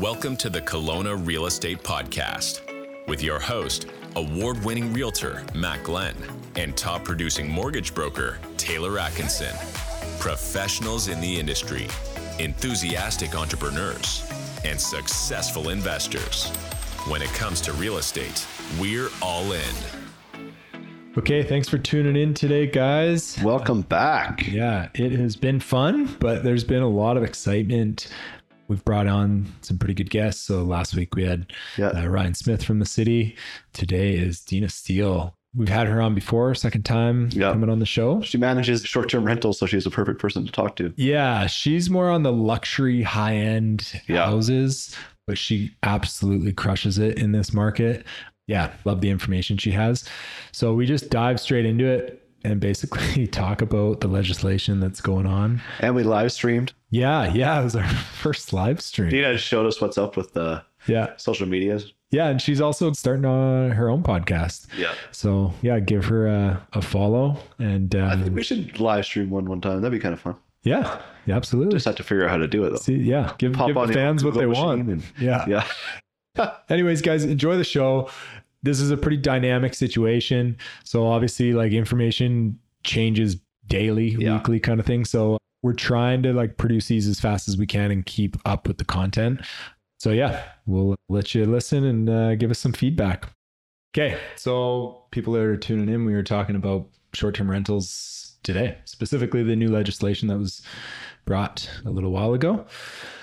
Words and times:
Welcome 0.00 0.38
to 0.38 0.48
the 0.48 0.62
Kelowna 0.62 1.26
Real 1.26 1.44
Estate 1.44 1.82
Podcast 1.82 2.62
with 3.06 3.22
your 3.22 3.38
host, 3.38 3.84
award 4.16 4.64
winning 4.64 4.94
realtor 4.94 5.44
Matt 5.54 5.84
Glen, 5.84 6.14
and 6.56 6.74
top 6.74 7.04
producing 7.04 7.50
mortgage 7.50 7.94
broker 7.94 8.38
Taylor 8.56 8.98
Atkinson. 8.98 9.54
Professionals 10.18 11.08
in 11.08 11.20
the 11.20 11.38
industry, 11.38 11.86
enthusiastic 12.38 13.34
entrepreneurs, 13.34 14.26
and 14.64 14.80
successful 14.80 15.68
investors. 15.68 16.48
When 17.06 17.20
it 17.20 17.28
comes 17.34 17.60
to 17.60 17.74
real 17.74 17.98
estate, 17.98 18.46
we're 18.80 19.10
all 19.20 19.52
in. 19.52 19.74
Okay, 21.18 21.42
thanks 21.42 21.68
for 21.68 21.76
tuning 21.76 22.16
in 22.16 22.32
today, 22.32 22.66
guys. 22.66 23.38
Welcome 23.42 23.82
back. 23.82 24.46
Yeah, 24.48 24.88
it 24.94 25.12
has 25.12 25.36
been 25.36 25.60
fun, 25.60 26.16
but 26.20 26.42
there's 26.42 26.64
been 26.64 26.82
a 26.82 26.88
lot 26.88 27.18
of 27.18 27.22
excitement. 27.22 28.08
We've 28.70 28.84
brought 28.84 29.08
on 29.08 29.46
some 29.62 29.78
pretty 29.78 29.94
good 29.94 30.10
guests. 30.10 30.44
So 30.44 30.62
last 30.62 30.94
week 30.94 31.16
we 31.16 31.24
had 31.24 31.52
Yeah. 31.76 31.88
uh, 31.88 32.06
Ryan 32.06 32.34
Smith 32.34 32.62
from 32.62 32.78
the 32.78 32.86
city. 32.86 33.34
Today 33.72 34.14
is 34.14 34.40
Deana 34.40 34.68
Steele. 34.68 35.34
We've 35.56 35.68
had 35.68 35.88
her 35.88 36.00
on 36.00 36.14
before, 36.14 36.54
second 36.54 36.84
time 36.84 37.30
Yeah. 37.32 37.50
coming 37.50 37.68
on 37.68 37.80
the 37.80 37.84
show. 37.86 38.22
She 38.22 38.38
manages 38.38 38.82
short 38.84 39.08
term 39.10 39.24
rentals, 39.24 39.58
so 39.58 39.66
she's 39.66 39.86
a 39.86 39.90
perfect 39.90 40.20
person 40.20 40.46
to 40.46 40.52
talk 40.52 40.76
to. 40.76 40.92
Yeah, 40.96 41.48
she's 41.48 41.90
more 41.90 42.10
on 42.10 42.22
the 42.22 42.32
luxury 42.32 43.02
high 43.02 43.34
end 43.34 44.00
Yeah. 44.06 44.24
houses, 44.26 44.94
but 45.26 45.36
she 45.36 45.72
absolutely 45.82 46.52
crushes 46.52 46.96
it 46.98 47.18
in 47.18 47.32
this 47.32 47.52
market. 47.52 48.06
Yeah, 48.46 48.70
love 48.84 49.00
the 49.00 49.10
information 49.10 49.58
she 49.58 49.72
has. 49.72 50.04
So 50.52 50.74
we 50.74 50.86
just 50.86 51.10
dive 51.10 51.40
straight 51.40 51.66
into 51.66 51.86
it 51.86 52.19
and 52.44 52.60
basically 52.60 53.26
talk 53.28 53.62
about 53.62 54.00
the 54.00 54.08
legislation 54.08 54.80
that's 54.80 55.00
going 55.00 55.26
on. 55.26 55.60
And 55.80 55.94
we 55.94 56.02
live 56.02 56.32
streamed. 56.32 56.72
Yeah, 56.90 57.32
yeah, 57.32 57.60
it 57.60 57.64
was 57.64 57.76
our 57.76 57.86
first 58.22 58.52
live 58.52 58.80
stream. 58.80 59.10
Deana 59.10 59.38
showed 59.38 59.66
us 59.66 59.80
what's 59.80 59.98
up 59.98 60.16
with 60.16 60.32
the 60.32 60.62
Yeah. 60.86 61.16
social 61.16 61.46
medias. 61.46 61.92
Yeah, 62.10 62.26
and 62.28 62.42
she's 62.42 62.60
also 62.60 62.92
starting 62.92 63.24
on 63.24 63.70
her 63.70 63.88
own 63.88 64.02
podcast. 64.02 64.66
Yeah. 64.76 64.92
So 65.12 65.52
yeah, 65.62 65.78
give 65.78 66.06
her 66.06 66.26
a, 66.26 66.66
a 66.72 66.82
follow 66.82 67.36
and 67.60 67.94
I 67.94 68.14
think 68.16 68.28
um, 68.28 68.34
we 68.34 68.42
should 68.42 68.80
live 68.80 69.04
stream 69.04 69.30
one 69.30 69.44
one 69.44 69.60
time. 69.60 69.80
That'd 69.80 69.96
be 69.96 70.02
kind 70.02 70.12
of 70.14 70.20
fun. 70.20 70.34
yeah, 70.64 71.00
yeah, 71.26 71.36
absolutely. 71.36 71.74
Just 71.74 71.86
have 71.86 71.94
to 71.96 72.02
figure 72.02 72.24
out 72.24 72.30
how 72.30 72.36
to 72.38 72.48
do 72.48 72.64
it 72.64 72.70
though. 72.70 72.76
See, 72.76 72.96
yeah, 72.96 73.32
give, 73.38 73.52
Pop 73.52 73.68
give 73.68 73.76
on 73.76 73.86
the 73.86 73.92
the 73.92 73.98
fans 74.00 74.24
what 74.24 74.34
they 74.34 74.46
want. 74.46 74.88
and- 74.88 75.04
yeah. 75.20 75.44
Yeah. 75.46 75.64
anyways 76.68 77.02
guys 77.02 77.24
enjoy 77.24 77.56
the 77.56 77.64
show 77.64 78.08
this 78.62 78.80
is 78.80 78.90
a 78.90 78.96
pretty 78.96 79.16
dynamic 79.16 79.74
situation. 79.74 80.56
So 80.84 81.06
obviously 81.06 81.52
like 81.52 81.72
information 81.72 82.58
changes 82.84 83.36
daily 83.68 84.10
Yeah. 84.18 84.34
weekly 84.36 84.60
kind 84.60 84.80
of 84.80 84.86
thing. 84.86 85.04
So 85.04 85.38
we're 85.62 85.72
trying 85.74 86.22
to 86.24 86.32
like 86.32 86.56
produce 86.56 86.88
these 86.88 87.06
as 87.06 87.20
fast 87.20 87.48
as 87.48 87.56
we 87.56 87.66
can 87.66 87.90
and 87.90 88.04
keep 88.04 88.36
up 88.44 88.66
with 88.68 88.78
the 88.78 88.84
content. 88.84 89.40
So 89.98 90.10
yeah 90.12 90.42
we'll 90.66 90.94
let 91.08 91.34
you 91.34 91.44
listen 91.46 91.84
and 91.84 92.08
uh, 92.10 92.34
give 92.36 92.50
us 92.50 92.58
some 92.58 92.72
feedback. 92.72 93.28
Okay 93.96 94.18
so 94.36 95.04
people 95.10 95.32
that 95.34 95.42
are 95.42 95.56
tuning 95.56 95.88
in 95.92 96.04
we 96.04 96.12
were 96.12 96.22
talking 96.22 96.54
about 96.56 96.86
short-term 97.12 97.50
rentals 97.50 98.29
today 98.42 98.78
specifically 98.84 99.42
the 99.42 99.56
new 99.56 99.68
legislation 99.68 100.28
that 100.28 100.38
was 100.38 100.62
brought 101.26 101.68
a 101.84 101.90
little 101.90 102.10
while 102.10 102.32
ago 102.32 102.64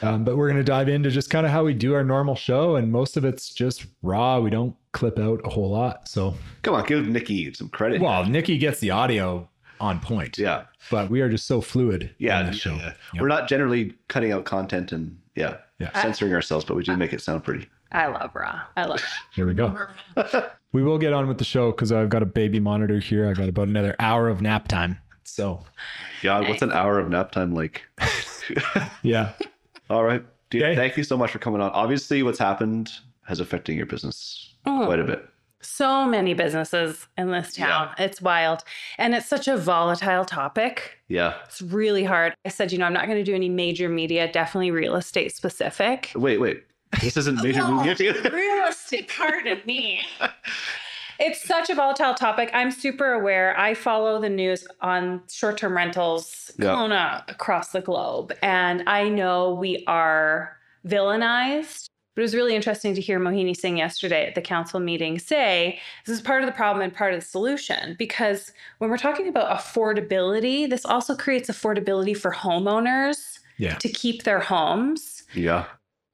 um, 0.03 0.23
but 0.23 0.37
we're 0.37 0.47
going 0.47 0.57
to 0.57 0.63
dive 0.63 0.87
into 0.87 1.09
just 1.09 1.29
kind 1.29 1.45
of 1.45 1.51
how 1.51 1.63
we 1.63 1.73
do 1.73 1.93
our 1.95 2.03
normal 2.03 2.35
show 2.35 2.75
and 2.75 2.91
most 2.91 3.17
of 3.17 3.25
it's 3.25 3.49
just 3.53 3.87
raw 4.03 4.39
we 4.39 4.49
don't 4.49 4.75
clip 4.93 5.17
out 5.19 5.41
a 5.43 5.49
whole 5.49 5.69
lot 5.71 6.07
so 6.07 6.35
Come 6.61 6.75
on, 6.75 6.85
give 6.85 7.07
Nikki 7.07 7.51
some 7.53 7.69
credit. 7.69 8.01
well 8.01 8.23
nikki 8.25 8.57
gets 8.57 8.79
the 8.79 8.91
audio 8.91 9.49
on 9.79 9.99
point 9.99 10.37
yeah. 10.37 10.63
but 10.91 11.09
we 11.09 11.21
are 11.21 11.29
just 11.29 11.45
so 11.47 11.61
fluid 11.61 12.13
Yeah. 12.19 12.43
the 12.43 12.51
show 12.51 12.75
yeah. 12.75 12.93
Yep. 13.13 13.21
We're 13.21 13.27
not 13.27 13.47
generally 13.47 13.93
cutting 14.07 14.31
out 14.31 14.45
content 14.45 14.91
and 14.91 15.17
yeah, 15.35 15.57
Yeah. 15.79 15.91
censoring 16.01 16.33
ourselves, 16.33 16.65
but 16.65 16.75
we 16.75 16.83
do 16.83 16.97
make 16.97 17.13
it 17.13 17.21
sound 17.21 17.43
pretty. 17.43 17.67
I 17.91 18.07
love 18.07 18.31
raw. 18.33 18.61
I 18.75 18.85
love 18.85 19.03
here 19.35 19.45
we 19.47 19.53
go 19.53 19.77
we 20.73 20.81
will 20.83 20.97
get 20.97 21.13
on 21.13 21.27
with 21.27 21.37
the 21.37 21.45
show 21.45 21.71
because 21.71 21.91
i've 21.91 22.09
got 22.09 22.21
a 22.23 22.25
baby 22.25 22.59
monitor 22.59 22.99
here 22.99 23.29
i 23.29 23.33
got 23.33 23.47
about 23.47 23.67
another 23.69 23.95
hour 23.99 24.27
of 24.29 24.41
nap 24.41 24.67
time 24.67 24.97
so 25.37 25.63
God, 26.23 26.47
what's 26.49 26.61
an 26.61 26.71
hour 26.71 26.99
of 26.99 27.09
nap 27.09 27.31
time 27.31 27.53
like? 27.53 27.83
yeah 29.03 29.33
All 29.89 30.03
right. 30.03 30.23
Dude, 30.49 30.63
Okay. 30.63 30.75
thank 30.75 30.97
you 30.97 31.03
so 31.03 31.15
much 31.17 31.31
for 31.31 31.39
coming 31.39 31.61
on. 31.61 31.71
Obviously, 31.71 32.21
what's 32.23 32.39
happened 32.39 32.91
has 33.25 33.39
affected 33.39 33.75
your 33.75 33.85
business 33.85 34.53
Oh. 34.65 34.83
quite 34.85 34.99
a 34.99 35.03
bit. 35.05 35.25
so 35.61 36.05
many 36.05 36.33
businesses 36.33 37.07
in 37.17 37.31
this 37.31 37.53
town. 37.55 37.89
It's 37.97 38.21
wild. 38.21 38.63
And 38.97 39.13
it's 39.15 39.25
such 39.27 39.47
a 39.47 39.55
volatile 39.57 40.23
topic. 40.25 40.97
Yeah. 41.07 41.35
It's 41.45 41.61
really 41.61 42.03
hard. 42.03 42.33
I 42.45 42.49
said, 42.49 42.71
you 42.71 42.77
know, 42.77 42.85
I'm 42.85 42.93
not 42.93 43.05
going 43.05 43.17
to 43.17 43.23
do 43.23 43.33
any 43.35 43.49
major 43.49 43.87
media, 43.89 44.31
definitely 44.31 44.71
real 44.71 44.95
estate 44.95 45.33
specific. 45.35 46.11
Wait, 46.15 46.37
wait. 46.39 46.63
This 47.01 47.15
isn't 47.17 47.41
major 47.43 47.61
Oh, 47.63 47.83
media. 47.83 48.13
real 48.31 48.67
estate, 48.67 49.09
pardon 49.15 49.59
me. 49.65 50.01
It's 51.19 51.41
such 51.43 51.69
a 51.69 51.75
volatile 51.75 52.13
topic. 52.13 52.49
I'm 52.53 52.71
super 52.71 53.13
aware. 53.13 53.57
I 53.59 53.73
follow 53.73 54.21
the 54.21 54.29
news 54.29 54.67
on 54.81 55.21
short 55.29 55.57
term 55.57 55.75
rentals, 55.75 56.51
Yeah. 56.59 57.21
Across 57.27 57.71
the 57.71 57.81
globe. 57.81 58.33
And 58.41 58.83
I 58.87 59.09
know 59.09 59.53
we 59.53 59.83
are 59.87 60.57
villainized. 60.85 61.85
But 62.15 62.21
it 62.21 62.23
was 62.23 62.35
really 62.35 62.55
interesting 62.55 62.95
to 62.95 63.01
hear 63.01 63.19
Mohini 63.19 63.55
Singh 63.55 63.77
yesterday 63.77 64.25
at 64.25 64.33
the 64.33 64.41
council 64.41 64.79
meeting 64.79 65.19
say 65.19 65.79
this 66.05 66.15
is 66.15 66.21
part 66.21 66.41
of 66.41 66.47
the 66.47 66.51
problem 66.53 66.81
and 66.81 66.91
part 66.91 67.13
of 67.13 67.19
the 67.19 67.25
solution. 67.25 67.95
Because 67.99 68.51
when 68.79 68.89
we're 68.89 68.97
talking 68.97 69.27
about 69.27 69.55
affordability, 69.55 70.67
this 70.67 70.83
also 70.83 71.15
creates 71.15 71.47
affordability 71.47 72.17
for 72.17 72.31
homeowners 72.31 73.39
yeah 73.59 73.75
to 73.75 73.89
keep 73.89 74.23
their 74.23 74.39
homes. 74.39 75.23
yeah. 75.33 75.65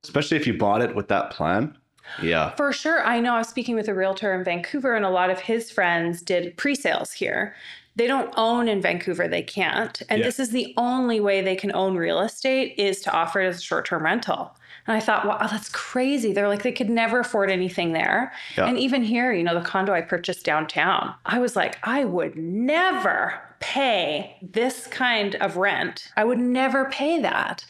Especially 0.03 0.35
if 0.35 0.45
you 0.45 0.57
bought 0.57 0.81
it 0.81 0.93
with 0.95 1.07
that 1.07 1.29
plan. 1.31 1.77
Yeah. 2.21 2.51
For 2.55 2.73
sure. 2.73 3.01
I 3.03 3.19
know 3.19 3.35
I 3.35 3.39
was 3.39 3.47
speaking 3.47 3.75
with 3.75 3.87
a 3.87 3.93
realtor 3.93 4.33
in 4.33 4.43
Vancouver, 4.43 4.95
and 4.95 5.05
a 5.05 5.09
lot 5.09 5.29
of 5.29 5.39
his 5.39 5.71
friends 5.71 6.21
did 6.21 6.55
pre 6.57 6.75
sales 6.75 7.11
here. 7.11 7.55
They 7.95 8.07
don't 8.07 8.33
own 8.37 8.67
in 8.67 8.81
Vancouver, 8.81 9.27
they 9.27 9.43
can't. 9.43 10.01
And 10.09 10.19
Yeah. 10.19 10.25
this 10.25 10.39
is 10.39 10.49
the 10.49 10.73
only 10.77 11.19
way 11.19 11.41
they 11.41 11.55
can 11.55 11.71
own 11.75 11.95
real 11.95 12.21
estate 12.21 12.73
is 12.77 13.01
to 13.01 13.11
offer 13.11 13.39
it 13.39 13.47
as 13.47 13.57
a 13.59 13.61
short 13.61 13.85
term 13.85 14.03
rental. 14.03 14.55
And 14.87 14.97
I 14.97 14.99
thought, 14.99 15.25
wow, 15.25 15.47
that's 15.47 15.69
crazy. 15.69 16.33
They're 16.33 16.47
like, 16.49 16.63
they 16.63 16.71
could 16.71 16.89
never 16.89 17.19
afford 17.19 17.49
anything 17.49 17.93
there. 17.93 18.33
Yeah. 18.57 18.65
And 18.65 18.77
even 18.77 19.01
here, 19.03 19.31
you 19.31 19.43
know, 19.43 19.53
the 19.57 19.65
condo 19.65 19.93
I 19.93 20.01
purchased 20.01 20.43
downtown, 20.43 21.13
I 21.25 21.39
was 21.39 21.55
like, 21.55 21.77
I 21.87 22.03
would 22.03 22.35
never 22.35 23.39
pay 23.59 24.35
this 24.41 24.87
kind 24.87 25.35
of 25.35 25.55
rent. 25.55 26.11
I 26.17 26.25
would 26.25 26.39
never 26.39 26.85
pay 26.85 27.21
that. 27.21 27.63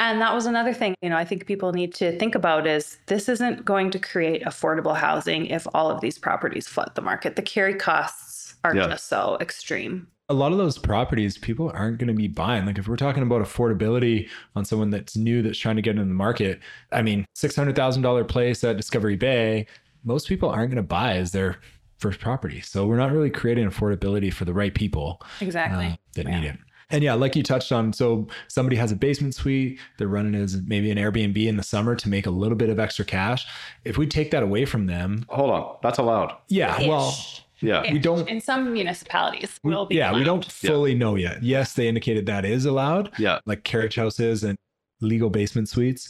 And 0.00 0.20
that 0.20 0.34
was 0.34 0.46
another 0.46 0.72
thing, 0.74 0.94
you 1.02 1.10
know, 1.10 1.16
I 1.16 1.24
think 1.24 1.46
people 1.46 1.72
need 1.72 1.94
to 1.94 2.18
think 2.18 2.34
about 2.34 2.66
is 2.66 2.98
this 3.06 3.28
isn't 3.28 3.64
going 3.64 3.90
to 3.92 3.98
create 3.98 4.42
affordable 4.44 4.96
housing 4.96 5.46
if 5.46 5.66
all 5.74 5.90
of 5.90 6.00
these 6.00 6.18
properties 6.18 6.66
flood 6.66 6.90
the 6.94 7.02
market. 7.02 7.36
The 7.36 7.42
carry 7.42 7.74
costs 7.74 8.54
are 8.64 8.74
Yeah. 8.74 8.88
just 8.88 9.08
so 9.08 9.36
extreme. 9.40 10.08
a 10.28 10.34
lot 10.34 10.52
of 10.52 10.58
those 10.58 10.78
properties 10.78 11.36
people 11.36 11.72
aren't 11.74 11.98
going 11.98 12.06
to 12.06 12.14
be 12.14 12.28
buying 12.28 12.64
like 12.64 12.78
if 12.78 12.86
we're 12.86 12.94
talking 12.96 13.22
about 13.24 13.42
affordability 13.42 14.28
on 14.54 14.64
someone 14.64 14.88
that's 14.90 15.16
new 15.16 15.42
that's 15.42 15.58
trying 15.58 15.74
to 15.74 15.82
get 15.82 15.96
in 15.98 16.08
the 16.08 16.14
market 16.14 16.60
i 16.92 17.02
mean 17.02 17.26
$600000 17.36 18.28
place 18.28 18.62
at 18.62 18.76
discovery 18.76 19.16
bay 19.16 19.66
most 20.04 20.28
people 20.28 20.48
aren't 20.48 20.70
going 20.70 20.76
to 20.76 20.86
buy 20.86 21.16
as 21.16 21.32
their 21.32 21.56
first 21.98 22.20
property 22.20 22.60
so 22.60 22.86
we're 22.86 22.96
not 22.96 23.10
really 23.10 23.28
creating 23.30 23.68
affordability 23.68 24.32
for 24.32 24.44
the 24.44 24.54
right 24.54 24.72
people 24.74 25.20
Exactly. 25.40 25.86
uh, 25.86 25.96
that 26.14 26.26
Yeah. 26.28 26.40
need 26.40 26.46
it 26.50 26.58
and 26.90 27.02
yeah 27.04 27.14
like 27.14 27.36
you 27.36 27.42
touched 27.42 27.72
on 27.72 27.92
so 27.92 28.26
somebody 28.48 28.76
has 28.76 28.90
a 28.92 28.96
basement 28.96 29.34
suite 29.34 29.78
they're 29.98 30.08
running 30.08 30.34
as 30.34 30.56
maybe 30.66 30.90
an 30.90 30.98
airbnb 30.98 31.36
in 31.46 31.56
the 31.56 31.62
summer 31.62 31.94
to 31.94 32.08
make 32.08 32.26
a 32.26 32.30
little 32.30 32.56
bit 32.56 32.68
of 32.68 32.78
extra 32.78 33.04
cash 33.04 33.46
if 33.84 33.96
we 33.98 34.06
take 34.06 34.30
that 34.30 34.42
away 34.42 34.64
from 34.64 34.86
them 34.86 35.24
Hold 35.28 35.50
on. 35.50 35.76
That's 35.82 35.98
allowed. 35.98 36.34
yeah 36.48 36.78
well 36.88 37.08
Ish. 37.10 37.44
Yeah. 37.62 37.92
we 37.92 37.98
don't 37.98 38.26
In 38.28 38.40
some 38.40 38.72
municipalities, 38.72 39.58
will 39.62 39.84
be. 39.86 39.96
yeah 39.96 40.14
we 40.14 40.24
don't 40.24 40.44
fully 40.44 40.94
know 40.94 41.14
yet 41.16 41.42
yes 41.42 41.74
they 41.74 41.88
indicated 41.88 42.26
that 42.26 42.44
is 42.44 42.64
allowed 42.64 43.10
Yeah. 43.18 43.40
like 43.46 43.64
carriage 43.64 43.96
houses 43.96 44.44
and 44.44 44.56
legal 45.02 45.30
basement 45.30 45.68
suites. 45.68 46.08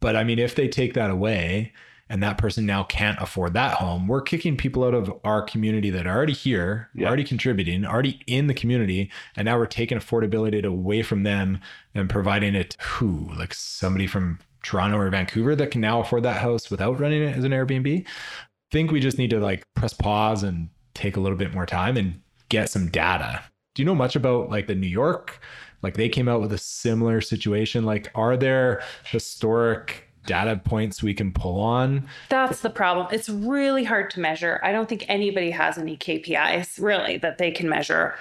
But 0.00 0.16
I 0.16 0.24
mean, 0.24 0.38
if 0.38 0.54
they 0.54 0.66
take 0.68 0.94
that 0.94 1.10
away 1.10 1.72
and 2.10 2.22
that 2.22 2.36
person 2.36 2.66
now 2.66 2.82
can't 2.82 3.18
afford 3.22 3.54
that 3.54 3.74
home, 3.74 4.06
we're 4.08 4.20
kicking 4.20 4.56
people 4.56 4.84
out 4.84 4.92
of 4.92 5.10
our 5.24 5.40
community 5.40 5.88
that 5.90 6.06
are 6.06 6.14
already 6.14 6.32
here, 6.34 6.90
Yeah. 6.94 7.06
already 7.06 7.24
contributing, 7.24 7.86
already 7.86 8.20
in 8.26 8.48
the 8.48 8.52
community. 8.54 9.10
And 9.36 9.46
now 9.46 9.56
we're 9.56 9.66
taking 9.66 9.96
affordability 9.96 10.62
away 10.64 11.02
from 11.02 11.22
them 11.22 11.60
and 11.94 12.10
providing 12.10 12.54
it 12.54 12.70
to 12.70 12.84
who? 12.84 13.30
Like 13.38 13.54
somebody 13.54 14.06
from 14.06 14.40
Toronto 14.62 14.98
or 14.98 15.08
Vancouver 15.08 15.54
that 15.56 15.70
can 15.70 15.80
now 15.80 16.00
afford 16.00 16.24
that 16.24 16.42
house 16.42 16.70
without 16.70 17.00
running 17.00 17.22
it 17.22 17.36
as 17.36 17.44
an 17.44 17.52
Airbnb. 17.52 18.04
I 18.06 18.10
think 18.72 18.90
we 18.90 19.00
just 19.00 19.16
need 19.16 19.30
to 19.30 19.40
like 19.40 19.62
press 19.74 19.94
pause 19.94 20.42
and 20.42 20.68
take 20.94 21.16
a 21.16 21.20
little 21.20 21.38
bit 21.38 21.54
more 21.54 21.64
time 21.64 21.96
and 21.96 22.20
get 22.50 22.68
some 22.68 22.88
data. 22.90 23.42
Do 23.74 23.82
you 23.82 23.86
know 23.86 23.94
much 23.94 24.16
about 24.16 24.50
like 24.50 24.66
the 24.66 24.74
New 24.74 24.88
York? 24.88 25.40
Like 25.82 25.94
they 25.94 26.08
came 26.08 26.28
out 26.28 26.40
with 26.42 26.52
a 26.52 26.58
similar 26.58 27.20
situation. 27.20 27.84
Like, 27.84 28.10
are 28.14 28.36
there 28.36 28.82
historic 29.04 30.08
data 30.26 30.60
points 30.62 31.02
we 31.02 31.14
can 31.14 31.32
pull 31.32 31.60
on? 31.60 32.08
That's 32.28 32.60
the 32.60 32.70
problem. 32.70 33.08
It's 33.10 33.28
really 33.28 33.84
hard 33.84 34.10
to 34.10 34.20
measure. 34.20 34.60
I 34.62 34.72
don't 34.72 34.88
think 34.88 35.04
anybody 35.08 35.50
has 35.50 35.78
any 35.78 35.96
KPIs 35.96 36.80
really 36.80 37.18
that 37.18 37.38
they 37.38 37.50
can 37.50 37.68
measure. 37.68 38.14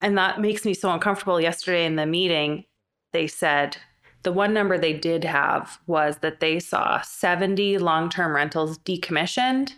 And 0.00 0.18
that 0.18 0.40
makes 0.40 0.64
me 0.64 0.74
so 0.74 0.90
uncomfortable. 0.90 1.40
Yesterday 1.40 1.86
in 1.86 1.96
the 1.96 2.06
meeting, 2.06 2.64
they 3.12 3.26
said 3.26 3.76
The 4.24 4.32
one 4.32 4.54
number 4.54 4.78
they 4.78 4.92
did 4.92 5.24
have 5.24 5.78
was 5.86 6.18
that 6.18 6.40
they 6.40 6.58
saw 6.60 7.00
70 7.00 7.78
long 7.78 8.08
term 8.08 8.34
rentals 8.34 8.78
decommissioned 8.78 9.72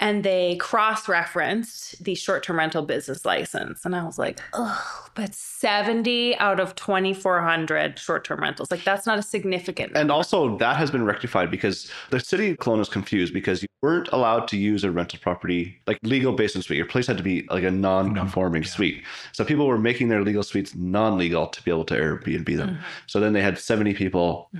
and 0.00 0.24
they 0.24 0.56
cross 0.56 1.08
referenced 1.08 2.02
the 2.02 2.14
short 2.14 2.42
term 2.42 2.58
rental 2.58 2.82
business 2.82 3.26
license. 3.26 3.84
And 3.84 3.94
I 3.94 4.02
was 4.02 4.18
like, 4.18 4.40
oh, 4.54 5.08
but 5.14 5.34
70 5.34 6.36
out 6.38 6.58
of 6.58 6.74
2,400 6.74 7.98
short 7.98 8.24
term 8.24 8.40
rentals. 8.40 8.70
Like, 8.70 8.82
that's 8.82 9.06
not 9.06 9.18
a 9.18 9.22
significant. 9.22 9.92
Number. 9.92 10.00
And 10.00 10.10
also, 10.10 10.56
that 10.56 10.76
has 10.76 10.90
been 10.90 11.04
rectified 11.04 11.50
because 11.50 11.90
the 12.08 12.18
city 12.18 12.50
of 12.50 12.56
Kelowna 12.56 12.80
is 12.80 12.88
confused 12.88 13.34
because 13.34 13.62
you 13.62 13.68
weren't 13.82 14.08
allowed 14.12 14.48
to 14.48 14.56
use 14.56 14.84
a 14.84 14.90
rental 14.90 15.18
property 15.22 15.78
like 15.86 15.98
legal 16.02 16.32
basement 16.32 16.64
suite. 16.64 16.78
Your 16.78 16.86
place 16.86 17.06
had 17.06 17.18
to 17.18 17.22
be 17.22 17.46
like 17.50 17.64
a 17.64 17.70
non 17.70 18.14
conforming 18.14 18.62
yeah. 18.62 18.68
suite. 18.68 19.04
So 19.32 19.44
people 19.44 19.66
were 19.66 19.78
making 19.78 20.08
their 20.08 20.22
legal 20.22 20.42
suites 20.42 20.74
non 20.74 21.18
legal 21.18 21.46
to 21.46 21.62
be 21.62 21.70
able 21.70 21.84
to 21.84 21.94
Airbnb 21.94 22.56
them. 22.56 22.70
Mm-hmm. 22.70 22.82
So 23.06 23.20
then 23.20 23.34
they 23.34 23.42
had 23.42 23.58
70 23.58 23.92
people 23.94 24.50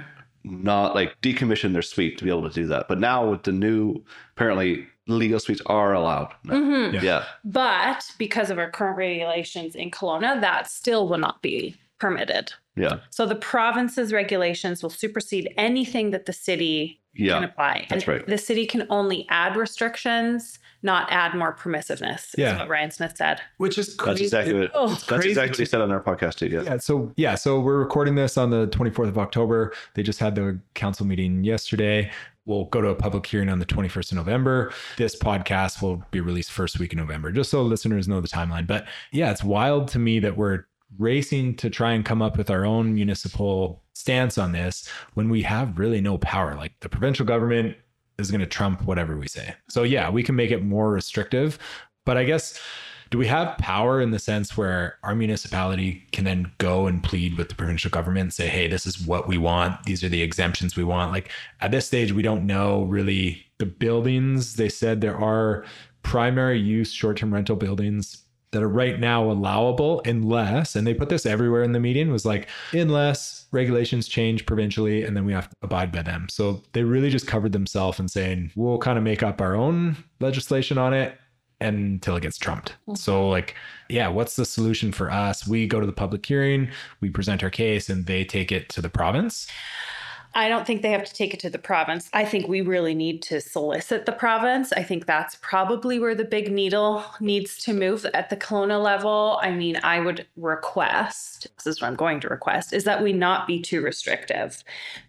not 0.44 0.94
like 0.94 1.20
decommission 1.20 1.72
their 1.72 1.82
suite 1.82 2.18
to 2.18 2.24
be 2.24 2.30
able 2.30 2.48
to 2.48 2.54
do 2.54 2.66
that. 2.68 2.88
But 2.88 2.98
now 2.98 3.30
with 3.30 3.42
the 3.42 3.52
new, 3.52 4.02
apparently, 4.36 4.86
legal 5.06 5.40
suites 5.40 5.60
are 5.66 5.92
allowed. 5.92 6.32
now. 6.44 6.54
Mhm. 6.54 6.92
Yeah. 6.94 7.02
Yeah. 7.02 7.24
But 7.44 8.04
because 8.18 8.50
of 8.50 8.58
our 8.58 8.70
current 8.70 8.96
regulations 8.96 9.74
in 9.74 9.90
Kelowna, 9.90 10.40
that 10.40 10.70
still 10.70 11.08
will 11.08 11.18
not 11.18 11.42
be 11.42 11.76
permitted. 11.98 12.52
Yeah. 12.76 13.00
So 13.10 13.26
the 13.26 13.34
province's 13.34 14.12
regulations 14.12 14.82
will 14.82 14.90
supersede 14.90 15.52
anything 15.58 16.10
that 16.12 16.26
the 16.26 16.32
city 16.32 17.00
can 17.16 17.44
apply. 17.44 17.86
that's 17.90 18.04
And 18.04 18.08
right. 18.08 18.26
The 18.26 18.38
city 18.38 18.66
can 18.66 18.86
only 18.88 19.26
add 19.28 19.56
restrictions, 19.56 20.58
not 20.82 21.10
add 21.10 21.34
more 21.34 21.54
permissiveness. 21.54 22.34
Yeah. 22.36 22.54
Is 22.54 22.58
what 22.60 22.68
Ryan 22.68 22.90
Smith 22.90 23.16
said. 23.16 23.40
Which 23.58 23.78
is 23.78 23.96
That's 23.96 24.20
exactly 24.20 24.54
what 24.54 24.70
Oh, 24.74 24.88
that's 24.88 25.04
crazy 25.04 25.30
exactly 25.30 25.50
what 25.50 25.58
he 25.58 25.64
said 25.66 25.80
on 25.80 25.90
our 25.90 26.02
podcast 26.02 26.36
too. 26.36 26.46
Yeah. 26.46 26.62
Yeah. 26.62 26.76
So 26.78 27.12
yeah. 27.16 27.34
So 27.34 27.60
we're 27.60 27.78
recording 27.78 28.14
this 28.14 28.38
on 28.38 28.50
the 28.50 28.68
24th 28.68 29.08
of 29.08 29.18
October. 29.18 29.72
They 29.94 30.02
just 30.02 30.18
had 30.18 30.34
the 30.34 30.58
council 30.74 31.06
meeting 31.06 31.44
yesterday. 31.44 32.10
We'll 32.46 32.64
go 32.64 32.80
to 32.80 32.88
a 32.88 32.94
public 32.94 33.26
hearing 33.26 33.48
on 33.48 33.58
the 33.58 33.66
21st 33.66 34.12
of 34.12 34.16
November. 34.16 34.72
This 34.96 35.16
podcast 35.16 35.82
will 35.82 36.02
be 36.10 36.20
released 36.20 36.50
first 36.50 36.78
week 36.78 36.92
in 36.92 36.98
November, 36.98 37.30
just 37.30 37.50
so 37.50 37.62
listeners 37.62 38.08
know 38.08 38.20
the 38.20 38.28
timeline. 38.28 38.66
But 38.66 38.86
yeah, 39.12 39.30
it's 39.30 39.44
wild 39.44 39.88
to 39.88 39.98
me 39.98 40.18
that 40.20 40.36
we're 40.36 40.64
racing 40.98 41.54
to 41.56 41.70
try 41.70 41.92
and 41.92 42.04
come 42.04 42.22
up 42.22 42.36
with 42.36 42.50
our 42.50 42.64
own 42.64 42.94
municipal 42.94 43.82
stance 43.94 44.38
on 44.38 44.52
this 44.52 44.88
when 45.14 45.28
we 45.28 45.42
have 45.42 45.78
really 45.78 46.00
no 46.00 46.18
power. 46.18 46.56
Like 46.56 46.72
the 46.80 46.88
provincial 46.88 47.26
government 47.26 47.76
is 48.20 48.30
going 48.30 48.40
to 48.40 48.46
trump 48.46 48.82
whatever 48.82 49.16
we 49.16 49.28
say. 49.28 49.54
So 49.68 49.82
yeah, 49.82 50.10
we 50.10 50.22
can 50.22 50.36
make 50.36 50.50
it 50.50 50.62
more 50.62 50.90
restrictive, 50.90 51.58
but 52.04 52.16
I 52.16 52.24
guess 52.24 52.58
do 53.10 53.18
we 53.18 53.26
have 53.26 53.58
power 53.58 54.00
in 54.00 54.12
the 54.12 54.20
sense 54.20 54.56
where 54.56 54.98
our 55.02 55.16
municipality 55.16 56.06
can 56.12 56.24
then 56.24 56.52
go 56.58 56.86
and 56.86 57.02
plead 57.02 57.36
with 57.36 57.48
the 57.48 57.56
provincial 57.56 57.90
government 57.90 58.22
and 58.22 58.32
say, 58.32 58.46
hey, 58.46 58.68
this 58.68 58.86
is 58.86 59.04
what 59.04 59.26
we 59.26 59.36
want. 59.36 59.82
These 59.84 60.04
are 60.04 60.08
the 60.08 60.22
exemptions 60.22 60.76
we 60.76 60.84
want? 60.84 61.10
Like 61.10 61.30
at 61.60 61.72
this 61.72 61.86
stage, 61.86 62.12
we 62.12 62.22
don't 62.22 62.46
know 62.46 62.84
really 62.84 63.44
the 63.58 63.66
buildings. 63.66 64.54
They 64.54 64.68
said 64.68 65.00
there 65.00 65.18
are 65.18 65.64
primary 66.02 66.60
use 66.60 66.92
short 66.92 67.16
term 67.16 67.34
rental 67.34 67.56
buildings 67.56 68.22
that 68.52 68.62
are 68.62 68.68
right 68.68 68.98
now 68.98 69.30
allowable 69.30 70.02
unless, 70.04 70.74
and 70.74 70.86
they 70.86 70.94
put 70.94 71.08
this 71.08 71.24
everywhere 71.24 71.62
in 71.62 71.72
the 71.72 71.80
meeting, 71.80 72.10
was 72.10 72.24
like, 72.24 72.48
unless 72.72 73.46
regulations 73.52 74.08
change 74.08 74.44
provincially 74.46 75.04
and 75.04 75.16
then 75.16 75.24
we 75.24 75.32
have 75.32 75.48
to 75.48 75.56
abide 75.62 75.92
by 75.92 76.02
them. 76.02 76.26
So 76.28 76.62
they 76.72 76.82
really 76.82 77.10
just 77.10 77.26
covered 77.26 77.52
themselves 77.52 77.98
and 77.98 78.10
saying, 78.10 78.50
we'll 78.56 78.78
kind 78.78 78.98
of 78.98 79.04
make 79.04 79.22
up 79.22 79.40
our 79.40 79.54
own 79.54 79.96
legislation 80.18 80.78
on 80.78 80.92
it 80.92 81.16
until 81.60 82.16
it 82.16 82.22
gets 82.22 82.38
trumped. 82.38 82.70
Mm-hmm. 82.70 82.94
So, 82.94 83.28
like, 83.28 83.54
yeah, 83.88 84.08
what's 84.08 84.36
the 84.36 84.44
solution 84.44 84.92
for 84.92 85.10
us? 85.10 85.46
We 85.46 85.66
go 85.66 85.78
to 85.78 85.86
the 85.86 85.92
public 85.92 86.24
hearing, 86.24 86.70
we 87.00 87.10
present 87.10 87.44
our 87.44 87.50
case, 87.50 87.88
and 87.88 88.06
they 88.06 88.24
take 88.24 88.50
it 88.50 88.68
to 88.70 88.82
the 88.82 88.88
province. 88.88 89.46
I 90.34 90.48
don't 90.48 90.66
think 90.66 90.82
they 90.82 90.90
have 90.90 91.04
to 91.04 91.12
take 91.12 91.34
it 91.34 91.40
to 91.40 91.50
the 91.50 91.58
province. 91.58 92.08
I 92.12 92.24
think 92.24 92.46
we 92.46 92.60
really 92.60 92.94
need 92.94 93.20
to 93.22 93.40
solicit 93.40 94.06
the 94.06 94.12
province. 94.12 94.72
I 94.72 94.82
think 94.82 95.06
that's 95.06 95.36
probably 95.36 95.98
where 95.98 96.14
the 96.14 96.24
big 96.24 96.52
needle 96.52 97.04
needs 97.18 97.62
to 97.64 97.72
move 97.72 98.06
at 98.14 98.30
the 98.30 98.36
Kelowna 98.36 98.82
level. 98.82 99.40
I 99.42 99.50
mean, 99.50 99.78
I 99.82 100.00
would 100.00 100.26
request 100.36 101.48
this 101.56 101.66
is 101.66 101.80
what 101.80 101.88
I'm 101.88 101.96
going 101.96 102.20
to 102.20 102.28
request 102.28 102.72
is 102.72 102.84
that 102.84 103.02
we 103.02 103.12
not 103.12 103.46
be 103.46 103.60
too 103.60 103.82
restrictive. 103.82 104.62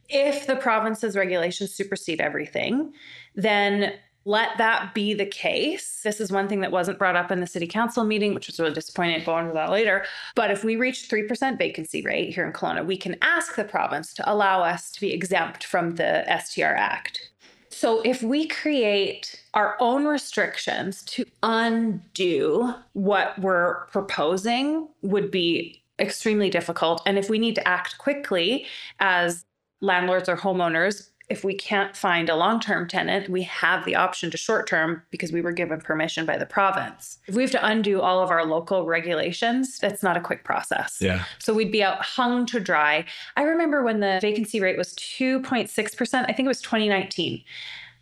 If 0.10 0.48
the 0.48 0.56
province's 0.56 1.16
regulations 1.16 1.74
supersede 1.74 2.20
everything, 2.20 2.94
then 3.36 3.94
let 4.26 4.58
that 4.58 4.94
be 4.94 5.14
the 5.14 5.26
case. 5.26 6.02
This 6.04 6.22
is 6.22 6.32
one 6.32 6.48
thing 6.48 6.62
that 6.62 6.72
wasn't 6.72 7.00
brought 7.00 7.16
up 7.16 7.32
in 7.32 7.40
the 7.40 7.48
city 7.48 7.68
council 7.68 8.04
meeting, 8.04 8.34
which 8.34 8.48
was 8.48 8.60
really 8.60 8.74
disappointing. 8.74 9.24
Go 9.24 9.38
into 9.38 9.54
that 9.54 9.72
later. 9.72 10.06
But 10.36 10.52
if 10.52 10.64
we 10.64 10.76
reach 10.76 11.10
3% 11.10 11.58
vacancy 11.58 12.02
rate 12.02 12.34
here 12.34 12.46
in 12.46 12.54
Kelowna, 12.54 12.86
we 12.86 12.98
can 12.98 13.16
ask 13.22 13.56
the 13.56 13.64
province 13.64 14.14
to 14.16 14.32
allow 14.32 14.62
us 14.62 14.92
to 14.92 15.02
be 15.02 15.12
exempt 15.12 15.64
from 15.64 15.96
the 15.96 16.24
STR 16.44 16.76
Act. 16.76 17.32
So 17.70 18.02
if 18.02 18.22
we 18.22 18.48
create 18.48 19.42
our 19.54 19.78
own 19.80 20.06
restrictions 20.06 21.04
to 21.04 21.26
undo 21.42 22.74
what 22.94 23.40
we're 23.40 23.86
proposing 23.86 24.90
would 25.02 25.32
be 25.32 25.82
extremely 25.98 26.50
difficult. 26.50 27.02
And 27.06 27.18
if 27.18 27.30
we 27.30 27.40
need 27.40 27.56
to 27.56 27.68
act 27.68 27.98
quickly 27.98 28.66
as 29.00 29.46
landlords 29.80 30.28
or 30.28 30.36
homeowners, 30.36 31.11
if 31.31 31.45
we 31.45 31.56
can't 31.56 31.95
find 31.95 32.30
a 32.30 32.36
long 32.36 32.60
term 32.60 32.88
tenant, 32.88 33.30
we 33.30 33.44
have 33.44 33.86
the 33.86 33.95
option 33.95 34.30
to 34.31 34.38
short 34.38 34.68
term 34.68 35.01
because 35.12 35.31
we 35.31 35.42
were 35.42 35.54
given 35.54 35.80
permission 35.80 36.25
by 36.25 36.38
the 36.38 36.45
province. 36.45 37.19
If 37.25 37.36
we 37.36 37.44
have 37.44 37.51
to 37.51 37.66
undo 37.66 38.01
all 38.01 38.22
of 38.22 38.30
our 38.30 38.45
local 38.45 38.86
regulations, 38.86 39.80
that's 39.80 40.04
not 40.04 40.18
a 40.18 40.22
quick 40.22 40.44
process. 40.44 40.98
Yeah. 41.00 41.24
So 41.39 41.54
we'd 41.54 41.72
be 41.72 41.81
out 41.81 42.04
hung 42.04 42.45
to 42.48 42.60
dry. 42.60 43.06
I 43.38 43.44
remember 43.44 43.81
when 43.81 44.01
the 44.01 44.19
vacancy 44.22 44.60
rate 44.60 44.78
was 44.78 44.94
2.6%, 44.95 46.25
I 46.28 46.33
think 46.33 46.45
it 46.45 46.48
was 46.50 46.62
2019. 46.62 47.42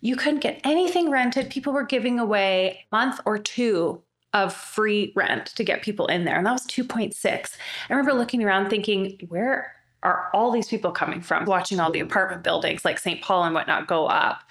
You 0.01 0.15
couldn't 0.15 0.39
get 0.39 0.59
anything 0.63 1.11
rented. 1.11 1.51
People 1.51 1.71
were 1.71 1.83
giving 1.83 2.19
away 2.19 2.85
a 2.91 2.95
month 2.95 3.19
or 3.25 3.37
two 3.37 4.01
of 4.33 4.53
free 4.53 5.13
rent 5.15 5.47
to 5.47 5.63
get 5.63 5.81
people 5.81 6.07
in 6.07 6.25
there. 6.25 6.37
And 6.37 6.45
that 6.45 6.53
was 6.53 6.65
2.6. 6.67 7.15
I 7.25 7.93
remember 7.93 8.13
looking 8.13 8.43
around 8.43 8.69
thinking, 8.69 9.19
where 9.29 9.73
are 10.03 10.29
all 10.33 10.51
these 10.51 10.67
people 10.67 10.91
coming 10.91 11.21
from? 11.21 11.45
Watching 11.45 11.79
all 11.79 11.91
the 11.91 11.99
apartment 11.99 12.43
buildings 12.43 12.85
like 12.85 12.97
St. 12.99 13.21
Paul 13.21 13.43
and 13.43 13.53
whatnot 13.53 13.87
go 13.87 14.07
up. 14.07 14.41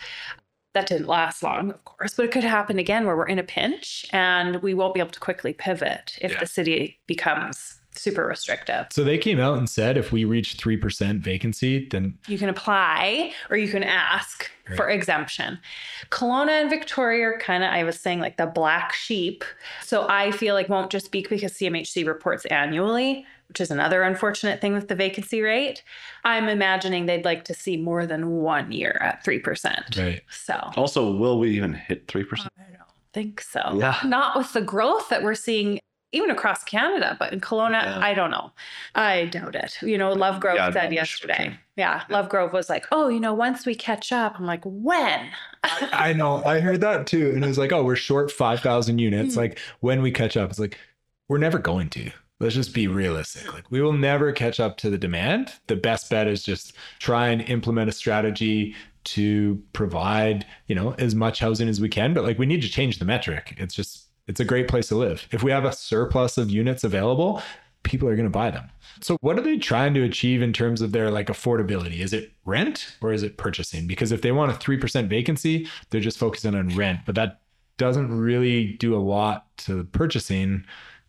That 0.75 0.87
didn't 0.87 1.09
last 1.09 1.43
long, 1.43 1.71
of 1.71 1.85
course, 1.85 2.15
but 2.15 2.27
it 2.27 2.31
could 2.31 2.45
happen 2.45 2.79
again 2.79 3.07
where 3.07 3.17
we're 3.17 3.27
in 3.27 3.39
a 3.39 3.43
pinch 3.43 4.07
and 4.13 4.57
we 4.63 4.75
won't 4.75 4.95
be 4.95 5.01
able 5.01 5.11
to 5.11 5.19
quickly 5.21 5.53
pivot 5.55 6.19
if 6.21 6.33
Yeah. 6.33 6.41
the 6.41 6.47
city 6.47 7.01
becomes 7.07 7.81
super 7.93 8.25
restrictive. 8.27 8.87
So 8.93 9.03
they 9.03 9.19
came 9.19 9.41
out 9.41 9.59
and 9.59 9.69
said 9.69 9.97
if 9.97 10.13
we 10.13 10.25
reach 10.25 10.57
3% 10.57 11.21
vacancy, 11.21 11.89
then 11.91 12.17
You 12.29 12.39
can 12.39 12.49
apply 12.49 13.33
or 13.51 13.57
you 13.57 13.67
can 13.69 13.83
ask 13.83 14.49
for 14.77 14.89
exemption. 14.89 15.59
Kelowna 16.11 16.61
and 16.61 16.71
Victoria 16.71 17.25
are 17.29 17.39
kind 17.41 17.65
of, 17.65 17.71
I 17.71 17.83
was 17.83 17.99
saying, 17.99 18.21
like 18.21 18.37
the 18.37 18.47
black 18.47 18.93
sheep. 18.93 19.43
So 19.83 20.07
I 20.09 20.31
feel 20.31 20.55
like 20.55 20.69
won't 20.69 20.93
just 20.93 21.11
be 21.11 21.27
because 21.29 21.55
CMHC 21.55 22.07
reports 22.07 22.45
annually, 22.47 23.27
which 23.49 23.61
is 23.61 23.71
another 23.71 24.03
unfortunate 24.03 24.61
thing 24.61 24.75
with 24.75 24.89
the 24.89 24.95
vacancy 24.95 25.41
rate. 25.41 25.83
I'm 26.25 26.49
imagining 26.49 27.07
they'd 27.07 27.25
like 27.25 27.45
to 27.45 27.55
see 27.55 27.77
more 27.77 28.07
than 28.07 28.31
one 28.31 28.71
year 28.73 28.99
at 29.01 29.25
3%. 29.25 29.97
right. 29.99 30.23
So 30.31 30.55
Also, 30.77 31.13
will 31.13 31.39
we 31.39 31.51
even 31.51 31.73
hit 31.73 32.07
3%? 32.09 32.25
I 32.41 32.45
don't 32.73 32.83
think 33.13 33.41
so. 33.41 33.77
Yeah. 33.79 33.97
Not 34.05 34.37
with 34.37 34.53
the 34.53 34.61
growth 34.63 35.09
that 35.09 35.23
we're 35.23 35.35
seeing 35.35 35.81
even 36.13 36.31
across 36.31 36.65
Canada, 36.65 37.17
but 37.19 37.35
in 37.35 37.41
Kelowna, 37.41 37.83
Yeah. 37.83 37.99
I 38.01 38.15
don't 38.15 38.31
know. 38.31 38.51
I 38.95 39.27
doubt 39.27 39.55
it. 39.55 39.77
You 39.83 39.99
know, 39.99 40.15
Lovegrove 40.15 40.55
Yeah, 40.57 40.71
said 40.71 40.91
yesterday. 40.93 41.45
sure. 41.51 41.59
Yeah, 41.77 42.03
Lovegrove 42.09 42.53
was 42.55 42.71
like, 42.71 42.87
oh, 42.93 43.09
you 43.09 43.21
know, 43.21 43.35
once 43.35 43.67
we 43.67 43.75
catch 43.75 44.11
up, 44.11 44.39
I'm 44.39 44.47
like, 44.47 44.63
when? 44.65 45.29
I 45.93 46.15
know. 46.15 46.43
I 46.45 46.61
heard 46.61 46.81
that 46.81 47.07
too. 47.07 47.31
And 47.35 47.45
it 47.45 47.47
was 47.49 47.59
like, 47.59 47.73
oh, 47.73 47.85
we're 47.85 47.95
short 47.97 48.31
5,000 48.31 48.99
units. 48.99 49.35
Hmm. 49.35 49.41
Like 49.41 49.59
when 49.81 50.01
we 50.03 50.11
catch 50.11 50.37
up, 50.37 50.49
it's 50.51 50.59
like, 50.59 50.79
we're 51.29 51.37
never 51.39 51.59
going 51.59 51.91
to. 51.91 52.11
Let's 52.41 52.55
just 52.55 52.73
be 52.73 52.87
realistic. 52.87 53.53
Like 53.53 53.65
we 53.71 53.81
will 53.81 53.93
never 53.93 54.33
catch 54.33 54.61
up 54.61 54.77
to 54.79 54.91
the 54.91 54.99
demand. 54.99 55.53
The 55.67 55.77
best 55.77 56.09
bet 56.09 56.29
is 56.29 56.43
just 56.43 56.75
try 57.01 57.29
and 57.29 57.43
implement 57.43 57.89
a 57.89 57.93
strategy 57.93 58.77
to 59.05 59.61
provide, 59.73 60.47
you 60.67 60.75
know, 60.75 60.93
as 60.99 61.15
much 61.15 61.41
housing 61.41 61.69
as 61.69 61.81
we 61.81 61.89
can. 61.89 62.15
But 62.15 62.25
like 62.25 62.39
we 62.39 62.47
need 62.47 62.63
to 62.63 62.69
change 62.69 62.99
the 62.99 63.05
metric. 63.05 63.55
It's 63.57 63.75
just, 63.75 64.07
it's 64.29 64.41
a 64.41 64.45
great 64.45 64.69
place 64.69 64.89
to 64.89 64.97
live. 64.97 65.27
If 65.33 65.43
we 65.43 65.51
have 65.51 65.65
a 65.65 65.73
surplus 65.73 66.39
of 66.39 66.51
units 66.51 66.85
available, 66.85 67.43
people 67.83 68.09
are 68.09 68.17
going 68.17 68.27
to 68.27 68.31
buy 68.31 68.51
them. 68.51 68.71
So 69.01 69.17
what 69.21 69.39
are 69.39 69.43
they 69.43 69.57
trying 69.57 69.95
to 69.95 70.03
achieve 70.03 70.43
in 70.43 70.53
terms 70.53 70.81
of 70.81 70.93
their 70.93 71.11
like 71.11 71.29
affordability? 71.29 72.01
Is 72.01 72.13
it 72.13 72.33
rent 72.45 72.97
or 73.01 73.13
is 73.13 73.23
it 73.23 73.37
purchasing? 73.37 73.87
Because 73.87 74.13
if 74.13 74.23
they 74.23 74.33
want 74.33 74.53
a 74.53 74.55
3% 74.55 75.09
vacancy, 75.09 75.67
they're 75.91 76.01
just 76.01 76.19
focusing 76.19 76.55
on 76.55 76.69
rent, 76.77 77.01
but 77.07 77.15
that 77.15 77.41
doesn't 77.79 78.17
really 78.17 78.75
do 78.75 78.95
a 78.95 78.99
lot 78.99 79.47
to 79.57 79.85
purchasing 79.85 80.65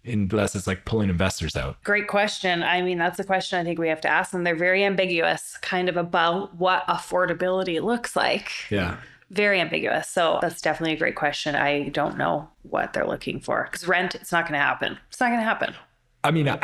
unless 0.10 0.56
it's 0.56 0.68
like 0.68 0.86
pulling 0.86 1.10
investors 1.10 1.56
out. 1.56 1.82
Great 1.84 2.08
question. 2.08 2.64
I 2.64 2.82
mean, 2.82 2.98
that's 2.98 3.20
a 3.20 3.24
question 3.24 3.60
I 3.60 3.64
think 3.64 3.80
we 3.80 3.88
have 3.90 4.02
to 4.02 4.08
ask 4.08 4.32
them. 4.32 4.44
They're 4.44 4.56
very 4.56 4.84
ambiguous, 4.84 5.58
kind 5.62 5.90
of 5.90 5.98
about 5.98 6.56
what 6.56 6.86
affordability 6.88 7.82
looks 7.82 8.16
like. 8.16 8.50
Yeah. 8.70 8.98
Very 9.30 9.62
ambiguous. 9.62 10.08
So 10.08 10.40
that's 10.42 10.62
definitely 10.62 10.96
a 10.96 11.00
great 11.00 11.16
question. 11.16 11.56
I 11.56 11.90
don't 11.90 12.18
know 12.18 12.50
what 12.64 12.94
they're 12.94 13.08
looking 13.08 13.40
for 13.40 13.68
because 13.72 13.88
rent, 13.88 14.16
it's 14.16 14.32
not 14.32 14.46
going 14.46 14.60
to 14.60 14.66
happen. 14.66 14.98
It's 15.10 15.20
not 15.20 15.28
going 15.28 15.40
to 15.40 15.46
happen. 15.46 15.76
I 16.24 16.32
mean, 16.32 16.50
I, 16.50 16.60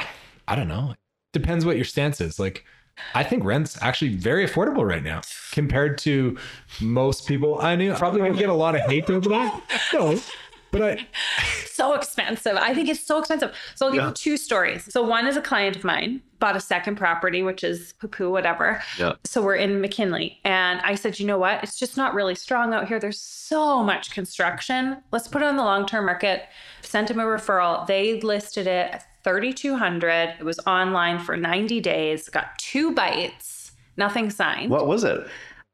I 0.48 0.56
don't 0.56 0.68
know. 0.68 0.96
Depends 1.32 1.66
what 1.66 1.76
your 1.76 1.86
stance 1.86 2.22
is. 2.22 2.40
Like 2.40 2.66
I 3.14 3.24
think 3.24 3.44
rent's 3.44 3.82
actually 3.82 4.16
very 4.16 4.48
affordable 4.48 4.88
right 4.88 5.04
now 5.04 5.22
compared 5.52 5.98
to 6.00 6.38
most 6.82 7.28
people. 7.28 7.60
I 7.62 7.76
knew 7.76 7.94
probably 7.94 8.22
gonna 8.22 8.38
get 8.38 8.50
a 8.50 8.54
lot 8.54 8.76
of 8.76 8.82
hate 8.82 9.10
over 9.10 9.30
that. 9.30 9.62
No, 9.94 10.20
but 10.80 11.00
I 11.00 11.08
so 11.66 11.94
expensive. 11.94 12.54
I 12.56 12.74
think 12.74 12.90
it's 12.90 13.06
so 13.06 13.20
expensive. 13.20 13.54
So 13.76 13.86
I'll 13.88 13.92
give 13.92 14.02
Yeah. 14.02 14.08
you 14.10 14.14
two 14.14 14.38
stories. 14.38 14.92
So 14.92 15.04
one 15.04 15.28
is 15.28 15.38
a 15.38 15.42
client 15.42 15.76
of 15.76 15.84
mine 15.84 16.22
bought 16.40 16.56
a 16.56 16.60
second 16.60 16.96
property, 16.98 17.42
which 17.44 17.64
is 17.64 17.94
poo 17.94 18.08
poo, 18.10 18.30
whatever. 18.30 18.82
Yeah. 19.00 19.14
So 19.24 19.42
we're 19.42 19.56
in 19.56 19.80
McKinley. 19.82 20.40
And 20.44 20.82
I 20.82 20.96
said, 20.96 21.18
you 21.20 21.26
know 21.26 21.38
what? 21.38 21.64
It's 21.64 21.80
just 21.80 21.96
not 21.96 22.14
really 22.14 22.36
strong 22.36 22.74
out 22.74 22.88
here. 22.88 23.00
There's 23.00 23.20
so 23.20 23.82
much 23.84 24.12
construction. 24.12 24.98
Let's 25.12 25.28
put 25.28 25.42
it 25.42 25.46
on 25.46 25.56
the 25.56 25.64
long 25.64 25.86
term 25.86 26.06
market. 26.06 26.44
Sent 26.82 27.10
him 27.10 27.20
a 27.20 27.24
referral. 27.24 27.88
They 27.88 28.20
listed 28.22 28.68
it 28.68 28.92
at 28.94 29.06
3200 29.24 30.36
It 30.40 30.44
was 30.44 30.60
online 30.68 31.20
for 31.20 31.36
90 31.36 31.80
days, 31.82 32.30
got 32.30 32.58
two 32.60 32.94
bites, 32.94 33.72
nothing 33.98 34.30
signed. 34.30 34.70
What 34.70 34.88
was 34.88 35.04
it? 35.04 35.26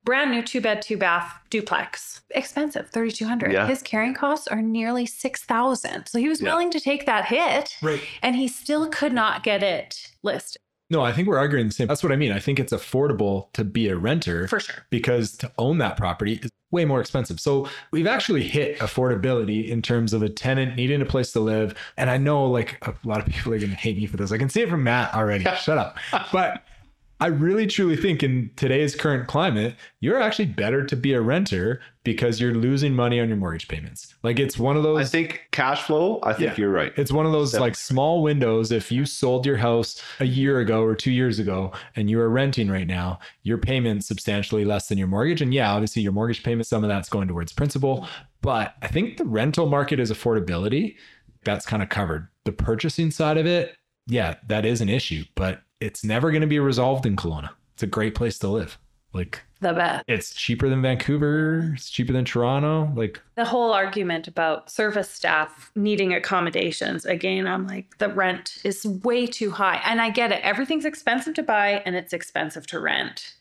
Brand 0.04 0.32
new 0.32 0.42
two 0.42 0.62
bed, 0.62 0.82
two 0.82 0.98
bath 0.98 1.32
duplex. 1.50 2.22
Expensive, 2.32 2.90
3200 2.92 3.52
Yeah. 3.54 3.68
His 3.68 3.82
carrying 3.84 4.14
costs 4.16 4.48
are 4.48 4.62
nearly 4.62 5.06
6000 5.06 6.06
So 6.08 6.18
he 6.20 6.28
was 6.30 6.42
Yeah. 6.42 6.50
willing 6.50 6.72
to 6.72 6.80
take 6.80 7.06
that 7.06 7.26
hit 7.26 7.76
right. 7.82 8.02
and 8.24 8.36
he 8.36 8.48
still 8.48 8.88
could 8.90 9.14
not 9.14 9.44
get 9.44 9.62
it 9.64 10.12
listed 10.24 10.62
No, 10.90 11.02
I 11.02 11.12
think 11.14 11.28
we're 11.28 11.38
arguing 11.38 11.68
the 11.68 11.74
same. 11.74 11.88
That's 11.88 12.04
what 12.04 12.12
I 12.12 12.16
mean. 12.16 12.32
I 12.32 12.40
think 12.40 12.60
it's 12.60 12.74
affordable 12.74 13.52
to 13.54 13.64
be 13.64 13.88
a 13.90 13.96
renter 13.96 14.48
for 14.48 14.60
sure. 14.60 14.86
because 14.90 15.38
to 15.38 15.52
own 15.58 15.78
that 15.78 15.98
property 15.98 16.34
is 16.42 16.50
way 16.72 16.86
more 16.86 17.00
expensive. 17.02 17.40
So 17.40 17.70
we've 17.92 18.08
actually 18.08 18.44
hit 18.44 18.80
affordability 18.80 19.68
in 19.70 19.82
terms 19.82 20.14
of 20.14 20.24
a 20.24 20.30
tenant 20.30 20.76
needing 20.78 21.02
a 21.02 21.06
place 21.06 21.32
to 21.34 21.40
live. 21.42 21.76
And 21.98 22.10
I 22.10 22.18
know 22.18 22.46
like 22.46 22.78
a 22.88 22.94
lot 23.04 23.20
of 23.20 23.26
people 23.28 23.54
are 23.54 23.60
going 23.60 23.72
to 23.72 23.76
hate 23.76 23.98
me 23.98 24.06
for 24.06 24.16
this. 24.18 24.32
I 24.32 24.38
can 24.38 24.48
see 24.50 24.62
it 24.62 24.70
from 24.70 24.84
Matt 24.84 25.14
already. 25.14 25.44
Shut 25.62 25.78
up. 25.78 25.98
But 26.32 26.64
I 27.22 27.28
really 27.28 27.68
truly 27.68 27.96
think 27.96 28.24
in 28.24 28.50
today's 28.56 28.96
current 28.96 29.28
climate, 29.28 29.76
you're 30.00 30.20
actually 30.20 30.48
better 30.48 30.84
to 30.88 30.96
be 30.96 31.14
a 31.14 31.22
renter 31.22 31.80
because 32.04 32.42
you're 32.42 32.56
losing 32.56 32.96
money 32.96 33.20
on 33.20 33.28
your 33.28 33.38
mortgage 33.38 33.68
payments. 33.68 34.16
Like 34.24 34.40
it's 34.40 34.58
one 34.58 34.76
of 34.76 34.82
those 34.82 35.00
I 35.00 35.04
think 35.04 35.42
cash 35.52 35.84
flow. 35.84 36.20
I 36.24 36.34
think 36.34 36.50
Yeah. 36.50 36.56
you're 36.58 36.72
right. 36.72 36.92
it's 36.98 37.12
one 37.12 37.28
of 37.28 37.32
those 37.32 37.52
Definitely. 37.52 37.70
like 37.70 37.76
small 37.76 38.24
windows. 38.24 38.72
If 38.72 38.92
you 38.92 39.06
sold 39.06 39.46
your 39.46 39.58
house 39.58 40.02
a 40.20 40.26
year 40.26 40.60
ago 40.62 40.82
or 40.82 40.96
two 40.96 41.12
years 41.12 41.38
ago 41.38 41.72
and 41.96 42.10
you 42.10 42.20
are 42.20 42.28
renting 42.30 42.70
right 42.72 42.88
now, 42.88 43.20
your 43.44 43.60
payment's 43.60 44.08
substantially 44.08 44.66
less 44.66 44.88
than 44.88 44.98
your 44.98 45.08
mortgage. 45.08 45.44
And 45.44 45.54
yeah, 45.54 45.72
obviously 45.72 46.02
your 46.02 46.14
mortgage 46.14 46.42
payment, 46.42 46.66
some 46.66 46.84
of 46.84 46.88
that's 46.90 47.08
going 47.08 47.28
towards 47.28 47.54
principal. 47.54 48.08
But 48.42 48.74
I 48.82 48.88
think 48.88 49.18
the 49.18 49.26
rental 49.26 49.68
market 49.68 50.00
is 50.00 50.12
affordability. 50.12 50.96
That's 51.46 51.68
kind 51.68 51.84
of 51.84 51.90
covered. 51.90 52.30
The 52.46 52.52
purchasing 52.52 53.12
side 53.12 53.38
of 53.38 53.46
it, 53.46 53.76
yeah, 54.08 54.38
that 54.48 54.66
is 54.66 54.82
an 54.82 54.90
issue, 54.90 55.24
but 55.36 55.62
it's 55.82 56.04
never 56.04 56.32
going 56.32 56.42
to 56.42 56.48
be 56.48 56.60
resolved 56.60 57.06
in 57.06 57.16
Kelowna. 57.16 57.50
It's 57.74 57.84
a 57.84 57.88
great 57.88 58.16
place 58.16 58.38
to 58.40 58.48
live. 58.48 58.78
Like 59.14 59.42
The 59.60 59.74
best. 59.74 60.06
it's 60.08 60.34
cheaper 60.34 60.70
than 60.70 60.82
Vancouver, 60.82 61.74
it's 61.76 61.90
cheaper 61.90 62.14
than 62.14 62.24
Toronto. 62.24 62.90
Like 62.96 63.20
The 63.36 63.44
whole 63.44 63.74
argument 63.74 64.26
about 64.30 64.72
service 64.72 65.10
staff 65.10 65.70
needing 65.76 66.14
accommodations, 66.14 67.06
again, 67.06 67.46
I'm 67.46 67.68
like, 67.68 67.98
the 67.98 68.08
rent 68.08 68.60
is 68.64 68.86
way 69.04 69.28
too 69.28 69.52
high. 69.52 69.82
And 69.84 70.00
I 70.00 70.12
get 70.12 70.32
it. 70.32 70.40
Everything's 70.44 70.86
expensive 70.86 71.34
to 71.34 71.44
buy 71.44 71.82
and 71.86 71.94
it's 71.98 72.14
expensive 72.14 72.66
to 72.68 72.80
rent. 72.80 73.34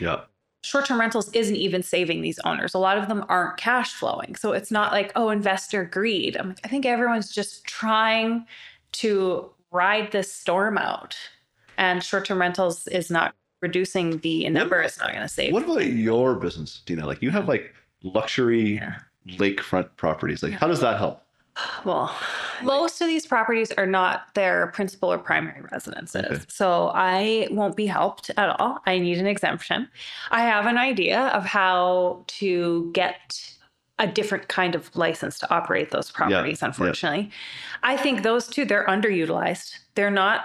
Yeah. 0.00 0.22
short 0.64 0.86
term 0.86 0.98
rentals 0.98 1.30
isn't 1.34 1.56
even 1.56 1.82
saving 1.82 2.22
these 2.22 2.38
owners. 2.46 2.72
A 2.72 2.78
lot 2.78 2.96
of 2.96 3.08
them 3.08 3.22
aren't 3.28 3.58
cash 3.58 3.92
flowing. 3.92 4.34
So 4.34 4.52
it's 4.52 4.70
not 4.70 4.92
like, 4.92 5.12
oh, 5.14 5.28
investor 5.28 5.84
greed. 5.84 6.38
I'm 6.38 6.48
like, 6.48 6.60
I 6.64 6.68
think 6.68 6.86
everyone's 6.86 7.30
just 7.34 7.64
trying 7.64 8.46
to 8.92 9.50
ride 9.70 10.10
this 10.12 10.32
storm 10.32 10.78
out. 10.78 11.16
And 11.78 12.02
short 12.04 12.26
term 12.26 12.40
rentals 12.40 12.86
is 12.88 13.10
not 13.10 13.34
reducing 13.62 14.18
the 14.18 14.48
number, 14.50 14.80
it's 14.82 14.98
not 14.98 15.08
going 15.08 15.22
to 15.22 15.28
save. 15.28 15.52
What 15.52 15.64
about 15.64 15.86
your 15.86 16.34
business, 16.34 16.82
Deana? 16.84 17.06
Like 17.06 17.22
you 17.22 17.30
have 17.30 17.48
like 17.48 17.72
luxury 18.02 18.74
Yeah. 18.74 18.98
lakefront 19.38 19.88
properties. 19.96 20.42
Like 20.42 20.52
how 20.52 20.66
does 20.68 20.80
that 20.80 20.98
help? 20.98 21.22
Well, 21.84 22.14
most 22.62 23.00
of 23.00 23.08
these 23.08 23.26
properties 23.26 23.72
are 23.72 23.86
not 23.86 24.32
their 24.34 24.68
principal 24.68 25.12
or 25.12 25.18
primary 25.18 25.60
residences. 25.72 26.24
Okay. 26.24 26.40
So 26.48 26.92
I 26.94 27.48
won't 27.50 27.74
be 27.76 27.86
helped 27.86 28.30
at 28.36 28.48
all. 28.60 28.78
I 28.86 28.98
need 29.00 29.18
an 29.18 29.26
exemption. 29.26 29.88
I 30.30 30.42
have 30.42 30.66
an 30.66 30.78
idea 30.78 31.20
of 31.28 31.44
how 31.44 32.22
to 32.28 32.90
get 32.94 33.56
a 33.98 34.06
different 34.06 34.46
kind 34.46 34.76
of 34.76 34.94
license 34.96 35.36
to 35.40 35.52
operate 35.52 35.90
those 35.90 36.12
properties, 36.12 36.62
unfortunately. 36.62 37.32
I 37.82 37.96
think 37.96 38.22
those 38.22 38.46
two, 38.46 38.64
they're 38.64 38.86
underutilized. 38.86 39.74
They're 39.96 40.12
not 40.12 40.44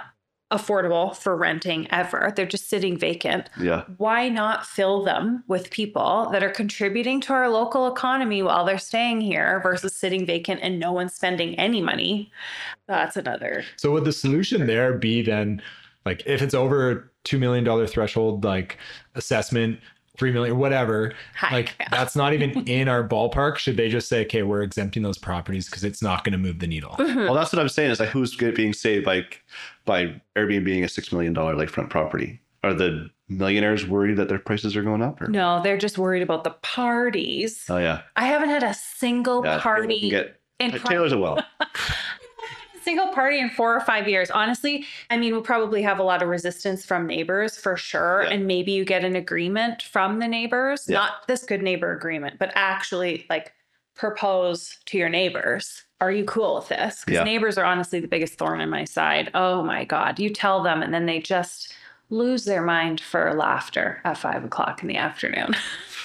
affordable 0.54 1.14
for 1.16 1.36
renting 1.36 1.86
ever. 1.90 2.32
They're 2.34 2.46
just 2.46 2.68
sitting 2.68 2.96
vacant 2.96 3.50
Yeah. 3.60 3.84
why 3.98 4.28
not 4.28 4.66
fill 4.66 5.02
them 5.04 5.44
with 5.48 5.70
people 5.70 6.28
that 6.32 6.42
are 6.42 6.50
contributing 6.50 7.20
to 7.22 7.32
our 7.32 7.48
local 7.50 7.86
economy 7.86 8.42
while 8.42 8.64
they're 8.64 8.78
staying 8.78 9.20
here 9.20 9.60
versus 9.62 9.94
sitting 9.94 10.24
vacant 10.26 10.60
and 10.62 10.78
no 10.78 10.92
one's 10.92 11.14
spending 11.14 11.54
any 11.58 11.80
money? 11.82 12.30
That's 12.86 13.16
another. 13.16 13.64
So 13.76 13.90
would 13.92 14.04
the 14.04 14.12
solution 14.12 14.66
there 14.66 14.94
be 14.98 15.22
then 15.22 15.60
like 16.06 16.22
if 16.26 16.42
it's 16.42 16.54
over 16.54 16.90
a 16.90 17.02
two 17.24 17.38
million 17.38 17.64
dollar 17.64 17.86
threshold, 17.86 18.44
like 18.44 18.76
assessment, 19.14 19.80
three 20.16 20.32
million, 20.32 20.58
whatever, 20.58 21.12
Hi. 21.36 21.50
like 21.50 21.74
that's 21.90 22.16
not 22.16 22.32
even 22.32 22.50
in 22.68 22.88
our 22.88 23.06
ballpark. 23.06 23.56
Should 23.56 23.76
they 23.76 23.88
just 23.88 24.08
say, 24.08 24.22
okay, 24.24 24.42
we're 24.42 24.62
exempting 24.62 25.02
those 25.02 25.18
properties 25.18 25.66
because 25.68 25.84
it's 25.84 26.02
not 26.02 26.24
going 26.24 26.32
to 26.32 26.38
move 26.38 26.58
the 26.58 26.66
needle? 26.66 26.96
Mm-hmm. 26.98 27.20
Well, 27.20 27.34
that's 27.34 27.52
what 27.52 27.60
I'm 27.60 27.68
saying. 27.68 27.90
Is 27.90 28.00
like 28.00 28.10
who's 28.10 28.36
being 28.36 28.72
saved 28.72 29.04
by 29.04 29.26
by 29.84 30.20
Airbnb 30.36 30.64
being 30.64 30.84
a 30.84 30.88
six 30.88 31.12
million 31.12 31.32
dollar 31.32 31.54
lakefront 31.54 31.90
property? 31.90 32.40
Are 32.62 32.74
the 32.74 33.10
millionaires 33.28 33.86
worried 33.86 34.16
that 34.16 34.28
their 34.28 34.38
prices 34.38 34.76
are 34.76 34.82
going 34.82 35.02
up? 35.02 35.20
Or? 35.20 35.28
No, 35.28 35.62
they're 35.62 35.78
just 35.78 35.98
worried 35.98 36.22
about 36.22 36.44
the 36.44 36.50
parties. 36.50 37.64
Oh 37.68 37.78
yeah. 37.78 38.02
I 38.16 38.26
haven't 38.26 38.48
had 38.48 38.62
a 38.62 38.74
single 38.74 39.44
yeah 39.44 39.60
party 39.60 40.10
Get 40.10 40.40
in 40.60 40.72
Taylor's 40.72 41.12
a 41.12 41.18
well. 41.18 41.44
single 42.84 43.08
party 43.08 43.38
in 43.40 43.50
four 43.50 43.74
or 43.74 43.80
five 43.80 44.06
years. 44.06 44.30
Honestly, 44.30 44.84
I 45.10 45.16
mean, 45.16 45.32
we'll 45.32 45.42
probably 45.42 45.82
have 45.82 45.98
a 45.98 46.02
lot 46.02 46.22
of 46.22 46.28
resistance 46.28 46.84
from 46.84 47.06
neighbors 47.06 47.56
for 47.56 47.76
sure. 47.76 48.22
Yeah. 48.24 48.30
And 48.30 48.46
maybe 48.46 48.72
you 48.72 48.84
get 48.84 49.04
an 49.04 49.16
agreement 49.16 49.82
from 49.82 50.18
the 50.20 50.28
neighbors, 50.28 50.86
Yeah. 50.88 50.98
not 50.98 51.26
this 51.26 51.44
good 51.44 51.62
neighbor 51.62 51.92
agreement, 51.96 52.38
but 52.38 52.52
actually 52.54 53.26
like 53.30 53.52
propose 53.94 54.78
to 54.86 54.98
your 54.98 55.08
neighbors. 55.08 55.84
Are 56.00 56.10
you 56.12 56.24
cool 56.24 56.56
with 56.56 56.68
this? 56.68 57.00
Because 57.04 57.18
Yeah. 57.20 57.24
neighbors 57.24 57.56
are 57.56 57.64
honestly 57.64 58.00
the 58.00 58.08
biggest 58.08 58.34
thorn 58.38 58.60
in 58.60 58.68
my 58.68 58.84
side. 58.84 59.30
Oh 59.34 59.62
my 59.62 59.84
God. 59.84 60.18
You 60.18 60.30
tell 60.30 60.62
them 60.62 60.82
and 60.82 60.92
then 60.92 61.06
they 61.06 61.20
just 61.20 61.72
lose 62.10 62.44
their 62.44 62.62
mind 62.62 63.00
for 63.00 63.32
laughter 63.34 64.00
at 64.04 64.18
five 64.18 64.44
o'clock 64.44 64.82
in 64.82 64.88
the 64.88 64.96
afternoon. 64.96 65.54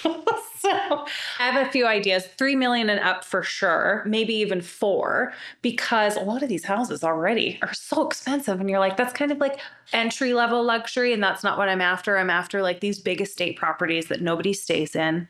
so 0.61 1.05
I 1.39 1.49
have 1.49 1.67
a 1.67 1.71
few 1.71 1.87
ideas, 1.87 2.27
three 2.37 2.55
million 2.55 2.89
and 2.89 2.99
up 2.99 3.23
for 3.23 3.43
sure, 3.43 4.03
maybe 4.05 4.33
even 4.35 4.61
four, 4.61 5.33
because 5.61 6.17
a 6.17 6.21
lot 6.21 6.43
of 6.43 6.49
these 6.49 6.65
houses 6.65 7.03
already 7.03 7.59
are 7.61 7.73
so 7.73 8.05
expensive. 8.05 8.59
And 8.59 8.69
you're 8.69 8.79
like, 8.79 8.97
that's 8.97 9.13
kind 9.13 9.31
of 9.31 9.37
like 9.37 9.59
entry 9.93 10.33
level 10.33 10.63
luxury. 10.63 11.13
And 11.13 11.23
that's 11.23 11.43
not 11.43 11.57
what 11.57 11.69
I'm 11.69 11.81
after. 11.81 12.17
I'm 12.17 12.29
after 12.29 12.61
like 12.61 12.81
these 12.81 12.99
big 12.99 13.21
estate 13.21 13.57
properties 13.57 14.07
that 14.07 14.21
nobody 14.21 14.53
stays 14.53 14.95
in. 14.95 15.27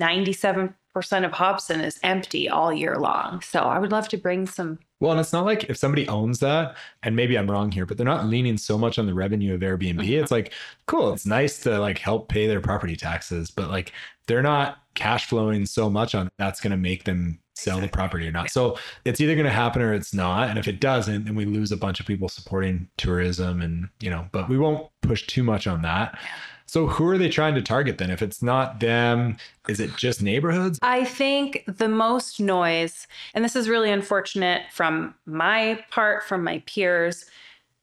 97% 0.00 0.74
of 1.24 1.32
Hobson 1.32 1.80
is 1.80 2.00
empty 2.02 2.48
all 2.48 2.72
year 2.72 2.96
long. 2.96 3.40
So 3.40 3.60
I 3.60 3.78
would 3.78 3.92
love 3.92 4.08
to 4.08 4.16
bring 4.16 4.46
some. 4.46 4.78
Well, 5.00 5.12
and 5.12 5.20
it's 5.20 5.32
not 5.32 5.44
like 5.44 5.64
if 5.64 5.76
somebody 5.76 6.08
owns 6.08 6.38
that, 6.40 6.76
and 7.02 7.16
maybe 7.16 7.36
I'm 7.36 7.50
wrong 7.50 7.70
here, 7.72 7.86
but 7.86 7.96
they're 7.96 8.06
not 8.06 8.26
leaning 8.26 8.56
so 8.56 8.78
much 8.78 8.98
on 8.98 9.06
the 9.06 9.14
revenue 9.14 9.54
of 9.54 9.60
Airbnb. 9.60 10.00
Mm-hmm. 10.00 10.22
It's 10.22 10.30
like, 10.30 10.52
cool, 10.86 11.12
it's 11.12 11.26
nice 11.26 11.60
to 11.60 11.78
like 11.78 11.98
help 11.98 12.28
pay 12.28 12.46
their 12.46 12.60
property 12.60 12.96
taxes, 12.96 13.50
but 13.50 13.68
like 13.68 13.92
they're 14.26 14.42
not 14.42 14.78
cash 14.94 15.26
flowing 15.26 15.66
so 15.66 15.88
much 15.88 16.14
on 16.14 16.26
it, 16.26 16.32
that's 16.38 16.60
going 16.60 16.70
to 16.70 16.76
make 16.76 17.04
them 17.04 17.38
sell 17.54 17.80
the 17.80 17.88
property 17.88 18.26
or 18.26 18.32
not. 18.32 18.50
So 18.50 18.78
it's 19.04 19.20
either 19.20 19.34
going 19.34 19.46
to 19.46 19.52
happen 19.52 19.82
or 19.82 19.94
it's 19.94 20.14
not. 20.14 20.48
And 20.48 20.58
if 20.58 20.66
it 20.66 20.80
doesn't, 20.80 21.24
then 21.24 21.34
we 21.34 21.44
lose 21.44 21.70
a 21.70 21.76
bunch 21.76 22.00
of 22.00 22.06
people 22.06 22.28
supporting 22.28 22.88
tourism 22.96 23.60
and, 23.60 23.88
you 24.00 24.10
know, 24.10 24.26
but 24.32 24.48
we 24.48 24.58
won't 24.58 24.88
push 25.00 25.26
too 25.26 25.42
much 25.42 25.66
on 25.66 25.82
that. 25.82 26.18
So 26.66 26.86
who 26.86 27.06
are 27.08 27.18
they 27.18 27.28
trying 27.28 27.54
to 27.54 27.62
target 27.62 27.98
then? 27.98 28.10
If 28.10 28.22
it's 28.22 28.42
not 28.42 28.80
them, 28.80 29.36
is 29.68 29.78
it 29.78 29.94
just 29.96 30.22
neighborhoods? 30.22 30.78
I 30.80 31.04
think 31.04 31.64
the 31.66 31.88
most 31.88 32.40
noise, 32.40 33.06
and 33.34 33.44
this 33.44 33.54
is 33.54 33.68
really 33.68 33.90
unfortunate 33.90 34.62
from 34.72 35.14
my 35.26 35.84
part, 35.90 36.24
from 36.24 36.42
my 36.42 36.62
peers, 36.66 37.26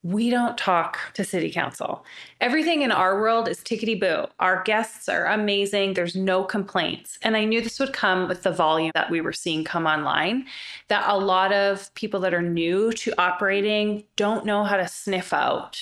we 0.04 0.30
don't 0.30 0.58
talk 0.58 0.98
to 1.14 1.26
city 1.26 1.52
council. 1.52 2.06
Everything 2.40 2.84
in 2.84 2.92
our 2.92 3.20
world 3.20 3.50
is 3.50 3.60
tickety 3.60 4.00
boo. 4.00 4.32
Our 4.40 4.64
guests 4.64 5.10
are 5.10 5.26
amazing. 5.26 5.94
There's 5.94 6.16
no 6.16 6.44
complaints. 6.44 7.20
And 7.22 7.36
I 7.36 7.44
knew 7.44 7.62
this 7.62 7.80
would 7.80 7.92
come 7.92 8.30
with 8.30 8.44
the 8.44 8.52
volume 8.52 8.92
that 8.94 9.10
we 9.10 9.20
were 9.20 9.34
seeing 9.34 9.66
come 9.66 9.86
online, 9.86 10.46
that 10.88 11.04
a 11.08 11.18
lot 11.18 11.52
of 11.52 11.94
people 11.96 12.22
that 12.22 12.34
are 12.34 12.42
new 12.42 12.94
to 12.94 13.20
operating 13.22 14.06
don't 14.16 14.46
know 14.46 14.64
how 14.64 14.78
to 14.78 14.88
sniff 14.88 15.34
out 15.34 15.82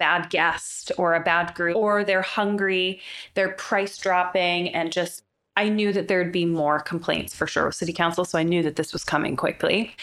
bad 0.00 0.28
guest 0.30 0.90
or 0.98 1.14
a 1.14 1.22
bad 1.22 1.54
group, 1.54 1.76
or 1.76 2.02
they're 2.02 2.20
hungry, 2.20 3.00
they're 3.34 3.52
price 3.52 3.96
dropping, 3.96 4.68
and 4.70 4.92
just 4.92 5.22
I 5.56 5.68
knew 5.68 5.92
that 5.92 6.08
there'd 6.08 6.32
be 6.32 6.44
more 6.46 6.80
complaints 6.80 7.34
for 7.34 7.46
sure 7.46 7.66
with 7.66 7.76
city 7.76 7.92
council. 7.92 8.24
So 8.24 8.38
I 8.38 8.42
knew 8.42 8.62
that 8.64 8.74
this 8.76 8.92
was 8.92 9.04
coming 9.04 9.36
quickly. 9.36 9.94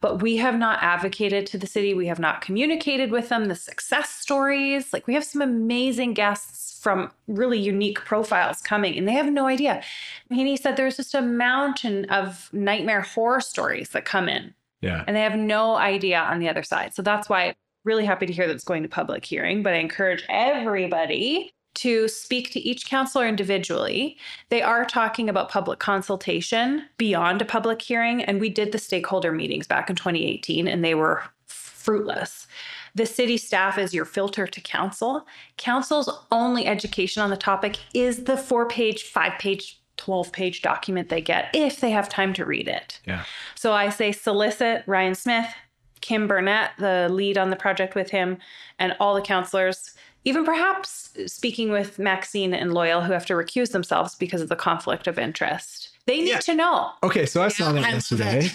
But 0.00 0.22
we 0.22 0.36
have 0.38 0.58
not 0.58 0.82
advocated 0.82 1.46
to 1.48 1.58
the 1.58 1.66
city. 1.66 1.92
We 1.94 2.06
have 2.06 2.18
not 2.18 2.40
communicated 2.40 3.10
with 3.10 3.28
them 3.28 3.46
the 3.46 3.54
success 3.54 4.08
stories. 4.10 4.92
Like 4.92 5.06
we 5.06 5.14
have 5.14 5.24
some 5.24 5.42
amazing 5.42 6.14
guests 6.14 6.80
from 6.80 7.10
really 7.28 7.58
unique 7.58 8.00
profiles 8.04 8.62
coming, 8.62 8.96
and 8.96 9.06
they 9.06 9.12
have 9.12 9.30
no 9.30 9.46
idea. 9.46 9.82
And 10.30 10.38
he 10.38 10.56
said 10.56 10.76
there's 10.76 10.96
just 10.96 11.14
a 11.14 11.20
mountain 11.20 12.06
of 12.06 12.48
nightmare 12.52 13.02
horror 13.02 13.40
stories 13.42 13.90
that 13.90 14.06
come 14.06 14.28
in, 14.28 14.54
Yeah. 14.80 15.04
and 15.06 15.14
they 15.14 15.20
have 15.20 15.36
no 15.36 15.76
idea 15.76 16.20
on 16.20 16.38
the 16.38 16.48
other 16.48 16.62
side. 16.62 16.94
So 16.94 17.02
that's 17.02 17.28
why 17.28 17.48
I'm 17.48 17.54
really 17.84 18.06
happy 18.06 18.24
to 18.24 18.32
hear 18.32 18.46
that 18.46 18.54
it's 18.54 18.64
going 18.64 18.82
to 18.82 18.88
public 18.88 19.24
hearing, 19.26 19.62
but 19.62 19.74
I 19.74 19.76
encourage 19.76 20.24
everybody 20.30 21.52
to 21.74 22.08
speak 22.08 22.50
to 22.52 22.60
each 22.60 22.86
counselor 22.86 23.26
individually. 23.26 24.18
They 24.48 24.62
are 24.62 24.84
talking 24.84 25.28
about 25.28 25.50
public 25.50 25.78
consultation 25.78 26.86
beyond 26.98 27.40
a 27.40 27.44
public 27.44 27.80
hearing, 27.80 28.22
and 28.22 28.40
we 28.40 28.48
did 28.48 28.72
the 28.72 28.78
stakeholder 28.78 29.32
meetings 29.32 29.66
back 29.66 29.88
in 29.88 29.96
2018, 29.96 30.66
and 30.66 30.84
they 30.84 30.94
were 30.94 31.22
fruitless. 31.46 32.46
The 32.94 33.06
city 33.06 33.36
staff 33.36 33.78
is 33.78 33.94
your 33.94 34.04
filter 34.04 34.46
to 34.46 34.60
council. 34.60 35.26
Council's 35.56 36.10
only 36.32 36.66
education 36.66 37.22
on 37.22 37.30
the 37.30 37.36
topic 37.36 37.78
is 37.94 38.24
the 38.24 38.36
four 38.36 38.66
page, 38.68 39.04
five 39.04 39.38
page, 39.38 39.80
12 39.96 40.32
page 40.32 40.62
document 40.62 41.10
they 41.10 41.20
get 41.20 41.50
if 41.52 41.80
they 41.80 41.90
have 41.90 42.08
time 42.08 42.32
to 42.32 42.44
read 42.44 42.66
it. 42.66 43.00
Yeah. 43.06 43.24
So 43.54 43.72
I 43.72 43.90
say 43.90 44.12
solicit 44.12 44.82
Ryan 44.86 45.14
Smith, 45.14 45.46
Kim 46.00 46.26
Burnett, 46.26 46.70
the 46.78 47.08
lead 47.10 47.36
on 47.36 47.50
the 47.50 47.56
project 47.56 47.94
with 47.94 48.10
him, 48.10 48.38
and 48.78 48.96
all 48.98 49.14
the 49.14 49.20
counselors, 49.20 49.94
even 50.24 50.44
perhaps 50.44 51.10
speaking 51.26 51.70
with 51.70 51.98
Maxine 51.98 52.52
and 52.54 52.74
Loyal, 52.74 53.00
who 53.00 53.12
have 53.12 53.26
to 53.26 53.32
recuse 53.34 53.72
themselves 53.72 54.14
because 54.14 54.42
of 54.42 54.48
the 54.48 54.56
conflict 54.56 55.06
of 55.06 55.18
interest. 55.18 55.90
They 56.06 56.18
need 56.18 56.28
Yeah. 56.28 56.38
to 56.40 56.54
know. 56.54 56.90
Okay, 57.02 57.24
so 57.26 57.42
I 57.42 57.48
saw 57.48 57.72
that 57.72 57.84
I 57.84 57.92
love 57.92 57.94
yesterday. 57.94 58.50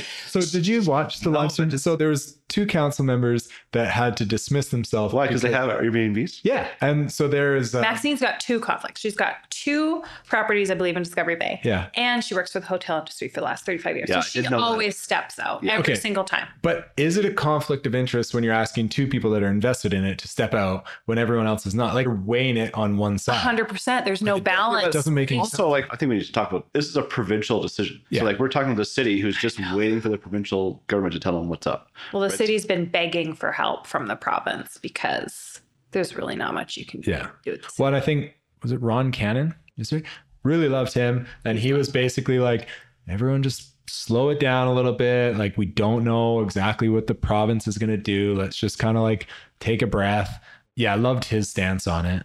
so 0.26 0.40
did 0.40 0.66
you 0.66 0.82
watch 0.82 1.20
the 1.20 1.30
live 1.30 1.52
stream? 1.52 1.70
So 1.76 1.96
there 1.96 2.08
was 2.08 2.37
two 2.48 2.66
council 2.66 3.04
members 3.04 3.48
that 3.72 3.88
had 3.88 4.16
to 4.16 4.24
dismiss 4.24 4.68
themselves. 4.68 5.12
Why? 5.14 5.26
Because 5.26 5.42
they 5.42 5.52
have 5.52 5.68
Airbnbs. 5.68 6.40
Yeah, 6.42 6.68
and 6.80 7.10
so 7.12 7.28
there's 7.28 7.74
uh, 7.74 7.80
Maxine's 7.80 8.20
got 8.20 8.40
two 8.40 8.58
conflicts. 8.60 9.00
She's 9.00 9.14
got 9.16 9.36
two 9.50 10.02
properties, 10.26 10.70
I 10.70 10.74
believe, 10.74 10.96
in 10.96 11.02
Discovery 11.02 11.36
Bay. 11.36 11.60
Yeah. 11.64 11.88
And 11.94 12.22
she 12.24 12.34
works 12.34 12.52
for 12.52 12.60
the 12.60 12.66
hotel 12.66 12.98
industry 12.98 13.28
for 13.28 13.40
the 13.40 13.44
last 13.46 13.66
35 13.66 13.96
years. 13.96 14.08
Yeah, 14.08 14.20
so 14.20 14.28
she 14.28 14.40
did 14.42 14.50
know 14.50 14.58
that. 14.58 14.62
always 14.64 14.96
steps 14.98 15.38
out 15.38 15.62
Yeah. 15.62 15.72
every 15.74 15.92
Okay. 15.92 16.00
single 16.00 16.24
time. 16.24 16.46
But 16.62 16.92
is 16.96 17.16
it 17.16 17.24
a 17.24 17.32
conflict 17.32 17.86
of 17.86 17.94
interest 17.94 18.34
when 18.34 18.44
you're 18.44 18.54
asking 18.54 18.88
two 18.90 19.06
people 19.06 19.30
that 19.32 19.42
are 19.42 19.48
invested 19.50 19.92
in 19.92 20.04
it 20.04 20.18
to 20.18 20.28
step 20.28 20.54
out 20.54 20.84
when 21.06 21.18
everyone 21.18 21.46
else 21.46 21.66
is 21.66 21.74
not? 21.74 21.94
Like 21.94 22.04
you're 22.06 22.14
weighing 22.14 22.56
it 22.56 22.72
on 22.74 22.96
one 22.96 23.18
side. 23.18 23.36
100%. 23.36 24.04
There's 24.04 24.22
no 24.22 24.36
It 24.36 24.44
balance. 24.44 24.92
doesn't 24.92 25.12
make 25.14 25.30
any 25.32 25.40
sense. 25.42 25.54
Also, 25.54 25.68
like 25.68 25.86
I 25.92 25.96
think 25.96 26.10
we 26.10 26.16
need 26.18 26.24
to 26.24 26.32
talk 26.32 26.50
about 26.50 26.72
this 26.72 26.86
is 26.88 26.96
a 26.96 27.02
provincial 27.02 27.60
decision. 27.60 28.00
Yeah. 28.10 28.20
So 28.20 28.26
like 28.26 28.38
we're 28.38 28.48
talking 28.48 28.70
to 28.70 28.76
the 28.78 28.84
city 28.84 29.20
who's 29.20 29.36
just 29.36 29.58
waiting 29.74 30.00
for 30.00 30.08
the 30.08 30.18
provincial 30.18 30.82
government 30.86 31.12
to 31.14 31.20
tell 31.20 31.32
them 31.38 31.48
what's 31.48 31.66
up. 31.66 31.90
Well, 32.12 32.22
the 32.22 32.28
Right. 32.28 32.37
City's 32.38 32.64
been 32.64 32.86
begging 32.86 33.34
for 33.34 33.52
help 33.52 33.86
from 33.86 34.06
the 34.06 34.16
province 34.16 34.78
because 34.78 35.60
there's 35.90 36.16
really 36.16 36.36
not 36.36 36.54
much 36.54 36.76
you 36.76 36.86
can 36.86 37.00
do. 37.00 37.10
Yeah. 37.10 37.28
do 37.44 37.56
the 37.56 37.84
I 37.84 38.00
think 38.00 38.34
was 38.62 38.72
it 38.72 38.80
Ron 38.80 39.12
Cannan? 39.12 39.54
Is 39.76 39.92
it? 39.92 40.04
Really 40.44 40.68
loved 40.68 40.92
him, 40.92 41.26
and 41.44 41.58
he 41.58 41.72
was 41.72 41.90
basically 41.90 42.38
like, 42.38 42.68
everyone 43.08 43.42
just 43.42 43.72
slow 43.90 44.28
it 44.28 44.40
down 44.40 44.68
a 44.68 44.72
little 44.72 44.92
bit. 44.92 45.36
Like 45.36 45.56
we 45.56 45.66
don't 45.66 46.04
know 46.04 46.40
exactly 46.40 46.88
what 46.88 47.06
the 47.06 47.14
province 47.14 47.66
is 47.66 47.78
going 47.78 47.90
to 47.90 47.96
do. 47.96 48.34
Let's 48.34 48.56
just 48.56 48.78
kind 48.78 48.96
of 48.96 49.02
like 49.02 49.26
take 49.60 49.82
a 49.82 49.86
breath. 49.86 50.42
Yeah, 50.76 50.92
I 50.92 50.96
loved 50.96 51.24
his 51.24 51.48
stance 51.48 51.86
on 51.86 52.06
it. 52.06 52.24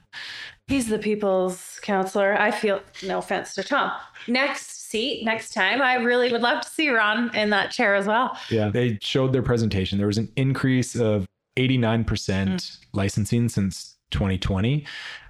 He's 0.68 0.88
the 0.88 1.00
people's 1.00 1.80
counselor. 1.82 2.40
I 2.40 2.52
feel 2.52 2.82
no 3.06 3.18
offense 3.18 3.56
to 3.56 3.64
Tom. 3.64 3.92
Next 4.28 4.83
seat, 4.94 5.26
next 5.26 5.54
time, 5.54 5.82
I 5.82 5.96
really 5.96 6.32
would 6.32 6.44
love 6.44 6.62
to 6.62 6.70
see 6.70 6.90
Ron 6.90 7.36
in 7.36 7.50
that 7.50 7.72
chair 7.72 7.96
as 7.96 8.06
well. 8.06 8.38
Yeah, 8.50 8.70
they 8.70 9.00
showed 9.02 9.34
their 9.34 9.42
presentation. 9.42 9.98
There 9.98 10.06
was 10.06 10.20
an 10.20 10.32
increase 10.36 10.96
of 10.96 11.26
89% 11.58 12.48
hmm. 12.48 12.58
licensing 12.94 13.50
since 13.50 13.96
2020. 14.12 14.86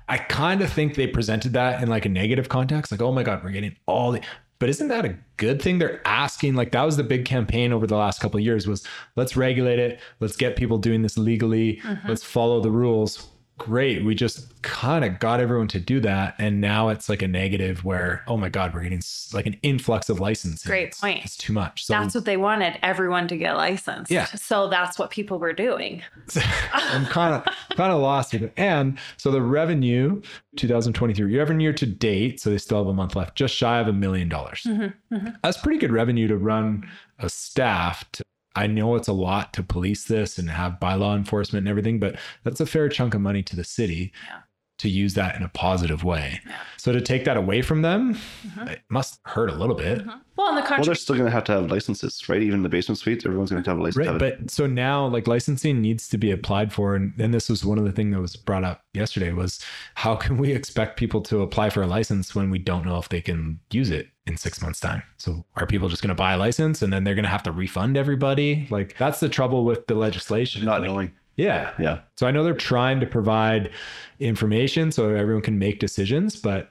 I 0.10 0.18
kind 0.18 0.62
of 0.62 0.72
think 0.72 0.96
they 0.96 1.08
presented 1.08 1.54
that 1.54 1.82
in 1.82 1.88
like 1.88 2.06
a 2.06 2.10
negative 2.10 2.50
context, 2.50 2.92
like, 2.92 3.02
oh 3.02 3.14
my 3.14 3.24
God, 3.24 3.42
we're 3.42 3.52
getting 3.52 3.78
all 3.86 4.12
the. 4.12 4.22
But 4.60 4.70
isn't 4.70 4.90
that 4.90 5.06
a 5.06 5.18
good 5.38 5.62
thing? 5.62 5.80
They're 5.80 6.06
asking, 6.06 6.56
like, 6.56 6.72
that 6.74 6.84
was 6.84 6.98
the 6.98 7.04
big 7.04 7.26
campaign 7.26 7.72
over 7.74 7.88
the 7.88 7.96
last 7.96 8.20
couple 8.20 8.38
of 8.38 8.44
years 8.44 8.68
was 8.68 8.86
let's 9.16 9.38
regulate 9.38 9.80
it. 9.80 10.00
Let's 10.20 10.36
get 10.36 10.58
people 10.58 10.78
doing 10.78 11.02
this 11.02 11.18
legally. 11.18 11.82
Mm-hmm. 11.84 12.08
Let's 12.08 12.24
follow 12.24 12.60
the 12.60 12.72
rules. 12.72 13.30
Great. 13.60 14.04
We 14.04 14.16
just 14.16 14.62
kind 14.64 15.06
of 15.06 15.20
got 15.20 15.40
everyone 15.40 15.68
to 15.70 15.80
do 15.80 16.00
that. 16.02 16.36
And 16.40 16.60
now 16.60 16.90
it's 16.90 17.08
like 17.08 17.22
a 17.22 17.28
negative 17.28 17.86
where, 17.86 18.24
oh 18.28 18.36
my 18.36 18.50
God, 18.50 18.74
we're 18.74 18.82
getting 18.82 19.02
like 19.32 19.46
an 19.46 19.58
influx 19.62 20.10
of 20.10 20.20
licenses. 20.20 20.64
Great 20.64 20.96
point. 20.98 21.24
It's 21.24 21.38
too 21.38 21.54
much. 21.54 21.86
So 21.86 21.94
That's 21.94 22.16
what 22.16 22.26
they 22.26 22.38
wanted 22.38 22.80
everyone 22.82 23.28
to 23.28 23.38
get 23.38 23.56
licensed. 23.56 24.12
Yeah. 24.12 24.26
So 24.26 24.70
that's 24.70 24.98
what 24.98 25.12
people 25.12 25.38
were 25.38 25.54
doing. 25.54 26.02
I'm 26.74 27.06
kind 27.06 27.36
of 27.36 27.78
kind 27.78 27.94
of 27.94 28.02
lost 28.02 28.34
with 28.34 28.44
it. 28.44 28.54
And 28.58 28.98
so 29.18 29.32
the 29.32 29.42
revenue, 29.42 30.22
2023 30.58 31.38
revenue 31.38 31.64
year 31.64 31.74
to 31.74 31.86
date, 31.86 32.40
so 32.40 32.50
they 32.50 32.58
still 32.58 32.80
have 32.80 32.88
a 32.88 32.94
month 32.94 33.16
left, 33.16 33.36
just 33.36 33.56
shy 33.56 33.80
of 33.80 33.88
a 33.88 33.94
million 33.94 34.30
dollars. 34.30 34.64
Mm-hmm, 34.68 35.16
mm-hmm. 35.16 35.30
That's 35.44 35.58
pretty 35.58 35.80
good 35.80 35.92
revenue 35.92 36.28
to 36.28 36.38
run 36.38 36.90
a 37.20 37.30
staff. 37.30 38.04
To, 38.14 38.24
I 38.56 38.68
know 38.68 38.96
it's 38.96 39.08
a 39.08 39.14
lot 39.14 39.54
to 39.54 39.64
police 39.64 40.06
this 40.06 40.38
and 40.38 40.50
have 40.50 40.80
bylaw 40.80 41.16
enforcement 41.16 41.64
and 41.64 41.70
everything, 41.70 42.00
but 42.00 42.18
that's 42.44 42.60
a 42.60 42.66
fair 42.66 42.88
chunk 42.90 43.14
of 43.14 43.22
money 43.22 43.42
to 43.44 43.56
the 43.56 43.64
city. 43.64 44.14
Yeah. 44.28 44.42
To 44.84 44.90
use 44.90 45.14
that 45.14 45.38
in 45.38 45.44
a 45.44 45.48
positive 45.48 46.04
way. 46.04 46.42
So 46.76 46.92
to 46.92 47.00
take 47.00 47.24
that 47.24 47.38
away 47.38 47.62
from 47.62 47.84
them, 47.84 48.16
mm-hmm. 48.16 48.68
it 48.68 48.82
must 48.90 49.22
hurt 49.24 49.50
a 49.50 49.56
little 49.56 49.78
bit. 49.78 50.00
Mm-hmm. 50.00 50.20
Well, 50.36 50.50
in 50.50 50.56
the 50.56 50.70
Well, 50.70 50.84
they're 50.84 50.96
still 50.96 51.16
going 51.16 51.28
to 51.28 51.32
have 51.32 51.46
to 51.46 51.54
have 51.54 51.72
licenses, 51.72 52.28
right? 52.28 52.42
Even 52.42 52.64
the 52.64 52.68
basement 52.68 52.98
suites, 52.98 53.26
everyone's 53.26 53.50
going 53.50 53.64
to 53.64 53.70
have 53.70 53.80
a 53.80 53.82
license. 53.82 54.00
Right. 54.00 54.06
to 54.08 54.12
have 54.12 54.22
it. 54.22 54.40
But 54.42 54.52
so 54.52 54.68
now 54.68 55.08
like 55.08 55.26
licensing 55.26 55.80
needs 55.80 56.10
to 56.10 56.18
be 56.18 56.32
applied 56.32 56.74
for. 56.74 56.98
And, 56.98 57.14
and 57.18 57.34
this 57.34 57.48
was 57.48 57.64
one 57.64 57.78
of 57.78 57.86
the 57.86 57.94
things 57.94 58.14
that 58.14 58.20
was 58.20 58.36
brought 58.36 58.66
up 58.66 58.82
yesterday 58.94 59.32
was 59.32 59.64
how 59.96 60.18
can 60.18 60.36
we 60.36 60.52
expect 60.52 61.00
people 61.00 61.22
to 61.22 61.44
apply 61.44 61.70
for 61.70 61.82
a 61.82 61.88
license 61.88 62.36
when 62.36 62.50
we 62.50 62.60
don't 62.60 62.86
know 62.86 62.98
if 62.98 63.08
they 63.08 63.22
can 63.22 63.62
use 63.72 63.90
it 63.90 64.10
in 64.28 64.36
six 64.36 64.62
months 64.62 64.82
time? 64.82 65.04
So 65.16 65.46
are 65.56 65.66
people 65.66 65.88
just 65.88 66.02
going 66.02 66.10
to 66.10 66.16
buy 66.16 66.34
a 66.34 66.38
license 66.38 66.82
and 66.82 66.92
then 66.92 67.06
they're 67.06 67.16
going 67.16 67.24
to 67.24 67.30
have 67.30 67.44
to 67.44 67.54
refund 67.54 67.96
everybody? 67.96 68.68
Like 68.70 68.98
that's 68.98 69.22
the 69.22 69.30
trouble 69.30 69.64
with 69.64 69.88
the 69.88 69.96
legislation. 69.96 70.66
not 70.66 70.82
Like, 70.82 70.90
knowing. 70.90 71.12
Yeah. 71.36 71.72
Yeah. 71.80 72.00
So 72.18 72.28
I 72.28 72.32
know 72.32 72.44
they're 72.44 72.54
trying 72.54 73.00
to 73.00 73.06
provide 73.08 73.72
information 74.20 74.92
so 74.92 75.10
everyone 75.10 75.42
can 75.44 75.58
make 75.60 75.80
decisions, 75.80 76.36
but 76.36 76.70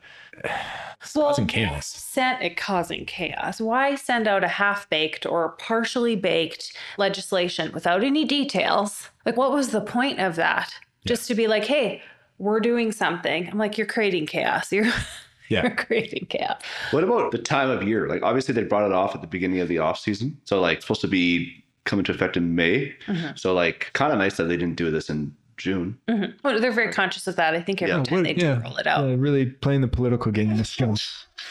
it's 1.02 1.14
Well, 1.14 1.26
causing 1.28 1.46
chaos. 1.46 1.86
Sent 1.86 2.42
it 2.42 2.56
causing 2.56 3.04
chaos. 3.04 3.60
Why 3.60 3.96
send 3.96 4.28
out 4.28 4.44
a 4.44 4.48
half 4.48 4.88
baked 4.88 5.26
or 5.26 5.50
partially 5.58 6.16
baked 6.16 6.76
legislation 6.96 7.72
without 7.72 8.04
any 8.04 8.24
details? 8.24 9.08
Like, 9.26 9.36
what 9.36 9.52
was 9.52 9.68
the 9.70 9.80
point 9.80 10.20
of 10.20 10.36
that? 10.36 10.72
Just 11.04 11.26
to 11.28 11.34
be 11.34 11.48
like, 11.48 11.64
hey, 11.64 12.00
we're 12.38 12.60
doing 12.60 12.92
something. 12.92 13.48
I'm 13.48 13.58
like, 13.58 13.76
you're 13.76 13.86
creating 13.86 14.26
chaos. 14.26 14.72
You're, 14.72 14.90
Yeah. 15.48 15.68
creating 15.70 16.26
chaos. 16.30 16.62
What 16.92 17.04
about 17.04 17.30
the 17.32 17.36
time 17.38 17.68
of 17.68 17.82
year? 17.82 18.08
Like 18.08 18.22
obviously 18.22 18.54
they 18.54 18.62
brought 18.62 18.86
it 18.86 18.92
off 18.92 19.14
at 19.14 19.20
the 19.20 19.26
beginning 19.26 19.60
of 19.60 19.68
the 19.68 19.80
off 19.80 19.98
season. 19.98 20.40
So 20.44 20.60
like 20.62 20.78
it's 20.78 20.86
supposed 20.86 21.02
to 21.02 21.08
be 21.08 21.61
coming 21.84 22.00
into 22.00 22.12
effect 22.12 22.36
in 22.36 22.54
May. 22.54 22.94
Mm-hmm. 23.06 23.36
So 23.36 23.54
like 23.54 23.90
kind 23.92 24.12
of 24.12 24.18
nice 24.18 24.36
that 24.36 24.44
they 24.44 24.56
didn't 24.56 24.76
do 24.76 24.90
this 24.90 25.10
in 25.10 25.34
June. 25.56 25.98
Mhm. 26.08 26.34
Well, 26.42 26.60
they're 26.60 26.72
very 26.72 26.92
conscious 26.92 27.26
of 27.26 27.36
that. 27.36 27.54
I 27.54 27.60
think 27.60 27.82
every 27.82 27.94
Yeah, 27.94 28.02
time 28.02 28.22
they 28.24 28.34
do 28.34 28.54
roll 28.54 28.76
it 28.78 28.86
out. 28.86 29.04
Uh, 29.04 29.16
really 29.16 29.46
playing 29.46 29.80
the 29.80 29.88
political 29.88 30.32
game. 30.32 30.56
This 30.56 30.74
film. 30.74 30.96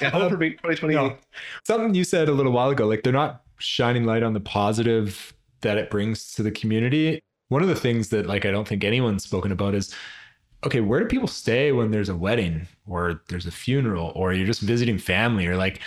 Yeah, 0.02 0.10
for 0.12 0.30
2028. 0.38 0.96
No. 0.96 1.18
Something 1.64 1.94
you 1.94 2.04
said 2.04 2.28
a 2.28 2.34
little 2.34 2.52
while 2.52 2.70
ago, 2.70 2.88
like 2.88 3.04
they're 3.04 3.14
not 3.14 3.44
shining 3.58 4.06
light 4.06 4.24
on 4.24 4.34
the 4.34 4.40
positive 4.40 5.34
that 5.62 5.78
it 5.78 5.90
brings 5.90 6.34
to 6.34 6.44
the 6.44 6.52
community. 6.52 7.22
One 7.50 7.62
of 7.62 7.68
the 7.68 7.76
things 7.76 8.10
that 8.10 8.26
like 8.26 8.46
I 8.46 8.52
don't 8.52 8.68
think 8.68 8.84
anyone's 8.84 9.24
spoken 9.24 9.52
about 9.52 9.76
is 9.76 9.94
okay, 10.66 10.80
where 10.82 11.00
do 11.00 11.06
people 11.08 11.28
stay 11.28 11.72
when 11.72 11.92
there's 11.92 12.10
a 12.10 12.16
wedding 12.16 12.68
or 12.88 13.22
there's 13.30 13.46
a 13.48 13.52
funeral 13.52 14.12
or 14.16 14.32
you're 14.34 14.46
just 14.46 14.62
visiting 14.62 14.98
family 14.98 15.48
or 15.48 15.56
like 15.58 15.80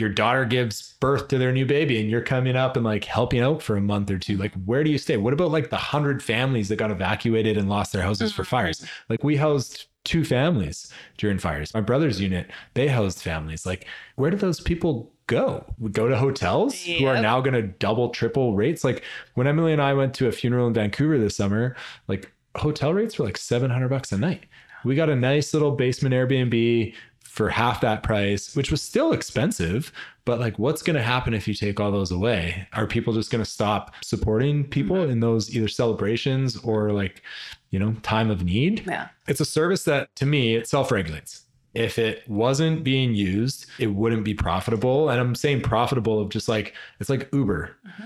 your 0.00 0.08
daughter 0.08 0.44
gives 0.44 0.94
birth 1.00 1.28
to 1.28 1.38
their 1.38 1.52
new 1.52 1.66
baby 1.66 2.00
and 2.00 2.10
you're 2.10 2.22
coming 2.22 2.56
up 2.56 2.76
and 2.76 2.84
like 2.84 3.04
helping 3.04 3.40
out 3.40 3.62
for 3.62 3.76
a 3.76 3.80
month 3.80 4.10
or 4.10 4.18
two 4.18 4.36
like 4.36 4.54
where 4.64 4.82
do 4.82 4.90
you 4.90 4.98
stay? 4.98 5.16
What 5.16 5.32
about 5.32 5.50
like 5.50 5.70
the 5.70 5.76
hundred 5.76 6.22
families 6.22 6.68
that 6.68 6.76
got 6.76 6.90
evacuated 6.90 7.56
and 7.56 7.68
lost 7.68 7.92
their 7.92 8.02
houses 8.02 8.32
for 8.32 8.44
fires? 8.44 8.80
Mm-hmm. 8.80 9.12
Like 9.12 9.24
we 9.24 9.36
housed 9.36 9.86
two 10.04 10.24
families 10.24 10.90
during 11.18 11.38
fires. 11.38 11.74
My 11.74 11.80
brother's 11.80 12.16
mm-hmm. 12.16 12.32
unit 12.32 12.50
they 12.74 12.88
housed 12.88 13.20
families. 13.20 13.66
Like 13.66 13.86
where 14.16 14.30
do 14.30 14.36
those 14.36 14.60
people 14.60 15.12
go? 15.26 15.64
We 15.78 15.90
go 15.90 16.08
to 16.08 16.16
hotels 16.16 16.80
who 16.82 17.06
are 17.06 17.20
now 17.20 17.40
going 17.40 17.54
to 17.54 17.62
double 17.62 18.08
triple 18.08 18.56
rates? 18.56 18.82
Like 18.82 19.04
when 19.34 19.46
emily 19.46 19.72
and 19.72 19.82
i 19.82 19.94
went 19.94 20.14
to 20.14 20.28
a 20.28 20.32
funeral 20.32 20.66
in 20.66 20.74
vancouver 20.74 21.18
this 21.18 21.36
summer 21.36 21.76
like 22.08 22.32
hotel 22.56 22.92
rates 22.92 23.18
were 23.18 23.24
like 23.24 23.36
700 23.36 23.88
bucks 23.88 24.12
a 24.12 24.18
night. 24.18 24.44
We 24.84 24.94
got 24.94 25.10
a 25.10 25.16
nice 25.16 25.52
little 25.52 25.72
basement 25.72 26.14
airbnb 26.14 26.94
for 27.30 27.48
half 27.48 27.80
that 27.80 28.02
price, 28.02 28.56
which 28.56 28.72
was 28.72 28.82
still 28.82 29.12
expensive. 29.12 29.92
But 30.24 30.40
like, 30.40 30.58
what's 30.58 30.82
going 30.82 30.96
to 30.96 31.02
happen 31.02 31.32
if 31.32 31.46
you 31.46 31.54
take 31.54 31.78
all 31.78 31.92
those 31.92 32.10
away? 32.10 32.66
Are 32.72 32.88
people 32.88 33.12
just 33.12 33.30
going 33.30 33.42
to 33.42 33.48
stop 33.48 33.94
supporting 34.02 34.64
people 34.64 34.96
mm-hmm. 34.96 35.12
in 35.12 35.20
those 35.20 35.54
either 35.54 35.68
celebrations 35.68 36.56
or 36.58 36.92
like, 36.92 37.22
you 37.70 37.78
know, 37.78 37.92
time 38.02 38.30
of 38.30 38.44
need? 38.44 38.84
Yeah. 38.86 39.08
It's 39.28 39.40
a 39.40 39.44
service 39.44 39.84
that 39.84 40.14
to 40.16 40.26
me, 40.26 40.56
it 40.56 40.66
self 40.66 40.90
regulates. 40.90 41.44
If 41.72 42.00
it 42.00 42.28
wasn't 42.28 42.82
being 42.82 43.14
used, 43.14 43.66
it 43.78 43.86
wouldn't 43.86 44.24
be 44.24 44.34
profitable. 44.34 45.08
And 45.08 45.20
I'm 45.20 45.36
saying 45.36 45.60
profitable 45.60 46.20
of 46.20 46.30
just 46.30 46.48
like, 46.48 46.74
it's 46.98 47.08
like 47.08 47.28
Uber. 47.32 47.76
Mm-hmm. 47.86 48.04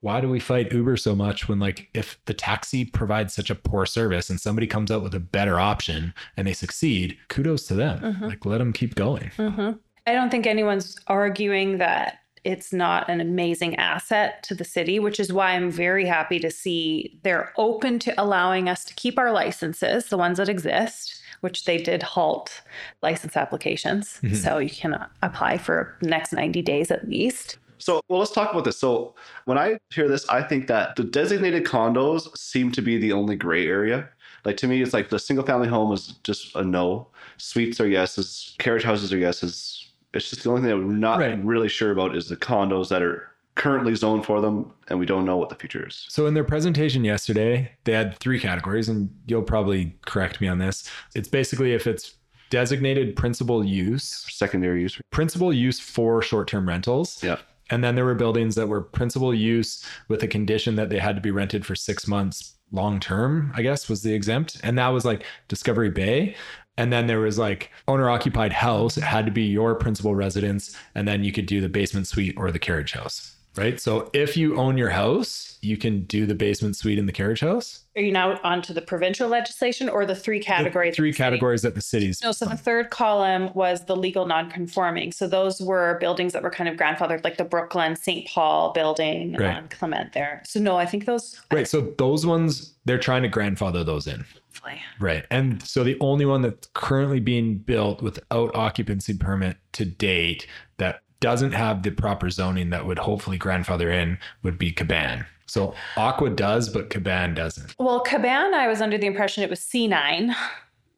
Why 0.00 0.20
do 0.20 0.28
we 0.28 0.40
fight 0.40 0.72
Uber 0.72 0.96
so 0.96 1.14
much 1.14 1.48
when 1.48 1.58
like 1.60 1.88
if 1.94 2.18
the 2.24 2.34
taxi 2.34 2.84
provides 2.84 3.34
such 3.34 3.50
a 3.50 3.54
poor 3.54 3.84
service 3.86 4.30
and 4.30 4.40
somebody 4.40 4.66
comes 4.66 4.90
out 4.90 5.02
with 5.02 5.14
a 5.14 5.20
better 5.20 5.60
option 5.60 6.14
and 6.36 6.46
they 6.46 6.52
succeed, 6.54 7.16
kudos 7.28 7.66
to 7.66 7.74
them. 7.74 8.00
Mhm. 8.00 8.22
Like 8.28 8.46
let 8.46 8.58
them 8.58 8.72
keep 8.72 8.94
going. 8.94 9.30
hmm 9.36 9.72
I 10.06 10.14
don't 10.14 10.30
think 10.30 10.46
anyone's 10.46 10.96
arguing 11.06 11.78
that 11.78 12.18
it's 12.42 12.72
not 12.72 13.10
an 13.10 13.20
amazing 13.20 13.76
asset 13.76 14.42
to 14.44 14.54
the 14.54 14.64
city, 14.64 14.98
which 14.98 15.20
is 15.20 15.30
why 15.30 15.50
I'm 15.52 15.70
very 15.70 16.06
happy 16.06 16.38
to 16.38 16.50
see 16.50 17.18
they're 17.22 17.52
open 17.58 17.98
to 18.00 18.14
allowing 18.20 18.66
us 18.66 18.82
to 18.86 18.94
keep 18.94 19.18
our 19.18 19.30
licenses, 19.30 20.06
the 20.06 20.16
ones 20.16 20.38
that 20.38 20.48
exist, 20.48 21.20
which 21.42 21.66
they 21.66 21.76
did 21.76 22.02
halt 22.02 22.62
license 23.02 23.36
applications. 23.36 24.18
Mhm. 24.22 24.36
So 24.36 24.56
you 24.56 24.70
can 24.70 24.96
apply 25.22 25.58
for 25.58 25.98
next 26.00 26.32
90 26.32 26.62
days 26.62 26.90
at 26.90 27.06
least. 27.06 27.58
So, 27.80 28.00
well, 28.08 28.18
let's 28.20 28.30
talk 28.32 28.50
about 28.52 28.64
this. 28.64 28.78
So, 28.78 29.14
when 29.46 29.58
I 29.58 29.78
hear 29.92 30.08
this, 30.08 30.28
I 30.28 30.42
think 30.42 30.66
that 30.68 30.96
the 30.96 31.04
designated 31.04 31.64
condos 31.64 32.36
seem 32.36 32.70
to 32.72 32.82
be 32.82 32.98
the 32.98 33.12
only 33.12 33.36
gray 33.36 33.66
area. 33.66 34.08
Like 34.44 34.56
to 34.58 34.66
me, 34.68 34.80
it's 34.82 34.92
like 34.94 35.08
the 35.10 35.18
single 35.18 35.44
family 35.44 35.68
home 35.68 35.92
is 35.92 36.08
just 36.24 36.54
a 36.56 36.62
no. 36.64 37.08
Suites 37.36 37.80
are 37.80 37.86
yeses. 37.88 38.54
Carriage 38.58 38.84
houses 38.84 39.12
are 39.12 39.18
yeses. 39.18 39.88
It's 40.14 40.30
just 40.30 40.42
the 40.44 40.50
only 40.50 40.62
thing 40.62 40.70
that 40.70 40.76
we're 40.76 40.92
not 40.92 41.18
Right. 41.18 41.38
really 41.44 41.68
sure 41.68 41.90
about 41.92 42.16
is 42.16 42.28
the 42.28 42.36
condos 42.36 42.88
that 42.88 43.02
are 43.02 43.28
currently 43.56 43.94
zoned 43.94 44.24
for 44.24 44.40
them, 44.40 44.72
and 44.88 44.98
we 44.98 45.04
don't 45.04 45.24
know 45.26 45.36
what 45.36 45.50
the 45.50 45.54
future 45.54 45.86
is. 45.86 46.06
So 46.08 46.26
in 46.26 46.32
their 46.34 46.44
presentation 46.44 47.04
yesterday, 47.04 47.72
they 47.84 47.92
had 47.92 48.16
three 48.18 48.40
categories, 48.40 48.88
and 48.88 49.10
you'll 49.26 49.42
probably 49.42 49.94
correct 50.06 50.40
me 50.40 50.48
on 50.48 50.58
this. 50.58 50.88
It's 51.14 51.28
basically 51.28 51.74
if 51.74 51.86
it's 51.86 52.14
designated 52.48 53.14
principal 53.16 53.62
use, 53.64 54.24
Secondary 54.30 54.82
use. 54.82 54.98
principal 55.10 55.52
use 55.52 55.78
for 55.78 56.22
short-term 56.22 56.66
rentals. 56.66 57.22
Yeah. 57.22 57.36
And 57.70 57.82
then 57.82 57.94
there 57.94 58.04
were 58.04 58.14
buildings 58.14 58.54
that 58.56 58.68
were 58.68 58.82
principal 58.82 59.32
use 59.32 59.84
with 60.08 60.22
a 60.22 60.28
condition 60.28 60.76
that 60.76 60.90
they 60.90 60.98
had 60.98 61.14
to 61.14 61.22
be 61.22 61.30
rented 61.30 61.64
for 61.64 61.74
six 61.74 62.06
months 62.06 62.54
long 62.72 63.00
term, 63.00 63.52
I 63.54 63.62
guess 63.62 63.88
was 63.88 64.02
the 64.02 64.14
exempt. 64.14 64.60
And 64.62 64.78
that 64.78 64.88
was 64.88 65.04
like 65.04 65.24
Discovery 65.48 65.90
Bay. 65.90 66.36
And 66.76 66.92
then 66.92 67.06
there 67.06 67.20
was 67.20 67.38
like 67.38 67.70
owner 67.88 68.08
occupied 68.08 68.52
house. 68.52 68.96
It 68.96 69.04
had 69.04 69.26
to 69.26 69.32
be 69.32 69.42
your 69.42 69.74
principal 69.74 70.14
residence. 70.14 70.76
And 70.94 71.06
then 71.06 71.24
you 71.24 71.32
could 71.32 71.46
do 71.46 71.60
the 71.60 71.68
basement 71.68 72.06
suite 72.06 72.34
or 72.36 72.50
the 72.50 72.58
carriage 72.58 72.92
house. 72.92 73.36
Right. 73.56 73.80
So 73.80 74.10
if 74.12 74.36
you 74.36 74.56
own 74.58 74.78
your 74.78 74.90
house, 74.90 75.58
you 75.60 75.76
can 75.76 76.04
do 76.04 76.24
the 76.24 76.34
basement 76.36 76.76
suite 76.76 76.98
in 76.98 77.06
the 77.06 77.12
carriage 77.12 77.40
house. 77.40 77.84
Are 77.96 78.00
you 78.02 78.12
now 78.12 78.38
onto 78.44 78.72
the 78.72 78.80
provincial 78.80 79.28
legislation 79.28 79.88
or 79.88 80.06
the 80.06 80.14
three 80.14 80.38
categories? 80.38 80.94
Three 80.94 81.10
the 81.10 81.14
city? 81.14 81.22
categories 81.24 81.62
that 81.62 81.74
the 81.74 81.80
cities. 81.80 82.20
No, 82.22 82.30
so 82.30 82.46
the 82.46 82.56
third 82.56 82.90
column 82.90 83.52
was 83.54 83.84
the 83.86 83.96
legal 83.96 84.24
non-conforming. 84.26 85.10
So 85.12 85.26
those 85.26 85.60
were 85.60 85.98
buildings 86.00 86.32
that 86.32 86.42
were 86.44 86.50
kind 86.50 86.68
of 86.68 86.76
grandfathered, 86.76 87.24
like 87.24 87.36
the 87.38 87.44
Brooklyn 87.44 87.96
St. 87.96 88.26
Paul 88.28 88.72
building 88.72 89.34
Right. 89.34 89.56
on 89.56 89.68
Clement 89.68 90.12
there. 90.12 90.42
So 90.46 90.60
no, 90.60 90.76
I 90.76 90.86
think 90.86 91.06
those. 91.06 91.40
Right. 91.50 91.66
So 91.66 91.92
those 91.98 92.24
ones, 92.24 92.74
they're 92.84 92.98
trying 92.98 93.22
to 93.22 93.28
grandfather 93.28 93.82
those 93.82 94.06
in. 94.06 94.24
Hopefully. 94.46 94.80
Right. 95.00 95.26
And 95.30 95.60
so 95.66 95.82
the 95.82 95.96
only 96.00 96.24
one 96.24 96.42
that's 96.42 96.68
currently 96.74 97.18
being 97.20 97.58
built 97.58 98.00
without 98.00 98.54
occupancy 98.54 99.14
permit 99.16 99.56
to 99.72 99.84
date 99.84 100.46
that 100.78 101.02
doesn't 101.20 101.52
have 101.52 101.82
the 101.82 101.90
proper 101.90 102.30
zoning 102.30 102.70
that 102.70 102.86
would 102.86 102.98
hopefully 102.98 103.38
grandfather 103.38 103.90
in 103.90 104.18
would 104.42 104.58
be 104.58 104.72
Caban. 104.72 105.26
So 105.46 105.74
Aqua 105.96 106.30
does, 106.30 106.68
but 106.68 106.90
Caban 106.90 107.34
doesn't. 107.34 107.74
Well, 107.78 108.02
Caban, 108.04 108.52
I 108.54 108.68
was 108.68 108.80
under 108.80 108.96
the 108.96 109.06
impression 109.06 109.42
it 109.42 109.50
was 109.50 109.60
C9, 109.60 110.32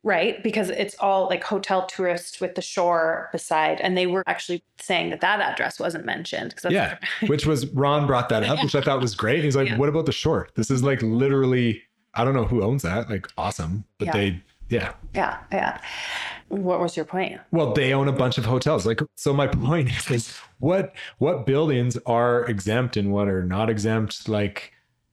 right? 0.02 0.42
Because 0.42 0.68
it's 0.68 0.94
all 1.00 1.26
like 1.26 1.42
hotel 1.42 1.86
tourist 1.86 2.40
with 2.40 2.54
the 2.54 2.62
shore 2.62 3.30
beside, 3.32 3.80
and 3.80 3.96
they 3.96 4.06
were 4.06 4.22
actually 4.26 4.62
saying 4.78 5.10
that 5.10 5.20
that 5.22 5.40
address 5.40 5.80
wasn't 5.80 6.04
mentioned. 6.04 6.54
Yeah. 6.68 6.98
Which 7.26 7.46
was 7.46 7.66
Ron 7.68 8.06
brought 8.06 8.28
that 8.28 8.42
up, 8.44 8.62
which 8.62 8.74
I 8.74 8.80
thought 8.82 9.00
was 9.00 9.14
great. 9.14 9.42
He's 9.42 9.56
like, 9.56 9.68
Yeah. 9.68 9.78
what 9.78 9.88
about 9.88 10.06
the 10.06 10.12
shore? 10.12 10.48
This 10.54 10.70
is 10.70 10.82
like 10.82 11.00
literally, 11.02 11.82
I 12.14 12.24
don't 12.24 12.34
know 12.34 12.44
who 12.44 12.62
owns 12.62 12.82
that. 12.82 13.08
Like 13.08 13.26
awesome. 13.38 13.84
But 13.98 14.06
Yeah. 14.06 14.12
they, 14.12 14.42
yeah. 14.72 14.92
yeah, 15.14 15.38
yeah. 15.52 15.80
What 16.48 16.80
was 16.80 16.96
your 16.96 17.04
point? 17.04 17.40
Well, 17.50 17.72
they 17.72 17.92
own 17.92 18.08
a 18.08 18.12
bunch 18.12 18.38
of 18.38 18.44
hotels. 18.44 18.86
Like, 18.86 19.00
so 19.16 19.32
my 19.32 19.46
point 19.68 19.90
is, 19.90 20.10
is 20.10 20.36
what 20.58 20.94
what 21.18 21.46
buildings 21.46 21.96
are 22.06 22.44
exempt 22.46 22.96
and 22.96 23.12
what 23.12 23.28
are 23.28 23.44
not 23.44 23.70
exempt? 23.70 24.28
Like, 24.28 24.72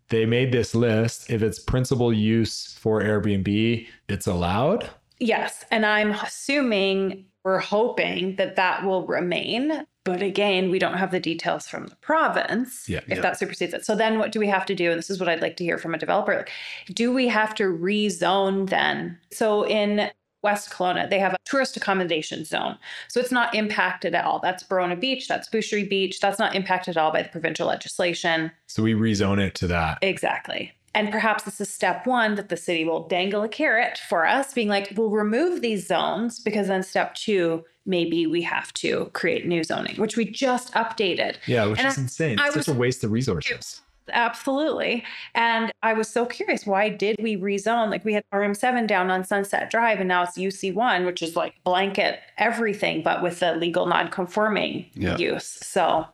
they 0.09 0.25
made 0.25 0.51
this 0.51 0.73
list. 0.73 1.29
If 1.29 1.41
it's 1.41 1.59
principal 1.59 2.11
use 2.11 2.77
for 2.79 3.01
Airbnb, 3.01 3.87
it's 4.07 4.27
allowed. 4.27 4.89
Yes. 5.19 5.65
And 5.71 5.85
I'm 5.85 6.11
assuming 6.11 7.25
we're 7.43 7.59
hoping 7.59 8.35
that 8.37 8.55
that 8.55 8.83
will 8.85 9.05
remain. 9.05 9.85
But 10.05 10.21
again, 10.21 10.71
we 10.71 10.79
don't 10.79 10.97
have 10.97 11.11
the 11.11 11.19
details 11.19 11.67
from 11.67 11.87
the 11.87 11.95
province 11.97 12.87
Yeah. 12.87 12.99
if 13.07 13.17
Yeah. 13.17 13.21
that 13.21 13.37
supersedes 13.37 13.73
it. 13.73 13.85
So 13.85 13.95
then 13.95 14.17
what 14.17 14.31
do 14.31 14.39
we 14.39 14.47
have 14.47 14.65
to 14.67 14.75
do? 14.75 14.89
And 14.91 14.97
this 14.97 15.09
is 15.09 15.19
what 15.19 15.29
I'd 15.29 15.41
like 15.41 15.57
to 15.57 15.63
hear 15.63 15.77
from 15.77 15.93
a 15.93 15.97
developer. 15.97 16.35
Like, 16.35 16.51
do 16.93 17.11
we 17.13 17.27
have 17.27 17.53
to 17.55 17.63
rezone 17.65 18.69
then? 18.69 19.17
So 19.31 19.67
in 19.67 20.09
West 20.41 20.69
Kelowna, 20.71 21.09
they 21.09 21.19
have 21.19 21.33
a 21.33 21.37
tourist 21.45 21.75
accommodation 21.75 22.45
zone. 22.45 22.77
So 23.09 23.19
it's 23.19 23.31
not 23.31 23.53
impacted 23.53 24.15
at 24.15 24.23
all. 24.23 24.39
That's 24.39 24.63
Barona 24.63 24.95
Beach, 24.95 25.27
that's 25.27 25.49
Boucherie 25.49 25.89
Beach. 25.89 26.21
That's 26.21 26.39
not 26.39 26.55
impacted 26.55 26.95
at 26.95 27.01
all 27.03 27.11
by 27.11 27.23
the 27.23 27.29
provincial 27.29 27.67
legislation. 27.67 28.51
So 28.67 28.81
we 28.81 28.93
rezone 28.93 29.39
it 29.45 29.53
to 29.55 29.67
that. 29.67 29.97
Exactly. 30.01 30.71
And 30.95 31.11
perhaps 31.11 31.43
this 31.43 31.61
is 31.61 31.71
step 31.71 32.07
one 32.07 32.33
that 32.35 32.49
the 32.49 32.57
city 32.57 32.83
will 32.83 33.07
dangle 33.07 33.43
a 33.43 33.49
carrot 33.49 33.99
for 34.09 34.25
us, 34.25 34.53
being 34.53 34.69
like, 34.69 34.91
we'll 34.95 35.11
remove 35.11 35.61
these 35.61 35.85
zones 35.85 36.39
because 36.39 36.67
then 36.67 36.81
step 36.83 37.13
two, 37.13 37.63
maybe 37.89 38.25
we 38.27 38.41
have 38.43 38.73
to 38.75 39.09
create 39.13 39.45
new 39.45 39.63
zoning, 39.63 39.95
which 39.97 40.15
we 40.15 40.23
just 40.25 40.71
updated. 40.73 41.35
Yeah, 41.47 41.65
which 41.65 41.79
And 41.79 41.87
is 41.89 41.97
I- 41.97 42.01
insane. 42.01 42.39
I 42.39 42.47
It's 42.47 42.55
such 42.55 42.67
a 42.69 42.73
waste 42.73 43.03
of 43.03 43.11
resources. 43.11 43.81
Absolutely. 44.11 45.03
And 45.35 45.71
I 45.83 45.93
was 45.93 46.07
so 46.07 46.25
curious 46.25 46.65
why 46.65 46.89
did 46.89 47.15
we 47.21 47.37
rezone? 47.37 47.91
Like 47.91 48.03
we 48.03 48.13
had 48.13 48.23
RM7 48.33 48.87
down 48.87 49.11
on 49.11 49.23
Sunset 49.23 49.69
Drive 49.69 49.99
and 49.99 50.07
now 50.07 50.23
it's 50.23 50.35
UC1, 50.37 51.05
which 51.05 51.21
is 51.21 51.35
like 51.35 51.53
blanket 51.63 52.19
everything, 52.37 53.03
but 53.03 53.21
with 53.21 53.39
the 53.39 53.53
legal 53.55 53.85
non 53.85 54.09
conforming 54.09 54.87
Yeah. 54.95 55.17
use. 55.17 55.45
So 55.45 56.05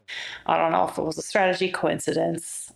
I 0.45 0.57
don't 0.57 0.71
know 0.73 0.87
if 0.89 0.97
it 0.97 1.03
was 1.03 1.17
a 1.17 1.21
strategy, 1.21 1.71
coincidence. 1.71 2.71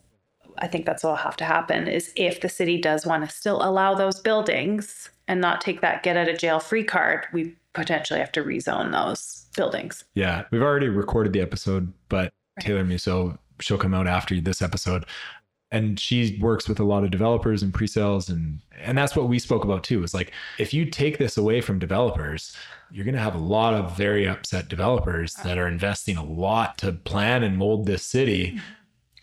I 0.58 0.68
think 0.68 0.86
that's 0.86 1.04
what'll 1.04 1.18
have 1.18 1.38
to 1.38 1.46
happen 1.46 1.88
is 1.88 2.12
if 2.16 2.42
the 2.42 2.50
city 2.50 2.80
does 2.82 3.06
want 3.06 3.28
to 3.28 3.34
still 3.36 3.62
allow 3.64 3.96
those 3.96 4.20
buildings 4.20 5.10
and 5.28 5.40
not 5.40 5.62
take 5.62 5.82
that 5.82 6.04
get 6.04 6.18
out 6.18 6.28
of 6.28 6.38
jail 6.38 6.60
free 6.60 6.84
card, 6.84 7.28
we 7.34 7.56
potentially 7.80 8.20
have 8.20 8.32
to 8.34 8.44
rezone 8.44 8.92
those 8.92 9.48
buildings. 9.56 10.04
Yeah, 10.14 10.44
we've 10.52 10.62
already 10.62 10.90
recorded 10.90 11.34
the 11.34 11.42
episode, 11.42 11.92
but 12.10 12.34
Right. 12.60 12.66
Taylor 12.66 12.84
Musso, 12.84 13.40
she'll 13.60 13.78
come 13.78 13.94
out 13.94 14.08
after 14.08 14.40
this 14.40 14.62
episode. 14.62 15.06
And 15.72 16.00
she 16.00 16.38
works 16.42 16.68
with 16.68 16.80
a 16.80 16.84
lot 16.84 17.04
of 17.04 17.12
developers 17.12 17.62
and 17.62 17.72
pre-sales 17.72 18.28
and 18.28 18.60
and 18.82 18.98
that's 18.98 19.16
what 19.16 19.30
we 19.30 19.38
spoke 19.38 19.64
about 19.64 19.84
too. 19.84 20.04
Is 20.04 20.16
like 20.16 20.32
if 20.58 20.74
you 20.74 20.84
take 20.86 21.20
this 21.20 21.38
away 21.38 21.62
from 21.62 21.78
developers, 21.78 22.56
you're 22.90 23.06
gonna 23.06 23.20
have 23.20 23.36
a 23.36 23.40
lot 23.40 23.76
of 23.76 23.96
very 23.96 24.28
upset 24.28 24.68
developers 24.68 25.36
that 25.44 25.60
are 25.60 25.68
investing 25.68 26.18
a 26.18 26.24
lot 26.26 26.80
to 26.80 26.94
plan 26.94 27.44
and 27.44 27.56
mold 27.58 27.86
this 27.86 28.04
city. 28.04 28.48
Mm-hmm. 28.48 28.60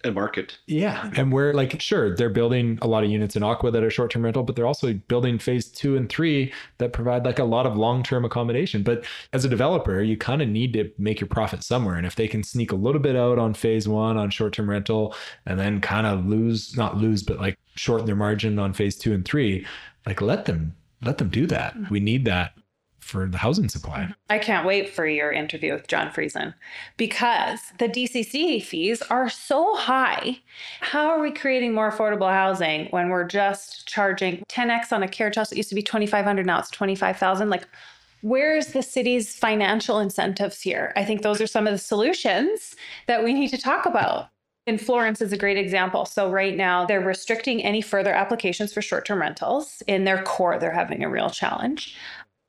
And 0.06 0.14
market. 0.14 0.58
Yeah. 0.66 1.10
And 1.16 1.32
we're 1.32 1.52
like, 1.52 1.80
sure, 1.80 2.14
they're 2.16 2.30
building 2.30 2.78
a 2.82 2.86
lot 2.86 3.04
of 3.04 3.10
units 3.10 3.36
in 3.36 3.42
Aqua 3.42 3.70
that 3.70 3.82
are 3.82 3.90
short 3.90 4.10
term 4.10 4.24
rental, 4.24 4.42
but 4.42 4.56
they're 4.56 4.66
also 4.66 4.92
building 4.94 5.38
phase 5.38 5.68
two 5.68 5.96
and 5.96 6.08
three 6.08 6.52
that 6.78 6.92
provide 6.92 7.24
like 7.24 7.38
a 7.38 7.44
lot 7.44 7.66
of 7.66 7.76
long 7.76 8.02
term 8.02 8.24
accommodation. 8.24 8.82
But 8.82 9.04
as 9.32 9.44
a 9.44 9.48
developer, 9.48 10.00
you 10.02 10.16
kind 10.16 10.42
of 10.42 10.48
need 10.48 10.72
to 10.74 10.90
make 10.98 11.20
your 11.20 11.28
profit 11.28 11.62
somewhere. 11.62 11.96
And 11.96 12.06
if 12.06 12.16
they 12.16 12.28
can 12.28 12.42
sneak 12.42 12.72
a 12.72 12.76
little 12.76 13.00
bit 13.00 13.16
out 13.16 13.38
on 13.38 13.54
phase 13.54 13.88
one 13.88 14.16
on 14.16 14.30
short 14.30 14.52
term 14.52 14.70
rental 14.70 15.14
and 15.44 15.58
then 15.58 15.80
kind 15.80 16.06
of 16.06 16.26
lose, 16.26 16.76
not 16.76 16.96
lose, 16.96 17.22
but 17.22 17.38
like 17.38 17.58
shorten 17.74 18.06
their 18.06 18.16
margin 18.16 18.58
on 18.58 18.72
phase 18.72 18.96
two 18.96 19.12
and 19.12 19.24
three, 19.24 19.66
like 20.06 20.20
let 20.20 20.44
them, 20.46 20.74
let 21.02 21.18
them 21.18 21.28
do 21.28 21.46
that. 21.46 21.74
Mm-hmm. 21.74 21.92
We 21.92 22.00
need 22.00 22.24
that 22.24 22.54
for 23.06 23.26
the 23.26 23.38
housing 23.38 23.68
supply. 23.68 24.00
Mm-hmm. 24.00 24.12
I 24.30 24.38
can't 24.38 24.66
wait 24.66 24.92
for 24.92 25.06
your 25.06 25.30
interview 25.30 25.72
with 25.72 25.86
John 25.86 26.10
Friesen 26.10 26.54
because 26.96 27.60
the 27.78 27.88
DCC 27.88 28.62
fees 28.62 29.00
are 29.02 29.28
so 29.28 29.76
high. 29.76 30.40
How 30.80 31.08
are 31.08 31.20
we 31.20 31.30
creating 31.30 31.72
more 31.72 31.90
affordable 31.90 32.30
housing 32.30 32.86
when 32.90 33.08
we're 33.08 33.24
just 33.24 33.86
charging 33.86 34.42
10x 34.48 34.92
on 34.92 35.02
a 35.02 35.08
carriage 35.08 35.36
house? 35.36 35.52
It 35.52 35.56
used 35.56 35.68
to 35.68 35.74
be 35.74 35.82
2,500, 35.82 36.44
now 36.44 36.58
it's 36.58 36.70
25,000. 36.70 37.48
Like, 37.48 37.68
where's 38.22 38.68
the 38.68 38.82
city's 38.82 39.36
financial 39.36 40.00
incentives 40.00 40.60
here? 40.60 40.92
I 40.96 41.04
think 41.04 41.22
those 41.22 41.40
are 41.40 41.46
some 41.46 41.66
of 41.66 41.72
the 41.72 41.78
solutions 41.78 42.74
that 43.06 43.22
we 43.22 43.32
need 43.32 43.48
to 43.48 43.58
talk 43.58 43.86
about. 43.86 44.30
In 44.66 44.78
Florence 44.78 45.20
is 45.20 45.32
a 45.32 45.36
great 45.36 45.56
example. 45.56 46.04
So 46.06 46.28
right 46.28 46.56
now 46.56 46.84
they're 46.84 47.00
restricting 47.00 47.62
any 47.62 47.80
further 47.80 48.12
applications 48.12 48.72
for 48.72 48.82
short-term 48.82 49.20
rentals. 49.20 49.80
In 49.86 50.02
their 50.02 50.24
core, 50.24 50.58
they're 50.58 50.72
having 50.72 51.04
a 51.04 51.08
real 51.08 51.30
challenge 51.30 51.96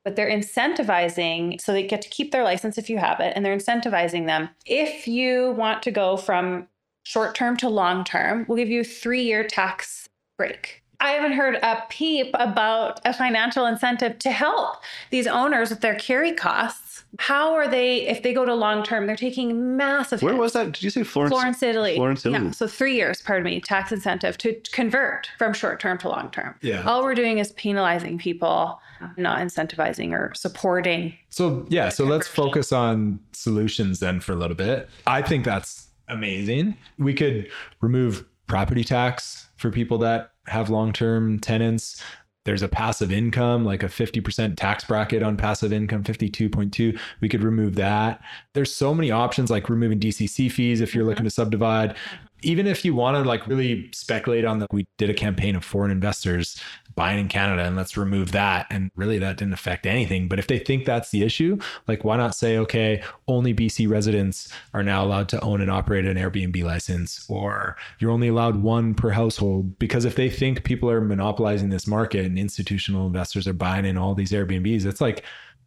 but 0.08 0.16
they're 0.16 0.30
incentivizing 0.30 1.60
so 1.60 1.70
they 1.70 1.86
get 1.86 2.00
to 2.00 2.08
keep 2.08 2.32
their 2.32 2.42
license 2.42 2.78
if 2.78 2.88
you 2.88 2.96
have 2.96 3.20
it 3.20 3.30
and 3.36 3.44
they're 3.44 3.54
incentivizing 3.54 4.24
them 4.24 4.48
if 4.64 5.06
you 5.06 5.50
want 5.50 5.82
to 5.82 5.90
go 5.90 6.16
from 6.16 6.66
short 7.02 7.34
term 7.34 7.58
to 7.58 7.68
long 7.68 8.04
term 8.04 8.46
we'll 8.48 8.56
give 8.56 8.70
you 8.70 8.80
a 8.80 8.84
three 8.84 9.22
year 9.22 9.44
tax 9.44 10.08
break 10.38 10.82
I 11.00 11.10
haven't 11.10 11.34
heard 11.34 11.56
a 11.56 11.84
peep 11.90 12.30
about 12.34 13.00
a 13.04 13.12
financial 13.12 13.66
incentive 13.66 14.18
to 14.20 14.30
help 14.30 14.78
these 15.10 15.28
owners 15.28 15.70
with 15.70 15.80
their 15.80 15.94
carry 15.94 16.32
costs. 16.32 16.87
How 17.18 17.54
are 17.54 17.66
they, 17.66 18.06
if 18.06 18.22
they 18.22 18.34
go 18.34 18.44
to 18.44 18.54
long 18.54 18.82
term, 18.82 19.06
they're 19.06 19.16
taking 19.16 19.76
massive 19.76 20.20
Where 20.20 20.34
hits. 20.34 20.40
was 20.40 20.52
that? 20.52 20.72
Did 20.72 20.82
you 20.82 20.90
say 20.90 21.02
Florence? 21.02 21.32
Florence, 21.32 21.62
Italy. 21.62 21.96
Florence, 21.96 22.26
Italy. 22.26 22.44
Yeah. 22.44 22.50
So 22.50 22.66
three 22.66 22.94
years, 22.94 23.22
pardon 23.22 23.44
me, 23.44 23.60
tax 23.60 23.92
incentive 23.92 24.36
to 24.38 24.54
convert 24.72 25.30
from 25.38 25.54
short 25.54 25.80
term 25.80 25.96
to 25.98 26.08
long 26.08 26.30
term. 26.30 26.54
Yeah. 26.60 26.82
All 26.82 27.02
we're 27.02 27.14
doing 27.14 27.38
is 27.38 27.52
penalizing 27.52 28.18
people, 28.18 28.78
not 29.16 29.38
incentivizing 29.38 30.12
or 30.12 30.32
supporting. 30.34 31.14
So 31.30 31.66
yeah, 31.70 31.88
so 31.88 32.04
let's 32.04 32.28
focus 32.28 32.72
on 32.72 33.20
solutions 33.32 34.00
then 34.00 34.20
for 34.20 34.32
a 34.32 34.36
little 34.36 34.56
bit. 34.56 34.90
I 35.06 35.22
think 35.22 35.44
that's 35.44 35.88
amazing. 36.08 36.76
We 36.98 37.14
could 37.14 37.50
remove 37.80 38.26
property 38.46 38.84
tax 38.84 39.48
for 39.56 39.70
people 39.70 39.98
that 39.98 40.32
have 40.46 40.70
long-term 40.70 41.38
tenants. 41.40 42.02
There's 42.48 42.62
a 42.62 42.68
passive 42.68 43.12
income, 43.12 43.66
like 43.66 43.82
a 43.82 43.88
50% 43.88 44.56
tax 44.56 44.82
bracket 44.82 45.22
on 45.22 45.36
passive 45.36 45.70
income, 45.70 46.02
52.2. 46.02 46.98
We 47.20 47.28
could 47.28 47.42
remove 47.42 47.74
that. 47.74 48.22
There's 48.54 48.74
so 48.74 48.94
many 48.94 49.10
options 49.10 49.50
like 49.50 49.68
removing 49.68 50.00
DCC 50.00 50.50
fees 50.50 50.80
if 50.80 50.94
you're 50.94 51.02
mm-hmm. 51.02 51.10
looking 51.10 51.24
to 51.24 51.30
subdivide. 51.30 51.94
Even 52.42 52.66
if 52.66 52.84
you 52.84 52.94
want 52.94 53.16
to 53.16 53.22
like 53.22 53.46
really 53.46 53.90
speculate 53.92 54.44
on 54.44 54.58
that, 54.60 54.72
we 54.72 54.86
did 54.96 55.10
a 55.10 55.14
campaign 55.14 55.56
of 55.56 55.64
foreign 55.64 55.90
investors 55.90 56.60
buying 56.94 57.20
in 57.20 57.28
Canada 57.28 57.62
and 57.62 57.76
let's 57.76 57.96
remove 57.96 58.32
that. 58.32 58.66
And 58.70 58.90
really 58.96 59.18
that 59.18 59.36
didn't 59.36 59.54
affect 59.54 59.86
anything. 59.86 60.28
But 60.28 60.38
if 60.38 60.48
they 60.48 60.58
think 60.58 60.84
that's 60.84 61.10
the 61.10 61.22
issue, 61.22 61.58
like 61.86 62.04
why 62.04 62.16
not 62.16 62.34
say, 62.34 62.58
okay, 62.58 63.02
only 63.28 63.54
BC 63.54 63.88
residents 63.88 64.52
are 64.74 64.82
now 64.82 65.04
allowed 65.04 65.28
to 65.30 65.40
own 65.40 65.60
and 65.60 65.70
operate 65.70 66.06
an 66.06 66.16
Airbnb 66.16 66.62
license, 66.64 67.24
or 67.28 67.76
you're 67.98 68.10
only 68.10 68.28
allowed 68.28 68.62
one 68.62 68.94
per 68.94 69.10
household? 69.10 69.78
Because 69.78 70.04
if 70.04 70.16
they 70.16 70.28
think 70.28 70.64
people 70.64 70.90
are 70.90 71.00
monopolizing 71.00 71.70
this 71.70 71.86
market 71.86 72.26
and 72.26 72.38
institutional 72.38 73.06
investors 73.06 73.46
are 73.46 73.52
buying 73.52 73.84
in 73.84 73.96
all 73.96 74.14
these 74.14 74.32
Airbnbs, 74.32 74.84
it's 74.84 75.00
like 75.00 75.24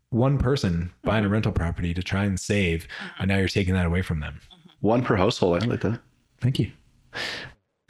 one 0.09 0.37
person 0.37 0.91
buying 1.03 1.23
a 1.23 1.25
mm-hmm. 1.25 1.33
rental 1.33 1.51
property 1.51 1.93
to 1.93 2.03
try 2.03 2.25
and 2.25 2.39
save. 2.39 2.83
Mm-hmm. 2.83 3.21
And 3.21 3.29
now 3.29 3.37
you're 3.37 3.47
taking 3.47 3.73
that 3.73 3.85
away 3.85 4.01
from 4.01 4.19
them. 4.19 4.39
Mm-hmm. 4.43 4.87
One 4.87 5.03
per 5.03 5.15
household. 5.15 5.63
I 5.63 5.65
like 5.65 5.81
that. 5.81 5.99
Thank 6.41 6.59
you. 6.59 6.71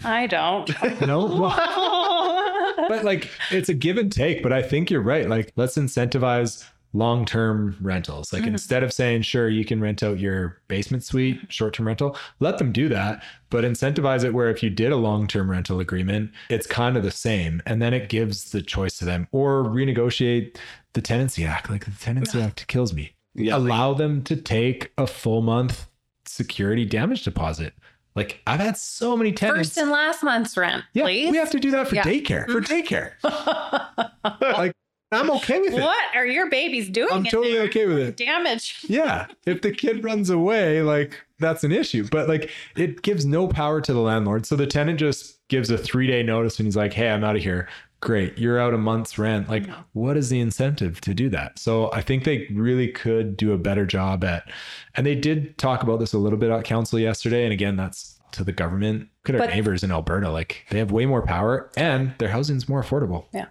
I 0.04 0.28
don't. 0.28 0.70
No, 1.02 1.26
well, 1.26 2.76
but 2.88 3.04
like 3.04 3.30
it's 3.50 3.70
a 3.70 3.74
give 3.74 3.98
and 3.98 4.12
take. 4.12 4.44
But 4.44 4.54
I 4.54 4.62
think 4.62 4.92
you're 4.92 5.02
right. 5.02 5.28
Like 5.28 5.52
let's 5.56 5.78
incentivize 5.78 6.66
long-term 6.94 7.78
rentals. 7.82 8.34
Like 8.34 8.42
mm-hmm. 8.42 8.52
instead 8.52 8.84
of 8.84 8.92
saying, 8.92 9.22
sure, 9.22 9.48
you 9.48 9.64
can 9.64 9.80
rent 9.80 10.04
out 10.04 10.20
your 10.20 10.62
basement 10.68 11.04
suite, 11.04 11.38
mm-hmm. 11.38 11.48
short-term 11.50 11.88
rental, 11.88 12.18
let 12.40 12.58
them 12.58 12.72
do 12.72 12.90
that. 12.90 13.24
But 13.50 13.64
incentivize 13.64 14.24
it 14.24 14.34
where 14.34 14.50
if 14.50 14.62
you 14.62 14.70
did 14.70 14.92
a 14.92 14.98
long-term 14.98 15.50
rental 15.50 15.80
agreement, 15.80 16.32
it's 16.50 16.68
kind 16.68 16.98
of 16.98 17.04
the 17.04 17.12
same. 17.12 17.62
And 17.66 17.82
then 17.82 17.94
it 17.94 18.10
gives 18.10 18.52
the 18.52 18.62
choice 18.62 18.98
to 18.98 19.06
them. 19.06 19.28
Or 19.32 19.64
renegotiate 19.64 20.58
the 20.94 21.02
tenancy 21.02 21.46
act. 21.46 21.70
Like 21.70 21.86
the 21.86 21.92
tenancy 21.92 22.42
act 22.42 22.68
kills 22.68 22.94
me. 22.94 23.14
Yeah. 23.34 23.56
Allow 23.56 23.94
them 23.94 24.24
to 24.24 24.36
take 24.36 24.92
a 24.98 25.08
full 25.08 25.42
month 25.42 25.88
security 26.26 26.86
damage 26.86 27.24
deposit. 27.24 27.74
Like 28.16 28.42
I've 28.46 28.60
had 28.60 28.78
so 28.78 29.16
many 29.16 29.32
tenants. 29.32 29.70
First 29.70 29.78
and 29.78 29.90
last 29.92 30.22
month's 30.24 30.58
rent, 30.58 30.84
Yeah, 30.94 31.04
please. 31.04 31.32
we 31.32 31.38
have 31.38 31.52
to 31.52 31.60
do 31.60 31.72
that 31.72 31.88
for 31.88 31.96
Yeah. 31.96 32.04
daycare. 32.04 32.46
For 32.52 32.60
daycare, 32.62 33.12
like 34.58 34.74
I'm 35.14 35.30
okay 35.32 35.60
with 35.60 35.74
it. 35.74 35.82
what 35.82 36.16
are 36.16 36.26
your 36.26 36.50
babies 36.50 36.90
doing? 36.90 37.12
I'm 37.12 37.24
totally 37.26 37.60
okay 37.60 37.86
with 37.86 38.00
it. 38.00 38.18
Damage. 38.18 38.78
Yeah, 38.88 39.28
if 39.46 39.62
the 39.62 39.72
kid 39.72 40.04
runs 40.04 40.30
away, 40.30 40.82
like 40.82 41.20
that's 41.40 41.64
an 41.64 41.72
issue. 41.72 42.08
But 42.10 42.28
like 42.30 42.50
it 42.76 43.02
gives 43.02 43.26
no 43.26 43.48
power 43.48 43.82
to 43.82 43.94
the 43.94 44.00
landlord. 44.02 44.46
So 44.46 44.56
the 44.56 44.68
tenant 44.68 45.00
just 45.00 45.40
gives 45.50 45.70
a 45.70 45.78
three 45.78 46.08
day 46.08 46.24
notice 46.24 46.60
and 46.60 46.68
he's 46.68 46.78
like, 46.78 46.94
"Hey, 46.94 47.10
I'm 47.10 47.24
out 47.24 47.36
of 47.36 47.42
here." 47.44 47.68
Great, 48.02 48.38
you're 48.38 48.60
out 48.60 48.74
a 48.74 48.78
month's 48.78 49.18
rent. 49.20 49.48
Like, 49.48 49.68
what 49.94 50.18
is 50.18 50.30
the 50.30 50.40
incentive 50.40 51.00
to 51.02 51.14
do 51.14 51.30
that? 51.30 51.60
So 51.60 51.92
I 51.94 52.02
think 52.02 52.24
they 52.24 52.48
really 52.52 52.88
could 52.88 53.38
do 53.38 53.54
a 53.54 53.58
better 53.58 53.86
job 53.86 54.24
at. 54.24 54.50
And 54.96 55.06
they 55.06 55.14
did 55.16 55.58
talk 55.60 55.84
about 55.84 56.00
this 56.00 56.12
a 56.14 56.18
little 56.18 56.40
bit 56.40 56.50
at 56.50 56.64
council 56.64 56.98
yesterday. 57.00 57.44
And 57.44 57.54
again, 57.54 57.76
that's 57.76 58.20
to 58.32 58.44
the 58.44 58.52
government. 58.52 59.08
Look 59.28 59.36
at 59.36 59.42
our 59.42 59.48
But- 59.48 59.54
neighbors 59.54 59.84
in 59.84 59.92
Alberta. 59.92 60.30
Like 60.32 60.66
they 60.72 60.80
have 60.80 60.92
way 60.92 61.06
more 61.06 61.22
power 61.22 61.70
and 61.78 62.14
their 62.18 62.30
housing's 62.30 62.68
more 62.68 62.82
affordable. 62.84 63.26
Yeah. 63.34 63.46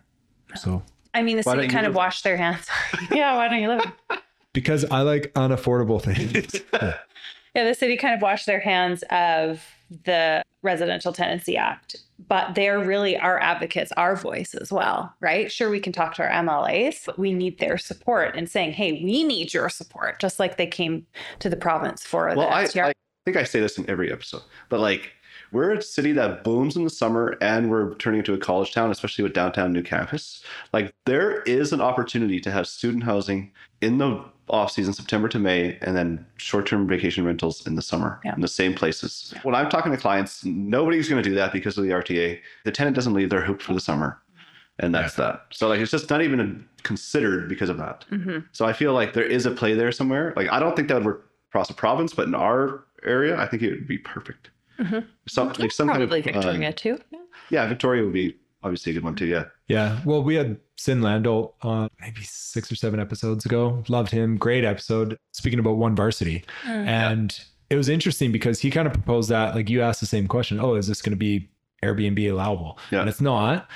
So 0.57 0.83
I 1.15 1.23
mean, 1.23 1.37
the 1.37 1.43
Why 1.45 1.55
city 1.55 1.69
kind 1.69 1.87
of 1.87 1.91
live- 1.93 1.97
washed 1.97 2.25
their 2.25 2.37
hands. 2.37 2.67
yeah, 3.13 3.37
why 3.37 3.49
don't 3.49 3.61
you 3.61 3.69
live? 3.69 3.93
because 4.53 4.85
I 4.87 5.03
like 5.03 5.33
unaffordable 5.35 6.03
things. 6.03 6.61
Yeah. 6.73 6.95
Yeah, 7.55 7.65
the 7.65 7.75
city 7.75 7.97
kind 7.97 8.15
of 8.15 8.23
washed 8.23 8.47
their 8.47 8.61
hands 8.61 9.03
of 9.11 9.61
the 10.05 10.43
Residential 10.63 11.13
Tenancy 11.13 11.57
Act, 11.57 11.97
but 12.29 12.55
they're 12.55 12.79
really 12.79 13.17
our 13.17 13.41
advocates, 13.41 13.93
our 13.97 14.15
voice 14.15 14.55
as 14.55 14.71
well, 14.71 15.13
right? 15.21 15.51
Sure, 15.51 15.71
we 15.71 15.81
can 15.81 15.93
talk 15.93 16.15
to 16.15 16.23
our 16.23 16.31
MLAs, 16.31 17.05
but 17.07 17.19
we 17.19 17.33
need 17.33 17.59
their 17.59 17.79
support 17.79 18.37
and 18.37 18.49
saying, 18.49 18.73
hey, 18.73 18.93
we 18.93 19.25
need 19.25 19.53
your 19.53 19.69
support, 19.69 20.21
just 20.21 20.39
like 20.39 20.57
they 20.57 20.67
came 20.67 21.07
to 21.41 21.49
the 21.49 21.57
province 21.57 22.05
for 22.05 22.27
Well, 22.37 22.49
the 22.49 22.81
I, 22.83 22.89
I 22.89 22.93
think 23.25 23.37
I 23.37 23.45
say 23.45 23.61
this 23.61 23.79
in 23.79 23.89
every 23.89 24.13
episode, 24.13 24.43
but 24.69 24.81
like 24.81 25.13
we're 25.53 25.73
a 25.73 25.83
city 25.83 26.13
that 26.13 26.45
booms 26.45 26.77
in 26.77 26.85
the 26.85 26.91
summer 26.91 27.37
and 27.41 27.71
we're 27.71 27.95
turning 27.95 28.19
into 28.19 28.35
a 28.35 28.39
college 28.39 28.73
town, 28.73 28.91
especially 28.91 29.25
with 29.25 29.33
downtown 29.33 29.73
new 29.73 29.83
campus. 29.83 30.45
Like 30.73 30.95
there 31.07 31.43
is 31.43 31.73
an 31.73 31.81
opportunity 31.81 32.41
to 32.41 32.51
have 32.51 32.69
student 32.69 33.05
housing 33.05 33.51
in 33.81 33.99
the 33.99 34.25
off 34.51 34.71
season, 34.73 34.93
September 34.93 35.29
to 35.29 35.39
May, 35.39 35.79
and 35.83 35.97
then 35.97 36.27
short 36.37 36.67
term 36.67 36.87
vacation 36.89 37.25
rentals 37.25 37.67
in 37.67 37.75
the 37.77 37.83
summer 37.83 38.21
Yeah. 38.25 38.35
in 38.35 38.41
the 38.41 38.49
same 38.49 38.75
places. 38.75 39.33
When 39.43 39.55
I'm 39.55 39.69
talking 39.69 39.93
to 39.93 39.99
clients, 39.99 40.45
nobody's 40.45 41.09
going 41.09 41.23
to 41.23 41.29
do 41.29 41.35
that 41.37 41.53
because 41.53 41.79
of 41.79 41.85
the 41.85 41.91
RTA. 41.91 42.39
The 42.65 42.73
tenant 42.73 42.97
doesn't 42.97 43.15
leave 43.15 43.31
their 43.31 43.43
hoop 43.43 43.63
for 43.63 43.75
the 43.75 43.81
summer. 43.81 44.21
And 44.79 44.95
that's 44.95 45.15
that. 45.17 45.43
So 45.51 45.69
like 45.69 45.81
it's 45.81 45.91
just 45.91 46.09
not 46.09 46.23
even 46.23 46.65
considered 46.85 47.49
because 47.51 47.69
of 47.69 47.77
that. 47.77 48.07
Mhm. 48.11 48.47
So 48.53 48.65
I 48.65 48.73
feel 48.73 48.95
like 48.95 49.13
there 49.13 49.25
is 49.25 49.45
a 49.45 49.51
play 49.51 49.75
there 49.75 49.93
somewhere. 49.93 50.33
Like 50.37 50.51
I 50.51 50.59
don't 50.59 50.75
think 50.75 50.89
that 50.89 50.95
would 50.95 51.05
work 51.05 51.31
across 51.51 51.69
the 51.69 51.75
province, 51.75 52.15
but 52.15 52.27
in 52.27 52.35
our 52.35 52.85
area, 53.05 53.39
I 53.39 53.47
think 53.47 53.63
it 53.63 53.71
would 53.73 53.87
be 53.87 53.99
perfect. 53.99 54.51
Mhm. 54.79 55.05
Some 55.29 55.53
like 55.59 55.71
some 55.73 55.89
kind 55.89 56.03
of 56.03 56.09
Victoria 56.09 56.71
uh, 56.71 56.73
too. 56.73 56.99
yeah, 57.51 57.67
Victoria 57.67 58.05
would 58.05 58.15
be 58.15 58.37
obviously 58.63 58.93
a 58.93 58.95
good 58.95 59.05
one 59.05 59.15
too. 59.15 59.27
Yeah, 59.27 59.45
Yeah. 59.69 60.01
Well, 60.07 60.23
we 60.23 60.35
had 60.37 60.57
Sin 60.81 61.03
Landolt 61.03 61.53
on 61.61 61.91
maybe 62.01 62.23
six 62.23 62.73
or 62.73 62.75
seven 62.75 63.01
episodes 63.01 63.45
ago. 63.45 63.85
Loved 63.89 64.11
him. 64.11 64.39
Great 64.39 64.65
episode. 64.65 65.19
Speaking 65.33 65.59
about 65.59 65.77
one 65.77 65.95
varsity. 65.95 66.43
Mm. 66.65 66.87
And 66.87 67.41
it 67.69 67.77
was 67.77 67.91
interesting 67.91 68.33
because 68.33 68.61
he 68.61 68.71
kind 68.71 68.87
of 68.87 68.95
proposed 68.95 69.29
that, 69.29 69.55
like 69.55 69.69
you 69.69 69.83
asked 69.83 70.01
the 70.01 70.07
same 70.07 70.27
question. 70.27 70.59
Oh, 70.59 70.77
is 70.77 70.87
this 70.87 71.03
going 71.03 71.13
to 71.13 71.17
be 71.19 71.51
Airbnb 71.85 72.31
allowable? 72.31 72.79
Yeah. 72.91 73.01
And 73.01 73.11
it's 73.11 73.21
not. 73.21 73.69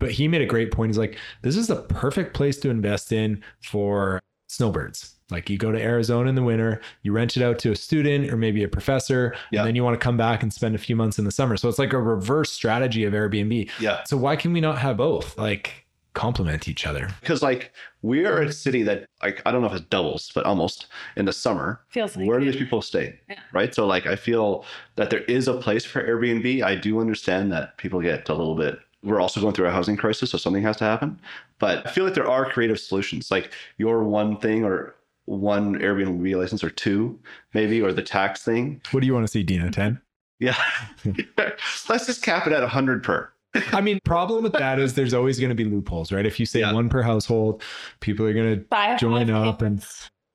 But 0.00 0.10
he 0.10 0.26
made 0.26 0.42
a 0.42 0.46
great 0.46 0.72
point. 0.72 0.90
He's 0.90 0.98
like, 0.98 1.18
this 1.42 1.56
is 1.56 1.68
the 1.68 1.82
perfect 1.82 2.34
place 2.34 2.58
to 2.60 2.68
invest 2.70 3.12
in 3.12 3.44
for 3.62 4.18
snowbirds. 4.48 5.14
Like 5.30 5.48
you 5.48 5.56
go 5.56 5.70
to 5.70 5.80
Arizona 5.80 6.28
in 6.28 6.34
the 6.34 6.42
winter, 6.42 6.80
you 7.02 7.12
rent 7.12 7.36
it 7.36 7.44
out 7.44 7.60
to 7.60 7.70
a 7.70 7.76
student 7.76 8.28
or 8.32 8.36
maybe 8.36 8.64
a 8.64 8.68
professor, 8.68 9.36
Yeah. 9.52 9.60
and 9.60 9.68
then 9.68 9.76
you 9.76 9.84
want 9.84 9.94
to 9.94 10.02
come 10.02 10.16
back 10.16 10.42
and 10.42 10.52
spend 10.52 10.74
a 10.74 10.78
few 10.78 10.96
months 10.96 11.16
in 11.20 11.24
the 11.24 11.30
summer. 11.30 11.56
So 11.56 11.68
it's 11.68 11.78
like 11.78 11.92
a 11.92 12.02
reverse 12.02 12.50
strategy 12.52 13.04
of 13.04 13.12
Airbnb. 13.12 13.70
yeah. 13.78 14.02
So 14.02 14.16
why 14.16 14.34
can 14.34 14.52
we 14.52 14.60
not 14.60 14.78
have 14.78 14.96
both? 14.96 15.38
Like 15.38 15.86
complement 16.14 16.68
each 16.68 16.86
other. 16.86 17.08
Because 17.20 17.42
like 17.42 17.72
we 18.02 18.24
are 18.26 18.42
a 18.42 18.52
city 18.52 18.82
that 18.84 19.06
like 19.22 19.42
I 19.46 19.52
don't 19.52 19.62
know 19.62 19.68
if 19.68 19.74
it 19.74 19.90
doubles, 19.90 20.30
but 20.34 20.44
almost 20.44 20.86
in 21.16 21.24
the 21.24 21.32
summer. 21.32 21.80
Feels 21.88 22.16
like 22.16 22.26
Where 22.26 22.40
do 22.40 22.46
these 22.46 22.56
people 22.56 22.82
stay? 22.82 23.18
Yeah. 23.28 23.40
Right. 23.52 23.74
So 23.74 23.86
like 23.86 24.06
I 24.06 24.16
feel 24.16 24.64
that 24.96 25.10
there 25.10 25.24
is 25.24 25.48
a 25.48 25.54
place 25.54 25.84
for 25.84 26.02
Airbnb. 26.02 26.62
I 26.62 26.74
do 26.74 27.00
understand 27.00 27.52
that 27.52 27.76
people 27.76 28.00
get 28.00 28.28
a 28.28 28.34
little 28.34 28.56
bit. 28.56 28.78
We're 29.02 29.20
also 29.20 29.40
going 29.40 29.54
through 29.54 29.66
a 29.66 29.70
housing 29.70 29.96
crisis, 29.96 30.30
so 30.30 30.38
something 30.38 30.62
has 30.62 30.76
to 30.78 30.84
happen. 30.84 31.18
But 31.58 31.86
I 31.86 31.90
feel 31.90 32.04
like 32.04 32.14
there 32.14 32.28
are 32.28 32.50
creative 32.50 32.78
solutions, 32.78 33.30
like 33.30 33.52
your 33.78 34.04
one 34.04 34.36
thing 34.36 34.62
or 34.62 34.94
one 35.24 35.76
Airbnb 35.78 36.36
license 36.36 36.62
or 36.62 36.70
two, 36.70 37.18
maybe, 37.54 37.80
or 37.80 37.92
the 37.92 38.02
tax 38.02 38.42
thing. 38.42 38.82
What 38.90 39.00
do 39.00 39.06
you 39.06 39.14
want 39.14 39.24
to 39.24 39.30
see, 39.30 39.42
Deana? 39.42 39.70
10? 39.70 40.00
Yeah. 40.38 40.56
Let's 41.88 42.06
just 42.06 42.22
cap 42.22 42.46
it 42.46 42.52
at 42.52 42.60
100 42.60 43.02
per. 43.02 43.30
I 43.72 43.80
mean, 43.80 43.98
problem 44.04 44.42
with 44.42 44.52
that 44.54 44.78
is 44.78 44.94
there's 44.94 45.14
always 45.14 45.38
going 45.38 45.48
to 45.50 45.54
be 45.54 45.64
loopholes, 45.64 46.12
right? 46.12 46.24
If 46.26 46.38
you 46.38 46.46
say 46.46 46.60
Yeah. 46.60 46.72
one 46.72 46.88
per 46.88 47.02
household, 47.02 47.62
people 48.00 48.26
are 48.26 48.32
going 48.32 48.64
to 48.64 48.96
join 48.98 49.26
five 49.26 49.36
up 49.36 49.62
and 49.62 49.84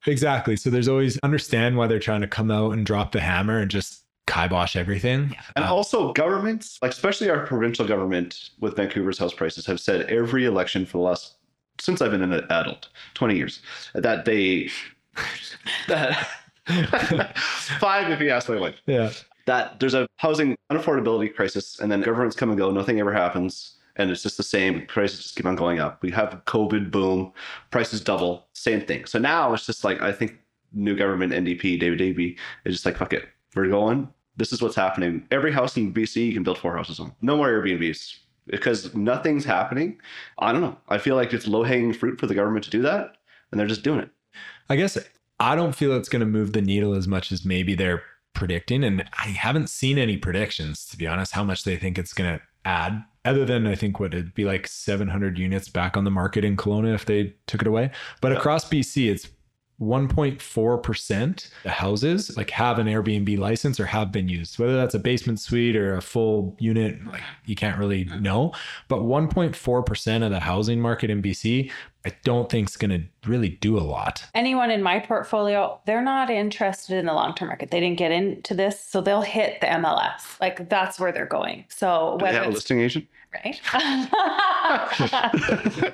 exactly. 0.05 0.55
So 0.55 0.69
there's 0.69 0.87
always 0.87 1.17
understand 1.19 1.77
why 1.77 1.87
they're 1.87 1.99
trying 1.99 2.21
to 2.21 2.27
come 2.27 2.51
out 2.51 2.71
and 2.71 2.85
drop 2.85 3.11
the 3.11 3.21
hammer 3.21 3.59
and 3.59 3.71
just 3.71 4.03
kibosh 4.27 4.75
everything. 4.75 5.35
And 5.55 5.63
Uh, 5.65 5.73
also, 5.73 6.11
governments, 6.13 6.77
like 6.81 6.91
especially 6.91 7.29
our 7.29 7.45
provincial 7.45 7.85
government 7.87 8.49
with 8.59 8.75
Vancouver's 8.75 9.17
house 9.17 9.33
prices, 9.33 9.65
have 9.65 9.79
said 9.79 10.01
every 10.09 10.45
election 10.45 10.85
for 10.85 10.97
the 10.97 11.03
last 11.03 11.35
since 11.79 12.01
I've 12.01 12.11
been 12.11 12.21
an 12.21 12.33
adult, 12.33 12.87
20 13.15 13.35
years, 13.35 13.61
that 13.93 14.25
they 14.25 14.69
that 15.87 16.27
five 17.79 18.09
if 18.11 18.19
you 18.19 18.29
ask 18.29 18.49
my 18.49 18.59
wife, 18.59 18.75
yeah. 18.87 19.11
That 19.45 19.79
there's 19.79 19.93
a 19.93 20.07
housing 20.17 20.55
unaffordability 20.71 21.33
crisis, 21.33 21.79
and 21.79 21.91
then 21.91 22.01
governments 22.01 22.35
come 22.35 22.49
and 22.49 22.57
go, 22.57 22.71
nothing 22.71 22.99
ever 22.99 23.13
happens. 23.13 23.73
And 23.97 24.11
it's 24.11 24.23
just 24.23 24.35
the 24.35 24.43
same. 24.43 24.85
Prices 24.87 25.21
just 25.23 25.35
keep 25.37 25.45
on 25.45 25.55
going 25.55 25.79
up. 25.79 26.03
We 26.03 26.11
have 26.11 26.41
COVID 26.45 26.91
boom, 26.91 27.31
prices 27.71 28.01
double, 28.01 28.47
same 28.51 28.81
thing. 28.81 29.05
So 29.05 29.19
now 29.19 29.53
it's 29.53 29.65
just 29.65 29.85
like 29.85 30.01
I 30.01 30.11
think 30.11 30.37
new 30.73 30.97
government 30.97 31.31
NDP 31.31 31.79
David 31.79 31.99
Davey 31.99 32.37
is 32.65 32.75
just 32.75 32.85
like 32.85 32.97
fuck 32.97 33.13
it, 33.13 33.25
we're 33.55 33.69
going. 33.69 34.09
This 34.35 34.51
is 34.51 34.61
what's 34.61 34.75
happening. 34.75 35.25
Every 35.31 35.53
house 35.53 35.77
in 35.77 35.93
BC 35.93 36.27
you 36.27 36.33
can 36.33 36.43
build 36.43 36.57
four 36.57 36.75
houses 36.75 36.99
on. 36.99 37.13
No 37.21 37.37
more 37.37 37.47
Airbnbs. 37.47 38.17
because 38.47 38.93
nothing's 38.93 39.45
happening. 39.45 39.99
I 40.39 40.51
don't 40.51 40.61
know. 40.61 40.77
I 40.89 40.97
feel 40.97 41.15
like 41.15 41.33
it's 41.33 41.47
low 41.47 41.63
hanging 41.63 41.93
fruit 41.93 42.19
for 42.19 42.27
the 42.27 42.35
government 42.35 42.65
to 42.65 42.71
do 42.71 42.81
that, 42.81 43.15
and 43.51 43.59
they're 43.59 43.67
just 43.67 43.83
doing 43.83 43.99
it. 44.01 44.09
I 44.69 44.75
guess 44.75 44.97
I 45.39 45.55
don't 45.55 45.75
feel 45.75 45.93
it's 45.93 46.09
going 46.09 46.19
to 46.21 46.25
move 46.25 46.53
the 46.53 46.61
needle 46.61 46.93
as 46.93 47.07
much 47.07 47.31
as 47.31 47.45
maybe 47.45 47.75
they're 47.75 48.03
predicting. 48.35 48.83
And 48.83 49.05
I 49.17 49.27
haven't 49.27 49.69
seen 49.69 49.97
any 49.97 50.17
predictions, 50.17 50.85
to 50.87 50.97
be 50.97 51.07
honest, 51.07 51.31
how 51.31 51.43
much 51.43 51.63
they 51.63 51.77
think 51.77 51.97
it's 51.97 52.13
going 52.13 52.37
to 52.37 52.43
add, 52.65 53.03
other 53.23 53.45
than 53.45 53.65
I 53.65 53.75
think 53.75 53.99
what 53.99 54.13
it'd 54.13 54.33
be 54.33 54.45
like 54.45 54.67
700 54.67 55.37
units 55.37 55.69
back 55.69 55.97
on 55.97 56.03
the 56.03 56.11
market 56.11 56.43
in 56.43 56.57
Kelowna 56.57 56.93
if 56.93 57.05
they 57.05 57.33
took 57.47 57.61
it 57.61 57.67
away. 57.67 57.91
But 58.21 58.31
across 58.31 58.67
BC, 58.67 59.09
it's 59.09 59.27
1.4% 59.81 61.49
the 61.63 61.69
houses 61.69 62.37
like 62.37 62.49
have 62.51 62.79
an 62.79 62.87
Airbnb 62.87 63.37
license 63.37 63.79
or 63.79 63.85
have 63.85 64.11
been 64.11 64.29
used. 64.29 64.57
Whether 64.57 64.75
that's 64.75 64.95
a 64.95 64.99
basement 64.99 65.39
suite 65.39 65.75
or 65.75 65.95
a 65.95 66.01
full 66.01 66.55
unit, 66.59 67.05
like 67.07 67.21
you 67.45 67.55
can't 67.55 67.77
really 67.77 68.05
know. 68.05 68.53
But 68.87 68.99
1.4% 68.99 70.25
of 70.25 70.31
the 70.31 70.39
housing 70.39 70.79
market 70.79 71.09
in 71.09 71.21
BC, 71.21 71.71
I 72.05 72.13
don't 72.23 72.49
think 72.49 72.69
is 72.69 72.77
going 72.77 72.91
to 72.91 73.29
really 73.29 73.49
do 73.49 73.77
a 73.77 73.81
lot. 73.81 74.25
Anyone 74.33 74.71
in 74.71 74.81
my 74.81 74.99
portfolio, 74.99 75.79
they're 75.85 76.03
not 76.03 76.29
interested 76.29 76.97
in 76.97 77.07
the 77.07 77.13
long 77.13 77.33
term 77.33 77.49
market. 77.49 77.71
They 77.71 77.79
didn't 77.79 77.97
get 77.97 78.11
into 78.11 78.53
this, 78.53 78.79
so 78.79 79.01
they'll 79.01 79.21
hit 79.21 79.59
the 79.59 79.67
MLS. 79.67 80.39
Like 80.39 80.69
that's 80.69 80.99
where 80.99 81.11
they're 81.11 81.25
going. 81.25 81.65
So 81.69 82.17
Do 82.19 82.25
they 82.25 82.31
whether 82.31 82.43
have 82.43 82.47
a 82.47 82.51
listing 82.51 82.79
agent? 82.79 83.07
Right? 83.43 83.61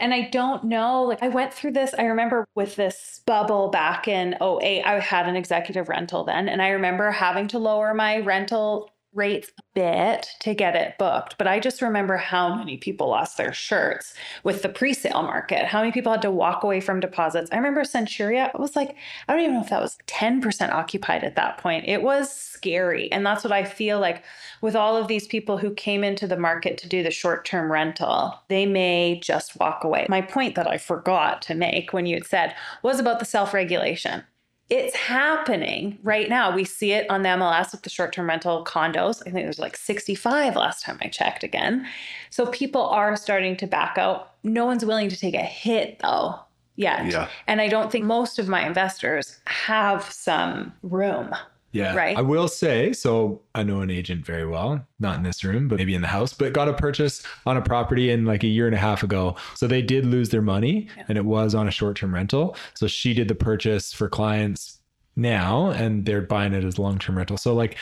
and 0.00 0.14
I 0.14 0.28
don't 0.30 0.64
know. 0.64 1.02
Like 1.02 1.22
I 1.22 1.28
went 1.28 1.52
through 1.52 1.72
this. 1.72 1.94
I 1.98 2.04
remember 2.04 2.46
with 2.54 2.76
this 2.76 3.20
bubble 3.26 3.68
back 3.68 4.08
in 4.08 4.36
08, 4.40 4.84
I 4.84 5.00
had 5.00 5.28
an 5.28 5.36
executive 5.36 5.88
rental 5.88 6.24
then. 6.24 6.48
And 6.48 6.62
I 6.62 6.68
remember 6.68 7.10
having 7.10 7.48
to 7.48 7.58
lower 7.58 7.94
my 7.94 8.18
rental 8.18 8.90
rates 9.14 9.50
a 9.58 9.62
bit 9.74 10.28
to 10.40 10.54
get 10.54 10.76
it 10.76 10.98
booked. 10.98 11.38
But 11.38 11.46
I 11.46 11.60
just 11.60 11.80
remember 11.80 12.16
how 12.16 12.54
many 12.54 12.76
people 12.76 13.08
lost 13.08 13.36
their 13.36 13.52
shirts 13.52 14.14
with 14.42 14.62
the 14.62 14.68
pre-sale 14.68 15.22
market, 15.22 15.66
how 15.66 15.80
many 15.80 15.92
people 15.92 16.12
had 16.12 16.22
to 16.22 16.30
walk 16.30 16.64
away 16.64 16.80
from 16.80 17.00
deposits. 17.00 17.50
I 17.52 17.56
remember 17.56 17.82
Centuria, 17.82 18.50
was 18.58 18.76
like, 18.76 18.96
I 19.28 19.32
don't 19.32 19.42
even 19.42 19.54
know 19.54 19.62
if 19.62 19.70
that 19.70 19.82
was 19.82 19.98
10% 20.06 20.70
occupied 20.70 21.24
at 21.24 21.36
that 21.36 21.58
point. 21.58 21.86
It 21.86 22.02
was 22.02 22.32
scary. 22.32 23.10
And 23.12 23.24
that's 23.24 23.44
what 23.44 23.52
I 23.52 23.64
feel 23.64 24.00
like 24.00 24.24
with 24.60 24.74
all 24.74 24.96
of 24.96 25.08
these 25.08 25.26
people 25.26 25.58
who 25.58 25.72
came 25.74 26.02
into 26.02 26.26
the 26.26 26.36
market 26.36 26.78
to 26.78 26.88
do 26.88 27.02
the 27.02 27.10
short 27.10 27.44
term 27.44 27.70
rental, 27.70 28.34
they 28.48 28.66
may 28.66 29.20
just 29.20 29.58
walk 29.60 29.84
away. 29.84 30.06
My 30.08 30.22
point 30.22 30.54
that 30.54 30.70
I 30.70 30.78
forgot 30.78 31.42
to 31.42 31.54
make 31.54 31.92
when 31.92 32.06
you 32.06 32.16
had 32.16 32.26
said 32.26 32.54
was 32.82 32.98
about 32.98 33.18
the 33.18 33.24
self 33.24 33.54
regulation. 33.54 34.24
It's 34.70 34.96
happening 34.96 35.98
right 36.02 36.28
now. 36.28 36.54
We 36.54 36.64
see 36.64 36.92
it 36.92 37.08
on 37.10 37.22
the 37.22 37.28
MLS 37.30 37.72
with 37.72 37.82
the 37.82 37.90
short 37.90 38.12
term 38.12 38.28
rental 38.28 38.64
condos. 38.64 39.20
I 39.20 39.30
think 39.30 39.44
there's 39.44 39.58
like 39.58 39.76
65 39.76 40.56
last 40.56 40.82
time 40.82 40.98
I 41.02 41.08
checked 41.08 41.44
again. 41.44 41.86
So 42.30 42.46
people 42.46 42.82
are 42.86 43.14
starting 43.16 43.56
to 43.58 43.66
back 43.66 43.98
out. 43.98 44.32
No 44.42 44.64
one's 44.64 44.84
willing 44.84 45.10
to 45.10 45.16
take 45.16 45.34
a 45.34 45.42
hit 45.42 45.98
though 46.00 46.38
yet. 46.76 47.06
Yeah. 47.06 47.28
And 47.46 47.60
I 47.60 47.68
don't 47.68 47.92
think 47.92 48.04
most 48.04 48.38
of 48.38 48.48
my 48.48 48.66
investors 48.66 49.38
have 49.46 50.10
some 50.10 50.72
room. 50.82 51.34
Yeah. 51.74 51.94
Right. 51.94 52.16
I 52.16 52.22
will 52.22 52.46
say, 52.48 52.92
so 52.92 53.42
I 53.54 53.64
know 53.64 53.80
an 53.80 53.90
agent 53.90 54.24
very 54.24 54.46
well, 54.46 54.86
not 55.00 55.16
in 55.16 55.24
this 55.24 55.42
room, 55.42 55.66
but 55.68 55.78
maybe 55.78 55.94
in 55.94 56.02
the 56.02 56.08
house, 56.08 56.32
but 56.32 56.52
got 56.52 56.68
a 56.68 56.72
purchase 56.72 57.22
on 57.46 57.56
a 57.56 57.62
property 57.62 58.10
in 58.10 58.24
like 58.24 58.44
a 58.44 58.46
year 58.46 58.66
and 58.66 58.74
a 58.76 58.78
half 58.78 59.02
ago. 59.02 59.34
So 59.54 59.66
they 59.66 59.82
did 59.82 60.06
lose 60.06 60.28
their 60.28 60.40
money 60.40 60.88
and 61.08 61.18
it 61.18 61.24
was 61.24 61.52
on 61.54 61.66
a 61.66 61.72
short 61.72 61.96
term 61.96 62.14
rental. 62.14 62.56
So 62.74 62.86
she 62.86 63.12
did 63.12 63.26
the 63.28 63.34
purchase 63.34 63.92
for 63.92 64.08
clients 64.08 64.78
now 65.16 65.70
and 65.70 66.06
they're 66.06 66.22
buying 66.22 66.52
it 66.54 66.62
as 66.64 66.78
long 66.78 66.98
term 66.98 67.16
rental. 67.18 67.36
So, 67.36 67.54
like, 67.54 67.76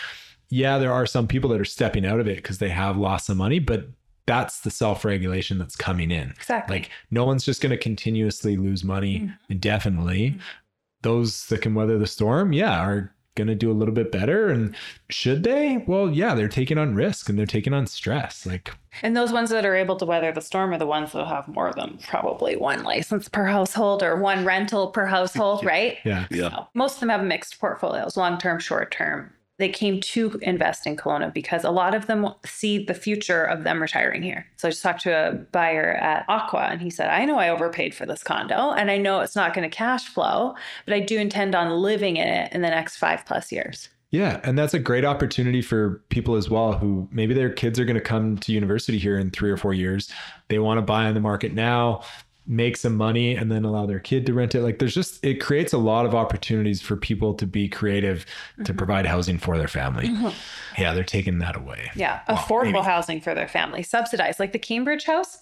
yeah, 0.48 0.78
there 0.78 0.92
are 0.92 1.06
some 1.06 1.28
people 1.28 1.50
that 1.50 1.60
are 1.60 1.64
stepping 1.64 2.06
out 2.06 2.18
of 2.18 2.26
it 2.26 2.36
because 2.36 2.58
they 2.58 2.70
have 2.70 2.96
lost 2.96 3.26
some 3.26 3.36
money, 3.38 3.58
but 3.58 3.88
that's 4.26 4.60
the 4.60 4.70
self 4.70 5.04
regulation 5.04 5.58
that's 5.58 5.76
coming 5.76 6.10
in. 6.10 6.30
Exactly. 6.30 6.76
Like, 6.78 6.90
no 7.10 7.24
one's 7.26 7.44
just 7.44 7.60
going 7.60 7.70
to 7.70 7.76
continuously 7.78 8.56
lose 8.56 8.84
money 8.84 9.20
Mhm. 9.20 9.36
indefinitely. 9.50 10.38
Those 11.02 11.46
that 11.48 11.60
can 11.62 11.74
weather 11.74 11.98
the 11.98 12.06
storm, 12.06 12.52
yeah, 12.52 12.78
are 12.80 13.14
going 13.34 13.48
to 13.48 13.54
do 13.54 13.70
a 13.70 13.74
little 13.74 13.94
bit 13.94 14.12
better. 14.12 14.48
And 14.48 14.74
should 15.10 15.42
they? 15.42 15.84
Well, 15.86 16.10
yeah, 16.10 16.34
they're 16.34 16.48
taking 16.48 16.78
on 16.78 16.94
risk 16.94 17.28
and 17.28 17.38
they're 17.38 17.46
taking 17.46 17.72
on 17.72 17.86
stress. 17.86 18.44
Like, 18.46 18.72
And 19.02 19.16
those 19.16 19.32
ones 19.32 19.50
that 19.50 19.64
are 19.64 19.74
able 19.74 19.96
to 19.96 20.04
weather 20.04 20.32
the 20.32 20.40
storm 20.40 20.72
are 20.72 20.78
the 20.78 20.86
ones 20.86 21.12
that 21.12 21.26
have 21.26 21.48
more 21.48 21.72
than 21.74 21.98
probably 22.06 22.56
one 22.56 22.82
license 22.82 23.28
per 23.28 23.44
household 23.46 24.02
or 24.02 24.16
one 24.16 24.44
rental 24.44 24.88
per 24.88 25.06
household, 25.06 25.64
right? 25.64 25.98
yeah. 26.04 26.26
Yeah. 26.30 26.50
So 26.50 26.68
most 26.74 26.94
of 26.94 27.00
them 27.00 27.08
have 27.10 27.24
mixed 27.24 27.58
portfolios, 27.58 28.16
long 28.16 28.38
term, 28.38 28.58
short 28.58 28.90
term. 28.90 29.32
They 29.58 29.68
came 29.68 30.00
to 30.00 30.38
invest 30.42 30.86
in 30.86 30.96
Kelowna 30.96 31.32
because 31.32 31.62
a 31.62 31.70
lot 31.70 31.94
of 31.94 32.06
them 32.06 32.28
see 32.44 32.84
the 32.84 32.94
future 32.94 33.44
of 33.44 33.64
them 33.64 33.80
retiring 33.80 34.22
here. 34.22 34.46
So 34.56 34.68
I 34.68 34.70
just 34.70 34.82
talked 34.82 35.02
to 35.02 35.12
a 35.12 35.32
buyer 35.32 35.92
at 35.94 36.24
Aqua 36.28 36.68
and 36.70 36.80
he 36.80 36.90
said, 36.90 37.08
I 37.10 37.24
know 37.24 37.38
I 37.38 37.48
overpaid 37.48 37.94
for 37.94 38.06
this 38.06 38.22
condo 38.22 38.70
and 38.72 38.90
I 38.90 38.96
know 38.96 39.20
it's 39.20 39.36
not 39.36 39.54
going 39.54 39.68
to 39.68 39.74
cash 39.74 40.06
flow, 40.08 40.54
but 40.84 40.94
I 40.94 41.00
do 41.00 41.18
intend 41.18 41.54
on 41.54 41.70
living 41.70 42.16
in 42.16 42.26
it 42.26 42.52
in 42.52 42.62
the 42.62 42.70
next 42.70 42.96
five 42.96 43.24
plus 43.26 43.52
years. 43.52 43.88
Yeah, 44.10 44.40
and 44.44 44.58
that's 44.58 44.74
a 44.74 44.78
great 44.78 45.06
opportunity 45.06 45.62
for 45.62 46.02
people 46.10 46.34
as 46.34 46.50
well 46.50 46.74
who 46.74 47.08
maybe 47.10 47.32
their 47.32 47.48
kids 47.48 47.78
are 47.78 47.86
going 47.86 47.94
to 47.94 48.00
come 48.00 48.36
to 48.38 48.52
university 48.52 48.98
here 48.98 49.18
in 49.18 49.30
3 49.30 49.50
or 49.50 49.56
4 49.56 49.72
years. 49.72 50.10
They 50.48 50.58
want 50.58 50.78
to 50.78 50.82
buy 50.82 51.06
on 51.06 51.14
the 51.14 51.20
market 51.20 51.54
now, 51.54 52.02
make 52.46 52.76
some 52.76 52.96
money 52.96 53.36
and 53.36 53.52
then 53.52 53.64
allow 53.64 53.86
their 53.86 54.00
kid 54.00 54.26
to 54.26 54.34
rent 54.34 54.54
it. 54.54 54.62
Like 54.62 54.78
there's 54.78 54.94
just 54.94 55.24
it 55.24 55.40
creates 55.40 55.72
a 55.72 55.78
lot 55.78 56.06
of 56.06 56.14
opportunities 56.14 56.80
for 56.80 56.96
people 56.96 57.34
to 57.34 57.46
be 57.46 57.68
creative 57.68 58.26
to 58.58 58.62
mm-hmm. 58.62 58.76
provide 58.76 59.06
housing 59.06 59.38
for 59.38 59.58
their 59.58 59.68
family. 59.68 60.08
Mm-hmm. 60.08 60.80
Yeah, 60.80 60.94
they're 60.94 61.04
taking 61.04 61.38
that 61.38 61.56
away. 61.56 61.90
Yeah, 61.94 62.20
Well, 62.28 62.36
affordable 62.36 62.72
maybe. 62.72 62.84
housing 62.84 63.20
for 63.20 63.34
their 63.34 63.48
family, 63.48 63.82
subsidized. 63.82 64.40
Like 64.40 64.52
the 64.52 64.58
Cambridge 64.58 65.04
house, 65.04 65.38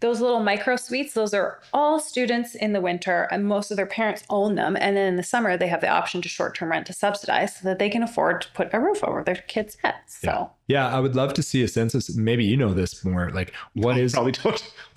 those 0.00 0.20
little 0.20 0.40
micro 0.40 0.76
suites, 0.76 1.14
those 1.14 1.32
are 1.32 1.60
all 1.72 1.98
students 1.98 2.54
in 2.54 2.72
the 2.72 2.80
winter, 2.80 3.28
and 3.30 3.46
most 3.46 3.70
of 3.70 3.76
their 3.76 3.86
parents 3.86 4.24
own 4.28 4.54
them. 4.54 4.76
And 4.78 4.96
then 4.96 5.08
in 5.08 5.16
the 5.16 5.22
summer, 5.22 5.56
they 5.56 5.68
have 5.68 5.80
the 5.80 5.88
option 5.88 6.20
to 6.22 6.28
short 6.28 6.54
term 6.54 6.70
rent 6.70 6.86
to 6.86 6.92
subsidize 6.92 7.56
so 7.56 7.68
that 7.68 7.78
they 7.78 7.88
can 7.88 8.02
afford 8.02 8.42
to 8.42 8.48
put 8.52 8.72
a 8.72 8.80
roof 8.80 9.02
over 9.02 9.22
their 9.24 9.36
kids' 9.36 9.76
heads. 9.82 10.18
So, 10.20 10.50
Yeah, 10.66 10.94
I 10.94 11.00
would 11.00 11.16
love 11.16 11.32
to 11.34 11.42
see 11.42 11.62
a 11.62 11.68
census. 11.68 12.14
Maybe 12.14 12.44
you 12.44 12.56
know 12.56 12.74
this 12.74 13.04
more. 13.04 13.30
Like, 13.30 13.52
what 13.72 13.96
is 13.96 14.12
Probably 14.12 14.32
don't. 14.32 14.72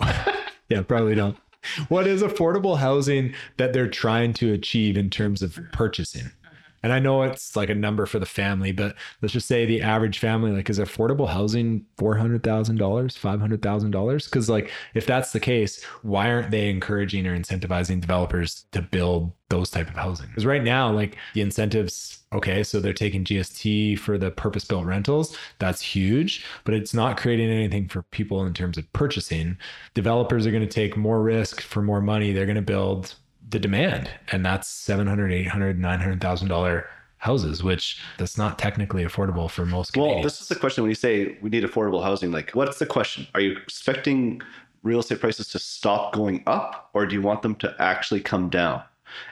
yeah, 0.70 0.82
probably 0.82 1.14
don't. 1.14 1.36
What 1.88 2.06
is 2.06 2.22
affordable 2.22 2.78
housing 2.78 3.34
that 3.58 3.74
they're 3.74 3.88
trying 3.88 4.32
to 4.34 4.52
achieve 4.52 4.96
in 4.96 5.10
terms 5.10 5.42
of 5.42 5.58
purchasing? 5.72 6.30
And 6.82 6.92
I 6.92 6.98
know 6.98 7.22
it's 7.22 7.56
like 7.56 7.68
a 7.68 7.74
number 7.74 8.06
for 8.06 8.18
the 8.18 8.26
family, 8.26 8.72
but 8.72 8.96
let's 9.20 9.34
just 9.34 9.46
say 9.46 9.66
the 9.66 9.82
average 9.82 10.18
family, 10.18 10.50
like, 10.50 10.70
is 10.70 10.78
affordable 10.78 11.28
housing 11.28 11.84
four 11.98 12.16
hundred 12.16 12.42
thousand 12.42 12.76
dollars, 12.76 13.16
five 13.16 13.40
hundred 13.40 13.62
thousand 13.62 13.90
dollars? 13.90 14.24
Because, 14.24 14.48
like, 14.48 14.70
if 14.94 15.06
that's 15.06 15.32
the 15.32 15.40
case, 15.40 15.84
why 16.02 16.30
aren't 16.30 16.50
they 16.50 16.70
encouraging 16.70 17.26
or 17.26 17.38
incentivizing 17.38 18.00
developers 18.00 18.64
to 18.72 18.80
build 18.80 19.32
those 19.50 19.70
type 19.70 19.88
of 19.88 19.94
housing? 19.94 20.28
Because 20.28 20.46
right 20.46 20.62
now, 20.62 20.90
like, 20.90 21.16
the 21.34 21.42
incentives, 21.42 22.20
okay, 22.32 22.62
so 22.62 22.80
they're 22.80 22.92
taking 22.92 23.24
GST 23.24 23.98
for 23.98 24.16
the 24.16 24.30
purpose-built 24.30 24.86
rentals. 24.86 25.36
That's 25.58 25.82
huge, 25.82 26.46
but 26.64 26.72
it's 26.72 26.94
not 26.94 27.18
creating 27.18 27.50
anything 27.50 27.88
for 27.88 28.02
people 28.04 28.46
in 28.46 28.54
terms 28.54 28.78
of 28.78 28.90
purchasing. 28.92 29.58
Developers 29.94 30.46
are 30.46 30.50
going 30.50 30.66
to 30.66 30.68
take 30.68 30.96
more 30.96 31.22
risk 31.22 31.60
for 31.60 31.82
more 31.82 32.00
money. 32.00 32.32
They're 32.32 32.46
going 32.46 32.56
to 32.56 32.62
build 32.62 33.14
the 33.50 33.58
demand 33.58 34.10
and 34.30 34.44
that's 34.44 34.68
700 34.68 35.32
800 35.32 35.78
900000 35.78 36.48
dollar 36.48 36.86
houses 37.18 37.62
which 37.62 37.98
that's 38.16 38.38
not 38.38 38.58
technically 38.58 39.04
affordable 39.04 39.50
for 39.50 39.66
most 39.66 39.94
Well, 39.96 40.22
this 40.22 40.40
is 40.40 40.48
the 40.48 40.54
question 40.54 40.82
when 40.82 40.90
you 40.90 40.94
say 40.94 41.36
we 41.42 41.50
need 41.50 41.64
affordable 41.64 42.02
housing. 42.02 42.32
Like, 42.32 42.52
what's 42.52 42.78
the 42.78 42.86
question? 42.86 43.26
Are 43.34 43.40
you 43.40 43.52
expecting 43.58 44.40
real 44.82 45.00
estate 45.00 45.20
prices 45.20 45.48
to 45.48 45.58
stop 45.58 46.14
going 46.14 46.42
up 46.46 46.88
or 46.94 47.04
do 47.04 47.14
you 47.14 47.20
want 47.20 47.42
them 47.42 47.54
to 47.56 47.74
actually 47.78 48.20
come 48.20 48.48
down? 48.48 48.82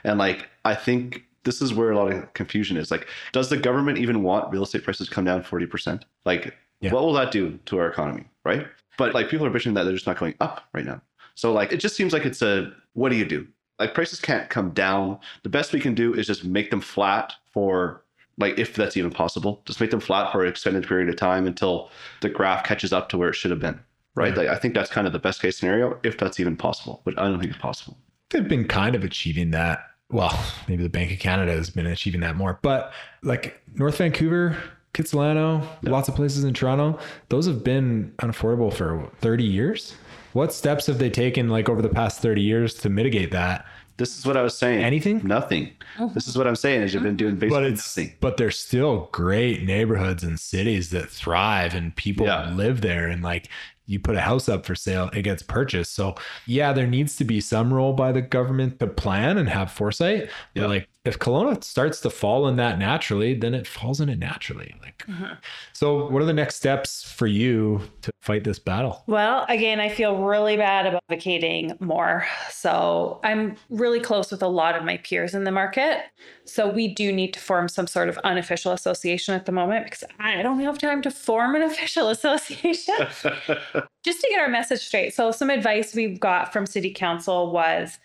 And 0.03 0.19
like, 0.19 0.47
I 0.65 0.75
think 0.75 1.23
this 1.45 1.61
is 1.61 1.73
where 1.73 1.89
a 1.91 1.97
lot 1.97 2.11
of 2.11 2.31
confusion 2.35 2.77
is. 2.77 2.91
Like, 2.91 3.07
does 3.31 3.49
the 3.49 3.57
government 3.57 3.97
even 3.97 4.21
want 4.21 4.51
real 4.51 4.63
estate 4.63 4.83
prices 4.83 5.07
to 5.07 5.13
come 5.13 5.25
down 5.25 5.41
40%? 5.41 6.03
Like, 6.25 6.55
Yeah. 6.81 6.91
what 6.93 7.03
will 7.03 7.13
that 7.13 7.31
do 7.31 7.57
to 7.65 7.79
our 7.79 7.87
economy? 7.89 8.25
Right. 8.45 8.67
But 8.99 9.15
like, 9.15 9.29
people 9.29 9.47
are 9.47 9.49
bitching 9.51 9.73
that 9.73 9.83
they're 9.85 9.93
just 9.93 10.05
not 10.05 10.19
going 10.19 10.35
up 10.39 10.65
right 10.73 10.85
now. 10.85 11.01
So, 11.33 11.53
like, 11.53 11.71
it 11.71 11.77
just 11.77 11.95
seems 11.95 12.13
like 12.13 12.25
it's 12.25 12.41
a 12.43 12.71
what 12.93 13.09
do 13.09 13.15
you 13.15 13.25
do? 13.25 13.47
Like, 13.79 13.93
prices 13.93 14.19
can't 14.19 14.49
come 14.49 14.71
down. 14.71 15.19
The 15.43 15.49
best 15.49 15.73
we 15.73 15.79
can 15.79 15.95
do 15.95 16.13
is 16.13 16.27
just 16.27 16.43
make 16.43 16.69
them 16.69 16.81
flat 16.81 17.33
for 17.51 18.03
like 18.39 18.57
if 18.57 18.73
that's 18.73 18.97
even 18.97 19.11
possible 19.11 19.61
just 19.65 19.79
make 19.79 19.91
them 19.91 19.99
flat 19.99 20.31
for 20.31 20.43
an 20.43 20.49
extended 20.49 20.87
period 20.87 21.09
of 21.09 21.15
time 21.15 21.45
until 21.45 21.91
the 22.21 22.29
graph 22.29 22.63
catches 22.63 22.91
up 22.91 23.09
to 23.09 23.17
where 23.17 23.29
it 23.29 23.35
should 23.35 23.51
have 23.51 23.59
been 23.59 23.79
right? 24.15 24.29
Yeah. 24.33 24.43
like 24.43 24.47
i 24.47 24.55
think 24.55 24.73
that's 24.73 24.89
kind 24.89 25.05
of 25.05 25.13
the 25.13 25.19
best 25.19 25.41
case 25.41 25.57
scenario 25.57 25.99
if 26.03 26.17
that's 26.17 26.39
even 26.39 26.55
possible 26.55 27.01
but 27.05 27.19
i 27.19 27.23
don't 27.23 27.39
think 27.39 27.51
it's 27.51 27.61
possible. 27.61 27.97
They've 28.29 28.47
been 28.47 28.67
kind 28.67 28.95
of 28.95 29.03
achieving 29.03 29.49
that. 29.51 29.79
Well 30.11 30.39
maybe 30.67 30.83
the 30.83 30.89
bank 30.89 31.11
of 31.11 31.19
canada 31.19 31.51
has 31.51 31.69
been 31.69 31.85
achieving 31.85 32.21
that 32.21 32.35
more 32.35 32.59
but 32.61 32.93
like 33.21 33.61
north 33.75 33.97
vancouver 33.97 34.57
kitsilano 34.93 35.67
lots 35.83 36.09
of 36.09 36.15
places 36.15 36.43
in 36.43 36.53
toronto 36.53 36.97
those 37.29 37.45
have 37.45 37.63
been 37.63 38.11
unaffordable 38.19 38.73
for 38.73 39.09
30 39.21 39.43
years 39.43 39.95
what 40.33 40.53
steps 40.53 40.85
have 40.87 40.97
they 40.99 41.09
taken 41.09 41.49
like 41.49 41.69
over 41.69 41.81
the 41.81 41.89
past 41.89 42.21
30 42.21 42.41
years 42.41 42.73
to 42.75 42.89
mitigate 42.89 43.31
that 43.31 43.65
This 43.97 44.17
is 44.17 44.25
what 44.25 44.37
I 44.37 44.41
was 44.43 44.57
saying. 44.57 44.83
Anything? 44.83 45.21
Nothing. 45.25 45.71
Mm-hmm. 45.97 46.13
This 46.13 46.27
is 46.27 46.37
what 46.37 46.47
I'm 46.47 46.55
saying. 46.55 46.83
Is 46.83 46.93
you've 46.93 47.03
been 47.03 47.17
doing 47.17 47.35
basically 47.35 47.57
but 47.61 47.63
it's 47.65 47.97
nothing. 47.97 48.13
but 48.21 48.37
there's 48.37 48.57
still 48.57 49.09
great 49.11 49.63
neighborhoods 49.63 50.23
and 50.23 50.39
cities 50.39 50.89
that 50.91 51.09
thrive 51.09 51.73
and 51.75 51.95
people 51.95 52.25
Yeah. 52.25 52.49
live 52.53 52.81
there 52.81 53.07
and 53.07 53.21
like 53.23 53.49
you 53.87 53.99
put 53.99 54.15
a 54.15 54.21
house 54.21 54.47
up 54.47 54.65
for 54.67 54.75
sale 54.75 55.09
it 55.13 55.23
gets 55.23 55.41
purchased 55.41 55.93
so 55.95 56.13
yeah 56.45 56.71
there 56.73 56.85
needs 56.85 57.15
to 57.15 57.23
be 57.23 57.41
some 57.41 57.73
role 57.73 57.91
by 57.93 58.11
the 58.11 58.21
government 58.21 58.79
to 58.79 58.85
plan 58.87 59.37
and 59.39 59.49
have 59.49 59.71
foresight 59.71 60.29
Yeah. 60.53 60.61
but 60.63 60.69
like 60.69 60.88
if 61.05 61.17
Kelowna 61.17 61.63
starts 61.63 62.01
to 62.01 62.09
fall 62.09 62.47
in 62.47 62.55
that 62.57 62.77
naturally 62.77 63.33
then 63.33 63.53
it 63.53 63.67
falls 63.67 63.99
in 64.01 64.09
it 64.09 64.19
naturally 64.19 64.75
like 64.81 64.99
mm-hmm. 65.07 65.33
so 65.73 66.09
what 66.09 66.21
are 66.21 66.25
the 66.25 66.33
next 66.33 66.55
steps 66.55 67.03
for 67.03 67.27
you 67.27 67.81
to 68.01 68.11
fight 68.21 68.43
this 68.43 68.59
battle 68.59 69.03
Well, 69.07 69.45
again, 69.49 69.79
I 69.79 69.89
feel 69.89 70.17
really 70.17 70.57
bad 70.57 70.85
about 70.85 70.99
advocating 71.09 71.75
more. 71.79 72.25
So 72.49 73.19
I'm 73.23 73.55
really 73.69 73.99
close 73.99 74.31
with 74.31 74.43
a 74.43 74.47
lot 74.47 74.75
of 74.75 74.83
my 74.83 74.97
peers 74.97 75.33
in 75.33 75.43
the 75.43 75.51
market. 75.51 76.03
So 76.45 76.69
we 76.69 76.93
do 76.93 77.11
need 77.11 77.33
to 77.33 77.39
form 77.39 77.67
some 77.67 77.87
sort 77.87 78.09
of 78.09 78.17
unofficial 78.19 78.71
association 78.71 79.33
at 79.33 79.45
the 79.45 79.51
moment 79.51 79.85
because 79.85 80.03
I 80.19 80.41
don't 80.41 80.59
have 80.59 80.77
time 80.77 81.01
to 81.03 81.11
form 81.11 81.55
an 81.55 81.61
official 81.71 82.09
association. 82.09 82.95
Just 84.03 84.21
to 84.21 84.29
get 84.29 84.39
our 84.39 84.47
message 84.47 84.81
straight. 84.81 85.13
So 85.13 85.31
some 85.31 85.49
advice 85.49 85.95
we 85.95 86.17
got 86.17 86.53
from 86.53 86.65
city 86.65 86.93
council 86.93 87.51
was 87.51 87.97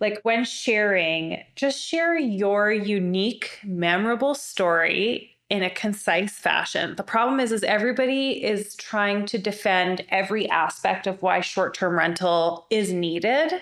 like 0.00 0.20
when 0.22 0.44
sharing, 0.44 1.42
just 1.56 1.80
share 1.80 2.16
your 2.16 2.70
unique, 2.72 3.58
memorable 3.64 4.34
story 4.34 5.34
in 5.50 5.62
a 5.62 5.70
concise 5.70 6.32
fashion. 6.32 6.94
The 6.96 7.02
problem 7.02 7.40
is 7.40 7.52
is 7.52 7.64
everybody 7.64 8.44
is 8.44 8.76
trying 8.76 9.24
to 9.26 9.38
defend 9.38 10.04
every 10.10 10.48
aspect 10.50 11.06
of 11.06 11.22
why 11.22 11.40
short-term 11.40 11.96
rental 11.96 12.66
is 12.70 12.92
needed 12.92 13.54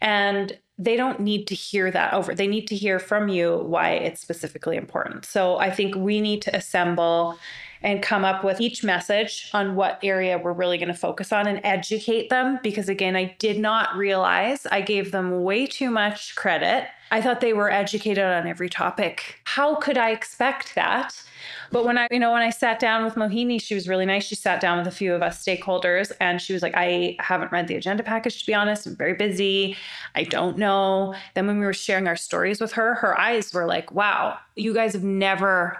and 0.00 0.58
they 0.78 0.96
don't 0.96 1.20
need 1.20 1.46
to 1.46 1.54
hear 1.54 1.90
that 1.90 2.12
over. 2.12 2.34
They 2.34 2.46
need 2.46 2.66
to 2.68 2.76
hear 2.76 2.98
from 2.98 3.28
you 3.28 3.58
why 3.58 3.90
it's 3.90 4.20
specifically 4.20 4.76
important. 4.76 5.24
So 5.24 5.58
I 5.58 5.70
think 5.70 5.94
we 5.94 6.20
need 6.20 6.42
to 6.42 6.56
assemble 6.56 7.38
and 7.82 8.02
come 8.02 8.24
up 8.24 8.44
with 8.44 8.60
each 8.60 8.82
message 8.82 9.50
on 9.52 9.76
what 9.76 9.98
area 10.02 10.38
we're 10.38 10.52
really 10.52 10.78
going 10.78 10.88
to 10.88 10.94
focus 10.94 11.32
on 11.32 11.46
and 11.46 11.60
educate 11.64 12.30
them 12.30 12.58
because 12.62 12.88
again 12.88 13.16
I 13.16 13.36
did 13.38 13.58
not 13.58 13.96
realize 13.96 14.66
I 14.66 14.80
gave 14.80 15.12
them 15.12 15.42
way 15.42 15.66
too 15.66 15.90
much 15.90 16.34
credit. 16.36 16.88
I 17.10 17.22
thought 17.22 17.40
they 17.40 17.52
were 17.52 17.70
educated 17.70 18.24
on 18.24 18.46
every 18.46 18.68
topic. 18.68 19.40
How 19.44 19.76
could 19.76 19.96
I 19.96 20.10
expect 20.10 20.74
that? 20.74 21.22
But 21.70 21.84
when 21.84 21.98
I, 21.98 22.08
you 22.10 22.18
know, 22.18 22.32
when 22.32 22.42
I 22.42 22.50
sat 22.50 22.78
down 22.78 23.04
with 23.04 23.14
Mohini, 23.14 23.60
she 23.60 23.74
was 23.74 23.88
really 23.88 24.06
nice. 24.06 24.24
She 24.24 24.34
sat 24.34 24.60
down 24.60 24.78
with 24.78 24.86
a 24.86 24.92
few 24.92 25.14
of 25.14 25.22
us 25.22 25.44
stakeholders 25.44 26.12
and 26.20 26.40
she 26.40 26.52
was 26.52 26.62
like, 26.62 26.74
I 26.76 27.16
haven't 27.20 27.52
read 27.52 27.68
the 27.68 27.76
agenda 27.76 28.02
package, 28.02 28.40
to 28.40 28.46
be 28.46 28.54
honest. 28.54 28.86
I'm 28.86 28.96
very 28.96 29.14
busy. 29.14 29.76
I 30.14 30.24
don't 30.24 30.58
know. 30.58 31.14
Then 31.34 31.46
when 31.46 31.58
we 31.58 31.66
were 31.66 31.72
sharing 31.72 32.08
our 32.08 32.16
stories 32.16 32.60
with 32.60 32.72
her, 32.72 32.94
her 32.94 33.18
eyes 33.18 33.52
were 33.52 33.66
like, 33.66 33.92
wow, 33.92 34.38
you 34.54 34.74
guys 34.74 34.92
have 34.92 35.04
never 35.04 35.78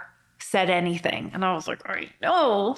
said 0.49 0.69
anything. 0.69 1.29
And 1.33 1.43
I 1.43 1.53
was 1.53 1.67
like, 1.67 1.81
I 1.89 2.09
know. 2.21 2.77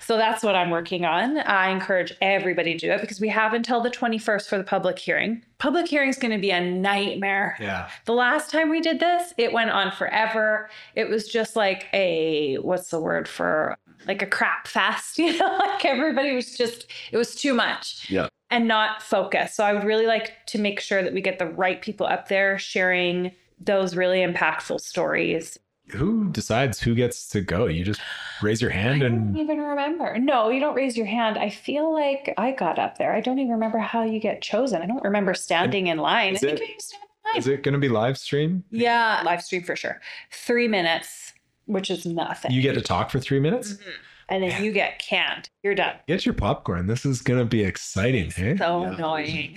So 0.00 0.16
that's 0.16 0.42
what 0.42 0.54
I'm 0.54 0.70
working 0.70 1.04
on. 1.04 1.38
I 1.38 1.68
encourage 1.68 2.12
everybody 2.22 2.72
to 2.72 2.78
do 2.78 2.90
it 2.90 3.00
because 3.00 3.20
we 3.20 3.28
have 3.28 3.52
until 3.52 3.82
the 3.82 3.90
21st 3.90 4.48
for 4.48 4.56
the 4.56 4.64
public 4.64 4.98
hearing. 4.98 5.44
Public 5.58 5.86
hearing 5.86 6.08
is 6.08 6.16
going 6.16 6.32
to 6.32 6.40
be 6.40 6.50
a 6.50 6.60
nightmare. 6.60 7.56
yeah 7.60 7.88
The 8.06 8.14
last 8.14 8.50
time 8.50 8.70
we 8.70 8.80
did 8.80 8.98
this, 8.98 9.34
it 9.36 9.52
went 9.52 9.70
on 9.70 9.92
forever. 9.92 10.70
It 10.94 11.08
was 11.08 11.28
just 11.28 11.54
like 11.54 11.86
a 11.92 12.56
what's 12.56 12.88
the 12.88 13.00
word 13.00 13.28
for 13.28 13.76
like 14.06 14.22
a 14.22 14.26
crap 14.26 14.66
fest, 14.66 15.18
you 15.18 15.36
know? 15.36 15.58
like 15.58 15.84
everybody 15.84 16.34
was 16.34 16.56
just 16.56 16.86
it 17.12 17.16
was 17.16 17.34
too 17.34 17.52
much. 17.52 18.10
Yeah. 18.10 18.28
And 18.50 18.68
not 18.68 19.02
focused. 19.02 19.56
So 19.56 19.64
I 19.64 19.72
would 19.72 19.84
really 19.84 20.06
like 20.06 20.32
to 20.46 20.58
make 20.58 20.80
sure 20.80 21.02
that 21.02 21.14
we 21.14 21.20
get 21.20 21.38
the 21.38 21.46
right 21.46 21.80
people 21.80 22.06
up 22.06 22.28
there 22.28 22.58
sharing 22.58 23.32
those 23.64 23.96
really 23.96 24.18
impactful 24.18 24.80
stories. 24.80 25.58
Who 25.92 26.28
decides 26.30 26.80
who 26.80 26.94
gets 26.94 27.28
to 27.28 27.40
go 27.40 27.66
you 27.66 27.84
just 27.84 28.00
raise 28.42 28.60
your 28.60 28.70
hand 28.70 29.02
I 29.04 29.08
don't 29.08 29.18
and 29.18 29.38
even 29.38 29.58
remember. 29.58 30.18
No, 30.18 30.48
you 30.50 30.58
don't 30.60 30.74
raise 30.74 30.96
your 30.96 31.06
hand. 31.06 31.38
I 31.38 31.48
feel 31.48 31.92
like 31.92 32.34
I 32.36 32.50
got 32.52 32.78
up 32.78 32.98
there. 32.98 33.12
I 33.14 33.20
don't 33.20 33.38
even 33.38 33.52
remember 33.52 33.78
how 33.78 34.02
you 34.02 34.18
get 34.18 34.42
chosen. 34.42 34.82
I 34.82 34.86
don't 34.86 35.04
remember 35.04 35.32
standing 35.34 35.86
in 35.86 35.98
line. 35.98 36.32
I 36.32 36.34
Is 36.34 36.40
think 36.40 36.60
it- 36.60 36.68
you 36.68 36.74
stand 36.78 37.02
in 37.04 37.30
line. 37.30 37.38
is 37.38 37.46
it 37.46 37.62
going 37.62 37.74
to 37.74 37.78
be 37.78 37.88
live 37.88 38.18
stream 38.18 38.64
Yeah, 38.70 39.22
live 39.24 39.42
stream 39.42 39.62
for 39.62 39.76
sure. 39.76 40.00
Three 40.32 40.66
minutes, 40.66 41.32
which 41.66 41.88
is 41.90 42.04
nothing. 42.04 42.50
you 42.50 42.62
get 42.62 42.74
to 42.74 42.80
talk 42.80 43.10
for 43.10 43.20
three 43.20 43.38
minutes 43.40 43.74
Mhm. 43.74 43.92
And 44.28 44.42
then 44.42 44.64
you 44.64 44.72
get 44.72 44.98
canned. 44.98 45.48
You're 45.62 45.74
done. 45.74 45.96
Get 46.08 46.24
your 46.24 46.32
popcorn. 46.34 46.86
This 46.86 47.04
is 47.04 47.20
gonna 47.20 47.44
be 47.44 47.62
exciting, 47.64 48.30
hey? 48.30 48.56
So 48.56 48.82
Yeah. 48.82 48.94
annoying. 48.94 49.56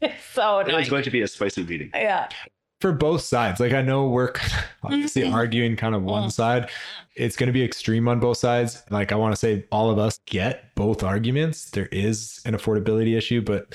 it's 0.00 0.24
so 0.32 0.60
annoying. 0.60 0.80
is 0.82 0.88
going 0.88 1.02
to 1.04 1.10
be 1.10 1.20
a 1.22 1.28
spicy 1.28 1.62
meeting. 1.64 1.90
yeah. 1.94 2.28
For 2.82 2.90
both 2.92 3.20
sides. 3.22 3.60
Like 3.60 3.72
I 3.72 3.80
know 3.80 4.08
we're 4.08 4.32
obviously 4.82 5.22
Mhm. 5.22 5.32
arguing 5.32 5.76
kind 5.76 5.94
of 5.94 6.02
one 6.02 6.24
Mm. 6.24 6.32
side. 6.32 6.68
It's 7.14 7.36
gonna 7.36 7.52
be 7.52 7.62
extreme 7.64 8.08
on 8.08 8.18
both 8.18 8.38
sides. 8.38 8.82
Like 8.90 9.12
I 9.12 9.14
want 9.14 9.32
to 9.32 9.36
say 9.38 9.64
all 9.70 9.88
of 9.88 9.98
us 10.00 10.18
get 10.26 10.74
both 10.74 11.04
arguments. 11.04 11.70
There 11.70 11.86
is 11.92 12.40
an 12.44 12.54
affordability 12.54 13.16
issue, 13.16 13.40
but 13.40 13.74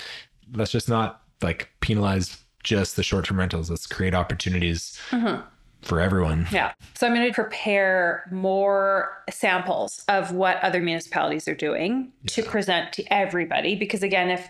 let's 0.53 0.71
just 0.71 0.89
not 0.89 1.21
like 1.41 1.69
penalize 1.79 2.37
just 2.63 2.97
the 2.97 3.03
short-term 3.03 3.39
rentals. 3.39 3.69
Let's 3.69 3.87
create 3.87 4.13
opportunities 4.13 4.99
Mhm. 5.11 5.41
for 5.83 6.01
everyone. 6.01 6.47
Yeah. 6.51 6.73
So 6.95 7.07
I'm 7.07 7.15
going 7.15 7.25
to 7.27 7.33
prepare 7.33 8.27
more 8.29 9.23
samples 9.29 10.03
of 10.09 10.33
what 10.33 10.61
other 10.61 10.81
municipalities 10.81 11.47
are 11.47 11.55
doing 11.55 12.11
to 12.27 12.43
present 12.43 12.91
to 12.93 13.05
everybody. 13.13 13.75
Because 13.75 14.03
again, 14.03 14.29
if 14.29 14.49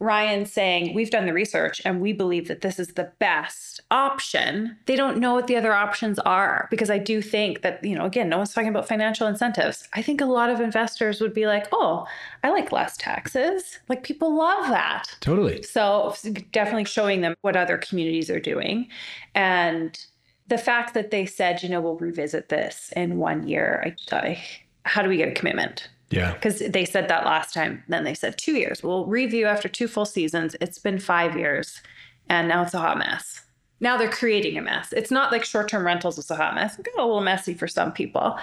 Ryan's 0.00 0.52
saying 0.52 0.94
we've 0.94 1.10
done 1.10 1.26
the 1.26 1.32
research 1.32 1.82
and 1.84 2.00
we 2.00 2.12
believe 2.12 2.46
that 2.48 2.60
this 2.60 2.78
is 2.78 2.88
the 2.88 3.10
best 3.18 3.80
option, 3.90 4.76
they 4.86 4.94
don't 4.94 5.18
know 5.18 5.34
what 5.34 5.48
the 5.48 5.56
other 5.56 5.72
options 5.72 6.18
are. 6.20 6.68
Because 6.70 6.90
I 6.90 6.98
do 6.98 7.20
think 7.20 7.62
that, 7.62 7.82
you 7.82 7.96
know, 7.96 8.04
again, 8.04 8.28
no 8.28 8.38
one's 8.38 8.52
talking 8.52 8.68
about 8.68 8.86
financial 8.86 9.26
incentives. 9.26 9.88
I 9.94 10.02
think 10.02 10.20
a 10.20 10.26
lot 10.26 10.50
of 10.50 10.60
investors 10.60 11.20
would 11.20 11.34
be 11.34 11.46
like, 11.46 11.66
oh, 11.72 12.06
I 12.44 12.50
like 12.50 12.70
less 12.70 12.96
taxes. 12.96 13.80
Like 13.88 14.04
people 14.04 14.36
love 14.36 14.68
that. 14.68 15.16
Totally. 15.20 15.62
So 15.62 16.14
definitely 16.52 16.84
showing 16.84 17.20
them 17.20 17.34
what 17.40 17.56
other 17.56 17.78
communities 17.78 18.30
are 18.30 18.40
doing. 18.40 18.88
And 19.34 19.98
the 20.46 20.58
fact 20.58 20.94
that 20.94 21.10
they 21.10 21.26
said, 21.26 21.62
you 21.62 21.68
know, 21.68 21.80
we'll 21.80 21.96
revisit 21.96 22.48
this 22.48 22.92
in 22.96 23.18
one 23.18 23.48
year, 23.48 23.94
I, 24.12 24.16
I 24.16 24.42
how 24.84 25.02
do 25.02 25.08
we 25.08 25.16
get 25.16 25.28
a 25.28 25.32
commitment? 25.32 25.88
Yeah. 26.10 26.32
Because 26.32 26.60
they 26.60 26.84
said 26.84 27.08
that 27.08 27.24
last 27.24 27.52
time. 27.52 27.82
Then 27.88 28.04
they 28.04 28.14
said 28.14 28.38
two 28.38 28.52
years. 28.52 28.82
We'll 28.82 29.06
review 29.06 29.46
after 29.46 29.68
two 29.68 29.88
full 29.88 30.06
seasons. 30.06 30.56
It's 30.60 30.78
been 30.78 30.98
five 30.98 31.36
years, 31.36 31.82
and 32.28 32.48
now 32.48 32.62
it's 32.62 32.74
a 32.74 32.78
hot 32.78 32.98
mess. 32.98 33.42
Now 33.80 33.96
they're 33.96 34.10
creating 34.10 34.58
a 34.58 34.62
mess. 34.62 34.92
It's 34.92 35.10
not 35.10 35.30
like 35.30 35.44
short 35.44 35.68
term 35.68 35.86
rentals 35.86 36.16
was 36.16 36.30
a 36.30 36.36
hot 36.36 36.54
mess. 36.54 36.78
It 36.78 36.86
got 36.86 37.02
a 37.02 37.06
little 37.06 37.20
messy 37.20 37.54
for 37.54 37.68
some 37.68 37.92
people. 37.92 38.38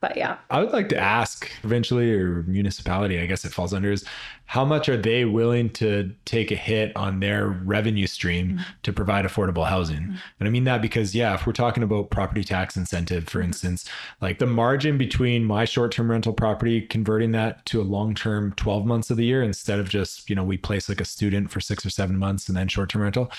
But 0.00 0.16
yeah. 0.16 0.38
I 0.48 0.60
would 0.60 0.72
like 0.72 0.88
to 0.90 0.98
ask 0.98 1.50
eventually 1.62 2.10
or 2.14 2.42
municipality, 2.44 3.20
I 3.20 3.26
guess 3.26 3.44
it 3.44 3.52
falls 3.52 3.74
under, 3.74 3.92
is 3.92 4.04
how 4.46 4.64
much 4.64 4.88
are 4.88 4.96
they 4.96 5.26
willing 5.26 5.68
to 5.70 6.14
take 6.24 6.50
a 6.50 6.56
hit 6.56 6.96
on 6.96 7.20
their 7.20 7.48
revenue 7.48 8.06
stream 8.06 8.48
mm-hmm. 8.48 8.62
to 8.82 8.92
provide 8.94 9.26
affordable 9.26 9.66
housing? 9.66 10.00
Mm-hmm. 10.00 10.16
And 10.40 10.48
I 10.48 10.50
mean 10.50 10.64
that 10.64 10.80
because, 10.80 11.14
yeah, 11.14 11.34
if 11.34 11.46
we're 11.46 11.52
talking 11.52 11.82
about 11.82 12.10
property 12.10 12.42
tax 12.42 12.78
incentive, 12.78 13.28
for 13.28 13.40
mm-hmm. 13.40 13.48
instance, 13.48 13.88
like 14.22 14.38
the 14.38 14.46
margin 14.46 14.96
between 14.96 15.44
my 15.44 15.66
short 15.66 15.92
term 15.92 16.10
rental 16.10 16.32
property, 16.32 16.80
converting 16.80 17.32
that 17.32 17.66
to 17.66 17.80
a 17.80 17.84
long 17.84 18.14
term 18.14 18.54
12 18.54 18.86
months 18.86 19.10
of 19.10 19.18
the 19.18 19.26
year 19.26 19.42
instead 19.42 19.78
of 19.78 19.90
just, 19.90 20.30
you 20.30 20.34
know, 20.34 20.44
we 20.44 20.56
place 20.56 20.88
like 20.88 21.02
a 21.02 21.04
student 21.04 21.50
for 21.50 21.60
six 21.60 21.84
or 21.84 21.90
seven 21.90 22.16
months 22.16 22.48
and 22.48 22.56
then 22.56 22.68
short 22.68 22.88
term 22.88 23.02
rental, 23.02 23.30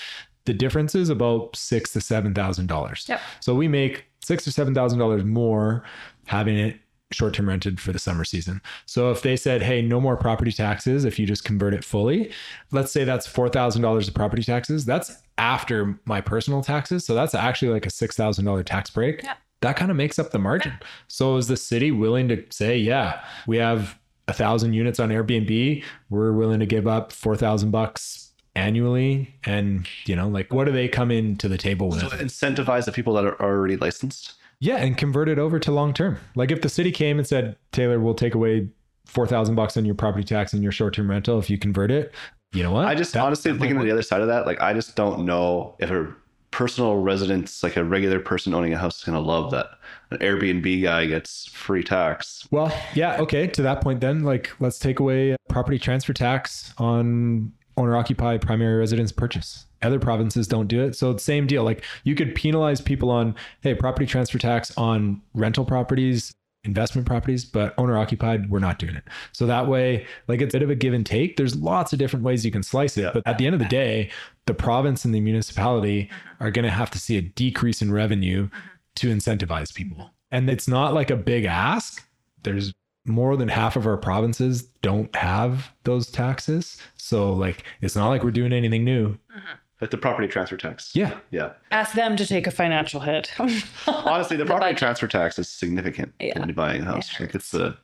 the 0.44 0.54
difference 0.54 0.94
is 0.94 1.08
about 1.08 1.54
six 1.54 1.92
to 1.92 2.00
seven 2.00 2.34
thousand 2.34 2.66
dollars. 2.66 3.06
Yep. 3.08 3.20
So 3.40 3.54
we 3.54 3.68
make 3.68 4.06
six 4.24 4.46
or 4.46 4.50
seven 4.50 4.74
thousand 4.74 4.98
dollars 4.98 5.24
more 5.24 5.84
having 6.26 6.58
it 6.58 6.78
short 7.12 7.34
term 7.34 7.48
rented 7.48 7.80
for 7.80 7.92
the 7.92 7.98
summer 7.98 8.24
season. 8.24 8.60
So 8.86 9.10
if 9.10 9.22
they 9.22 9.36
said, 9.36 9.62
hey, 9.62 9.82
no 9.82 10.00
more 10.00 10.16
property 10.16 10.52
taxes 10.52 11.04
if 11.04 11.18
you 11.18 11.26
just 11.26 11.44
convert 11.44 11.74
it 11.74 11.84
fully, 11.84 12.32
let's 12.70 12.92
say 12.92 13.04
that's 13.04 13.26
four 13.26 13.48
thousand 13.48 13.82
dollars 13.82 14.08
of 14.08 14.14
property 14.14 14.42
taxes. 14.42 14.84
That's 14.84 15.22
after 15.38 15.98
my 16.04 16.20
personal 16.20 16.62
taxes. 16.62 17.04
So 17.04 17.14
that's 17.14 17.34
actually 17.34 17.72
like 17.72 17.86
a 17.86 17.90
six 17.90 18.16
thousand 18.16 18.44
dollar 18.44 18.62
tax 18.62 18.90
break. 18.90 19.22
Yeah. 19.22 19.34
That 19.60 19.76
kind 19.76 19.90
of 19.90 19.96
makes 19.96 20.18
up 20.18 20.32
the 20.32 20.40
margin. 20.40 20.72
So 21.06 21.36
is 21.36 21.46
the 21.46 21.56
city 21.56 21.92
willing 21.92 22.28
to 22.28 22.44
say, 22.50 22.76
yeah, 22.76 23.24
we 23.46 23.58
have 23.58 23.96
a 24.26 24.32
thousand 24.32 24.72
units 24.72 24.98
on 24.98 25.10
Airbnb. 25.10 25.84
We're 26.10 26.32
willing 26.32 26.60
to 26.60 26.66
give 26.66 26.86
up 26.86 27.12
four 27.12 27.36
thousand 27.36 27.70
bucks 27.70 28.30
annually 28.54 29.34
and 29.44 29.88
you 30.04 30.14
know 30.14 30.28
like 30.28 30.52
what 30.52 30.64
do 30.64 30.72
they 30.72 30.86
come 30.86 31.10
into 31.10 31.48
the 31.48 31.56
table 31.56 31.88
with 31.88 32.00
So 32.00 32.08
incentivize 32.08 32.84
the 32.84 32.92
people 32.92 33.14
that 33.14 33.24
are 33.24 33.40
already 33.40 33.78
licensed. 33.78 34.34
Yeah, 34.62 34.76
and 34.76 34.96
convert 34.96 35.28
it 35.28 35.40
over 35.40 35.58
to 35.58 35.72
long 35.72 35.92
term. 35.92 36.18
Like 36.36 36.52
if 36.52 36.62
the 36.62 36.68
city 36.68 36.92
came 36.92 37.18
and 37.18 37.26
said, 37.26 37.56
Taylor, 37.72 37.98
we'll 37.98 38.14
take 38.14 38.34
away 38.36 38.68
four 39.06 39.26
thousand 39.26 39.56
bucks 39.56 39.76
on 39.76 39.84
your 39.84 39.96
property 39.96 40.22
tax 40.24 40.52
and 40.52 40.62
your 40.62 40.70
short 40.72 40.94
term 40.94 41.10
rental 41.10 41.38
if 41.40 41.50
you 41.50 41.58
convert 41.58 41.90
it. 41.90 42.14
You 42.52 42.62
know 42.62 42.70
what? 42.70 42.86
I 42.86 42.94
just 42.94 43.12
That- 43.14 43.24
honestly 43.24 43.50
that 43.50 43.58
thinking 43.58 43.80
the 43.80 43.90
other 43.90 44.02
side 44.02 44.20
of 44.20 44.28
that, 44.28 44.46
like 44.46 44.60
I 44.62 44.72
just 44.72 44.94
don't 44.94 45.24
know 45.24 45.74
if 45.80 45.90
a 45.90 46.14
personal 46.52 46.98
residence, 46.98 47.62
like 47.62 47.76
a 47.76 47.82
regular 47.82 48.20
person 48.20 48.54
owning 48.54 48.72
a 48.74 48.78
house, 48.78 48.98
is 48.98 49.04
going 49.04 49.16
to 49.16 49.26
love 49.26 49.50
that. 49.50 49.66
An 50.10 50.18
Airbnb 50.18 50.82
guy 50.82 51.06
gets 51.06 51.46
free 51.46 51.82
tax. 51.82 52.46
Well, 52.50 52.70
yeah, 52.94 53.20
okay. 53.22 53.46
To 53.48 53.62
that 53.62 53.80
point, 53.80 54.00
then, 54.02 54.22
like, 54.22 54.50
let's 54.60 54.78
take 54.78 55.00
away 55.00 55.34
property 55.48 55.78
transfer 55.78 56.12
tax 56.12 56.74
on 56.76 57.52
owner 57.76 57.96
occupied 57.96 58.42
primary 58.42 58.78
residence 58.78 59.12
purchase. 59.12 59.66
Other 59.82 59.98
provinces 59.98 60.46
don't 60.46 60.68
do 60.68 60.82
it. 60.82 60.94
So 60.94 61.16
same 61.16 61.46
deal. 61.46 61.64
Like 61.64 61.84
you 62.04 62.14
could 62.14 62.34
penalize 62.34 62.80
people 62.80 63.10
on, 63.10 63.34
hey, 63.60 63.74
property 63.74 64.06
transfer 64.06 64.38
tax 64.38 64.72
on 64.76 65.20
rental 65.34 65.64
properties, 65.64 66.32
investment 66.64 67.06
properties, 67.06 67.44
but 67.44 67.74
owner 67.78 67.98
occupied, 67.98 68.48
we're 68.48 68.60
not 68.60 68.78
doing 68.78 68.94
it. 68.94 69.04
So 69.32 69.46
that 69.46 69.66
way, 69.66 70.06
like 70.28 70.40
it's 70.40 70.54
a 70.54 70.58
bit 70.58 70.62
of 70.62 70.70
a 70.70 70.74
give 70.74 70.94
and 70.94 71.04
take. 71.04 71.36
There's 71.36 71.56
lots 71.56 71.92
of 71.92 71.98
different 71.98 72.24
ways 72.24 72.44
you 72.44 72.52
can 72.52 72.62
slice 72.62 72.96
it. 72.96 73.12
But 73.12 73.22
at 73.26 73.38
the 73.38 73.46
end 73.46 73.54
of 73.54 73.58
the 73.58 73.66
day, 73.66 74.10
the 74.46 74.54
province 74.54 75.04
and 75.04 75.14
the 75.14 75.20
municipality 75.20 76.10
are 76.40 76.50
going 76.50 76.64
to 76.64 76.70
have 76.70 76.90
to 76.90 76.98
see 76.98 77.16
a 77.16 77.22
decrease 77.22 77.82
in 77.82 77.92
revenue 77.92 78.46
mm-hmm. 78.46 78.58
to 78.96 79.08
incentivize 79.08 79.74
people. 79.74 79.96
Mm-hmm. 79.96 80.08
And 80.30 80.50
it's 80.50 80.68
not 80.68 80.94
like 80.94 81.10
a 81.10 81.16
big 81.16 81.44
ask. 81.44 82.06
There's 82.42 82.72
more 83.04 83.36
than 83.36 83.48
half 83.48 83.76
of 83.76 83.86
our 83.86 83.96
provinces 83.96 84.62
don't 84.82 85.14
have 85.16 85.70
those 85.84 86.10
taxes. 86.10 86.76
So 86.96 87.32
like 87.32 87.64
it's 87.80 87.96
not 87.96 88.08
like 88.08 88.22
we're 88.22 88.30
doing 88.30 88.52
anything 88.52 88.84
new. 88.84 89.08
Mm-hmm. 89.14 89.38
Like 89.80 89.90
the 89.90 89.98
property 89.98 90.28
transfer 90.28 90.56
tax. 90.56 90.92
Yeah. 90.94 91.18
Yeah. 91.32 91.54
Ask 91.72 91.94
them 91.94 92.14
to 92.16 92.24
take 92.24 92.46
a 92.46 92.52
financial 92.52 93.00
hit. 93.00 93.32
Honestly, 93.88 94.36
the 94.36 94.44
The 94.44 94.46
property 94.46 94.66
budget. 94.66 94.78
transfer 94.78 95.08
tax 95.08 95.38
is 95.40 95.48
significant 95.48 96.12
Yeah. 96.20 96.38
when 96.38 96.48
you're 96.48 96.54
buying 96.54 96.82
a 96.82 96.84
house. 96.84 97.12
It 97.14 97.20
Like 97.20 97.34
it's 97.34 97.50
the 97.50 97.76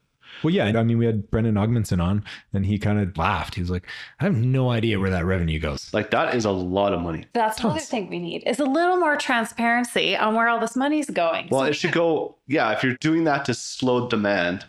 Well, 0.44 0.54
yeah. 0.54 0.66
I 0.66 0.82
mean, 0.84 0.96
we 0.98 1.06
had 1.06 1.28
Brendan 1.28 1.56
Ogmanson 1.56 2.00
on 2.00 2.22
and 2.52 2.64
he 2.64 2.78
kind 2.78 3.00
of 3.00 3.18
laughed. 3.18 3.56
He 3.56 3.60
was 3.60 3.70
like, 3.70 3.88
I 4.20 4.24
have 4.24 4.36
no 4.36 4.70
idea 4.70 5.00
where 5.00 5.10
that 5.10 5.24
revenue 5.24 5.58
goes. 5.58 5.92
like 5.92 6.12
that 6.12 6.36
is 6.36 6.44
a 6.44 6.52
lot 6.52 6.92
of 6.92 7.00
money. 7.00 7.24
That's 7.32 7.58
another 7.58 7.80
Tons. 7.80 7.88
thing 7.88 8.08
we 8.08 8.20
need 8.20 8.44
is 8.46 8.60
a 8.60 8.64
little 8.64 8.98
more 8.98 9.16
transparency 9.16 10.16
on 10.16 10.36
where 10.36 10.48
all 10.48 10.60
this 10.60 10.76
money's 10.76 11.10
going. 11.10 11.48
Well, 11.50 11.62
So 11.62 11.66
it 11.66 11.74
should 11.74 11.90
go. 11.92 12.36
Yeah, 12.46 12.70
if 12.70 12.84
you're 12.84 12.94
doing 13.00 13.24
that 13.24 13.44
to 13.46 13.54
slow 13.54 14.08
demand 14.08 14.64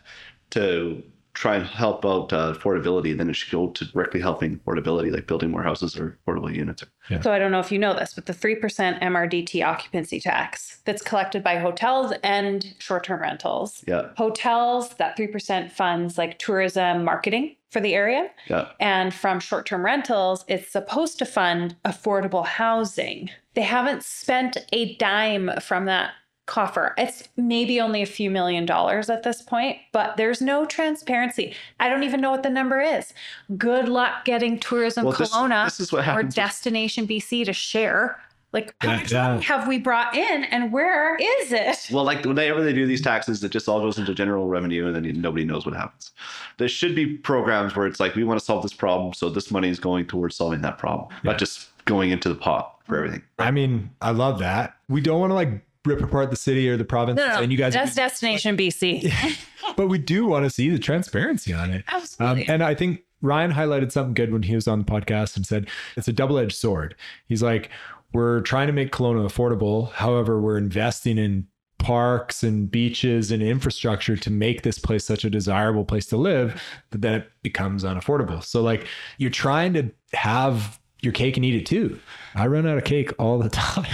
to 0.51 1.03
try 1.33 1.55
and 1.55 1.65
help 1.65 2.05
out 2.05 2.33
uh, 2.33 2.53
affordability, 2.53 3.15
then 3.17 3.29
it 3.29 3.33
should 3.35 3.51
go 3.51 3.67
to 3.69 3.85
directly 3.85 4.19
helping 4.19 4.59
affordability, 4.59 5.11
like 5.11 5.25
building 5.25 5.49
more 5.51 5.63
houses 5.63 5.95
or 5.95 6.17
affordable 6.27 6.53
units. 6.53 6.83
So 7.21 7.31
I 7.31 7.39
don't 7.39 7.51
know 7.51 7.59
if 7.59 7.71
you 7.71 7.79
know 7.79 7.93
this, 7.93 8.13
but 8.13 8.25
the 8.25 8.33
3% 8.33 8.59
MRDT 9.01 9.65
occupancy 9.65 10.19
tax 10.19 10.81
that's 10.85 11.01
collected 11.01 11.43
by 11.43 11.57
hotels 11.57 12.13
and 12.23 12.73
short-term 12.79 13.21
rentals. 13.21 13.83
Yeah, 13.87 14.09
Hotels, 14.17 14.89
that 14.95 15.17
3% 15.17 15.71
funds 15.71 16.17
like 16.17 16.39
tourism 16.39 17.05
marketing 17.05 17.55
for 17.69 17.79
the 17.79 17.93
area. 17.93 18.29
yeah. 18.47 18.69
And 18.79 19.13
from 19.13 19.39
short 19.39 19.65
term 19.65 19.85
rentals, 19.85 20.43
it's 20.47 20.71
supposed 20.71 21.19
to 21.19 21.25
fund 21.25 21.75
affordable 21.85 22.45
housing. 22.45 23.29
They 23.53 23.61
haven't 23.61 24.03
spent 24.03 24.57
a 24.73 24.95
dime 24.97 25.51
from 25.61 25.85
that 25.85 26.11
coffer. 26.49 26.93
It's 26.97 27.29
maybe 27.37 27.79
only 27.79 28.01
a 28.01 28.05
few 28.07 28.29
million 28.31 28.65
dollars 28.65 29.09
at 29.09 29.23
this 29.23 29.41
point, 29.41 29.77
but 29.93 30.17
there's 30.17 30.41
no 30.41 30.65
transparency. 30.65 31.55
I 31.79 31.87
don't 31.89 32.03
even 32.03 32.19
know 32.19 32.31
what 32.31 32.43
the 32.43 32.49
number 32.49 32.81
is. 32.81 33.13
Good 33.57 33.87
luck 33.87 34.25
getting 34.25 34.59
Tourism 34.59 35.05
Well, 35.05 35.13
this- 35.13 35.31
Kelowna 35.31 35.65
this 35.65 35.79
is 35.79 35.91
what 35.91 35.99
or 35.99 36.03
happens 36.03 36.25
with- 36.27 36.35
Destination 36.35 37.05
BC 37.07 37.45
to 37.45 37.53
share. 37.53 38.19
Like, 38.51 38.73
how 38.81 38.89
Yeah, 38.89 38.97
much 38.97 39.11
yeah. 39.11 39.27
money 39.29 39.43
have 39.43 39.67
we 39.67 39.77
brought 39.77 40.15
in 40.15 40.43
and 40.45 40.71
where 40.73 41.15
is 41.17 41.51
it? 41.51 41.87
Well, 41.91 42.03
like 42.03 42.25
whenever 42.25 42.63
they 42.63 42.73
do 42.73 42.87
these 42.87 42.99
taxes, 43.01 43.43
it 43.43 43.51
just 43.51 43.69
all 43.69 43.79
goes 43.79 43.99
into 43.99 44.15
general 44.15 44.47
revenue, 44.47 44.87
and 44.87 44.95
then 44.95 45.21
nobody 45.21 45.45
knows 45.45 45.67
what 45.67 45.75
happens. 45.75 46.11
There 46.57 46.67
should 46.67 46.95
be 46.95 47.15
programs 47.17 47.75
where 47.75 47.85
it's 47.85 47.99
like 47.99 48.15
we 48.15 48.23
want 48.23 48.39
to 48.39 48.43
solve 48.45 48.63
this 48.63 48.73
problem, 48.73 49.13
so 49.13 49.29
this 49.29 49.51
money 49.51 49.69
is 49.69 49.79
going 49.79 50.07
towards 50.07 50.35
solving 50.35 50.61
that 50.61 50.79
problem, 50.79 51.09
Yeah. 51.23 51.29
not 51.31 51.37
just 51.37 51.67
going 51.85 52.09
into 52.09 52.27
the 52.27 52.33
pot 52.33 52.73
for 52.87 52.97
everything. 52.97 53.21
I 53.37 53.51
mean, 53.51 53.91
I 54.01 54.09
love 54.09 54.39
that. 54.39 54.73
We 54.87 54.99
don't 54.99 55.19
want 55.19 55.29
to 55.29 55.35
like 55.35 55.49
rip 55.89 56.01
apart 56.01 56.29
the 56.31 56.37
city 56.37 56.69
or 56.69 56.77
the 56.77 56.85
province 56.85 57.17
No, 57.17 57.27
no, 57.27 57.33
no. 57.35 57.41
and 57.41 57.51
you 57.51 57.57
guys, 57.57 57.73
That's 57.73 57.95
Destination 58.03 58.55
BC. 58.55 59.11
but 59.75 59.87
we 59.87 59.97
do 59.97 60.25
want 60.25 60.45
to 60.45 60.49
see 60.49 60.69
the 60.69 60.79
transparency 60.79 61.53
on 61.53 61.71
it. 61.71 61.83
Um, 62.19 62.43
and 62.47 62.63
I 62.63 62.75
think 62.75 63.03
Ryan 63.21 63.51
highlighted 63.51 63.91
something 63.91 64.13
good 64.13 64.31
when 64.31 64.43
he 64.43 64.55
was 64.55 64.67
on 64.67 64.79
the 64.79 64.85
podcast 64.85 65.35
and 65.35 65.45
said 65.45 65.67
it's 65.97 66.07
a 66.07 66.13
double 66.13 66.37
edged 66.37 66.55
sword. 66.55 66.95
He's 67.27 67.43
like, 67.43 67.69
we're 68.13 68.41
trying 68.41 68.67
to 68.67 68.73
make 68.73 68.91
Kelowna 68.91 69.27
affordable. 69.27 69.91
However, 69.91 70.39
we're 70.41 70.57
investing 70.57 71.17
in 71.17 71.47
parks 71.77 72.43
and 72.43 72.69
beaches 72.69 73.31
and 73.31 73.41
infrastructure 73.41 74.17
to 74.17 74.29
make 74.29 74.63
this 74.63 74.77
place 74.79 75.05
such 75.05 75.23
a 75.23 75.29
desirable 75.29 75.85
place 75.85 76.05
to 76.07 76.17
live 76.17 76.61
that 76.91 77.01
then 77.01 77.13
it 77.15 77.31
becomes 77.41 77.83
unaffordable. 77.83 78.43
So, 78.43 78.61
like, 78.61 78.85
you're 79.17 79.29
trying 79.29 79.73
to 79.73 79.91
have 80.13 80.79
your 81.01 81.13
cake 81.13 81.37
and 81.37 81.45
eat 81.45 81.55
it 81.55 81.65
too. 81.65 81.97
I 82.35 82.47
run 82.47 82.67
out 82.67 82.77
of 82.77 82.83
cake 82.83 83.11
all 83.19 83.37
the 83.39 83.49
time. 83.49 83.85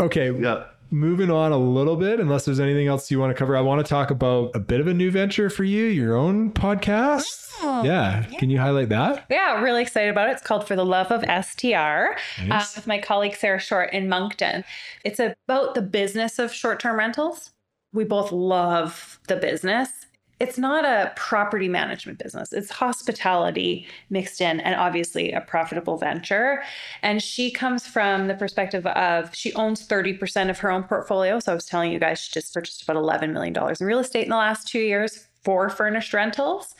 okay. 0.00 0.32
Yeah. 0.32 0.64
Moving 0.90 1.30
on 1.30 1.50
a 1.50 1.58
little 1.58 1.96
bit, 1.96 2.20
unless 2.20 2.44
there's 2.44 2.60
anything 2.60 2.86
else 2.86 3.10
you 3.10 3.18
want 3.18 3.30
to 3.30 3.34
cover, 3.34 3.56
I 3.56 3.60
want 3.60 3.84
to 3.84 3.88
talk 3.88 4.10
about 4.10 4.52
a 4.54 4.60
bit 4.60 4.80
of 4.80 4.86
a 4.86 4.94
new 4.94 5.10
venture 5.10 5.50
for 5.50 5.64
you, 5.64 5.84
your 5.86 6.14
own 6.14 6.52
podcast. 6.52 7.50
Oh, 7.62 7.82
yeah. 7.82 8.24
Can 8.38 8.50
you 8.50 8.58
highlight 8.58 8.90
that? 8.90 9.24
Yeah, 9.30 9.60
really 9.60 9.82
excited 9.82 10.10
about 10.10 10.28
it. 10.28 10.32
It's 10.32 10.42
called 10.42 10.68
For 10.68 10.76
the 10.76 10.84
Love 10.84 11.10
of 11.10 11.22
STR 11.22 12.16
uh, 12.50 12.64
with 12.76 12.86
my 12.86 12.98
colleague 12.98 13.34
Sarah 13.34 13.58
Short 13.58 13.92
in 13.92 14.08
Moncton. 14.08 14.64
It's 15.04 15.18
about 15.18 15.74
the 15.74 15.82
business 15.82 16.38
of 16.38 16.52
short 16.52 16.78
term 16.80 16.98
rentals. 16.98 17.50
We 17.92 18.04
both 18.04 18.30
love 18.32 19.18
the 19.28 19.36
business. 19.36 20.03
It's 20.40 20.58
not 20.58 20.84
a 20.84 21.12
property 21.16 21.68
management 21.68 22.18
business, 22.18 22.52
it's 22.52 22.70
hospitality 22.70 23.86
mixed 24.10 24.40
in, 24.40 24.60
and 24.60 24.74
obviously 24.74 25.32
a 25.32 25.40
profitable 25.40 25.96
venture. 25.96 26.62
And 27.02 27.22
she 27.22 27.50
comes 27.50 27.86
from 27.86 28.26
the 28.26 28.34
perspective 28.34 28.86
of 28.86 29.34
she 29.34 29.52
owns 29.54 29.86
30% 29.86 30.50
of 30.50 30.58
her 30.58 30.70
own 30.70 30.84
portfolio. 30.84 31.38
So 31.40 31.52
I 31.52 31.54
was 31.54 31.66
telling 31.66 31.92
you 31.92 31.98
guys, 31.98 32.18
she 32.20 32.32
just 32.32 32.52
purchased 32.52 32.82
about 32.82 32.96
$11 32.96 33.32
million 33.32 33.54
in 33.56 33.86
real 33.86 33.98
estate 33.98 34.24
in 34.24 34.30
the 34.30 34.36
last 34.36 34.68
two 34.68 34.80
years 34.80 35.28
for 35.44 35.68
furnished 35.68 36.14
rentals 36.14 36.74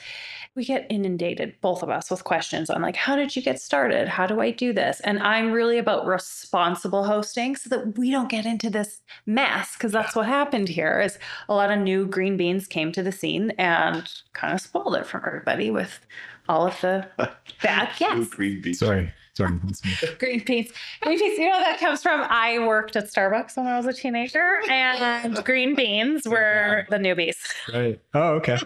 we 0.57 0.64
get 0.64 0.86
inundated 0.88 1.55
both 1.61 1.82
of 1.82 1.90
us 1.90 2.11
with 2.11 2.24
questions 2.24 2.70
on 2.70 2.82
like 2.82 2.96
how 2.96 3.16
did 3.16 3.34
you 3.34 3.42
get 3.42 3.61
started 3.61 4.09
how 4.09 4.26
do 4.26 4.40
i 4.40 4.50
do 4.50 4.72
this 4.72 5.00
and 5.00 5.20
i'm 5.22 5.50
really 5.50 5.78
about 5.78 6.07
responsible 6.07 7.05
hosting 7.05 7.57
so 7.57 7.68
that 7.68 7.98
we 7.98 8.11
don't 8.11 8.28
get 8.28 8.46
into 8.46 8.70
this 8.70 9.02
mess 9.26 9.74
because 9.74 9.92
that's 9.92 10.14
what 10.14 10.26
happened 10.26 10.68
here 10.68 11.00
is 11.00 11.18
a 11.48 11.55
lot 11.55 11.70
of 11.70 11.78
new 11.78 12.07
green 12.07 12.36
beans 12.36 12.66
came 12.66 12.92
to 12.92 13.02
the 13.02 13.12
scene 13.12 13.50
and 13.59 14.11
kind 14.32 14.55
of 14.55 14.61
spoiled 14.61 14.94
it 14.94 15.07
for 15.07 15.26
everybody 15.26 15.70
with 15.70 16.00
all 16.48 16.66
of 16.66 16.80
the 16.80 17.07
bad 17.62 17.90
yes 17.98 18.28
Green 18.28 18.61
beans. 18.61 18.78
Sorry. 18.78 19.12
Sorry. 19.34 19.59
green 20.20 20.44
beans 20.46 20.70
green 21.02 21.18
beans 21.18 21.38
you 21.38 21.50
know 21.50 21.59
that 21.59 21.80
comes 21.80 22.00
from 22.02 22.20
i 22.30 22.57
worked 22.61 22.94
at 22.94 23.07
starbucks 23.07 23.57
when 23.57 23.66
i 23.66 23.76
was 23.76 23.86
a 23.86 23.92
teenager 23.92 24.61
and 24.70 25.34
green 25.44 25.74
beans 25.74 26.28
were 26.28 26.86
the 26.90 26.98
newbies 26.98 27.36
right. 27.72 28.00
Oh, 28.14 28.34
okay. 28.34 28.59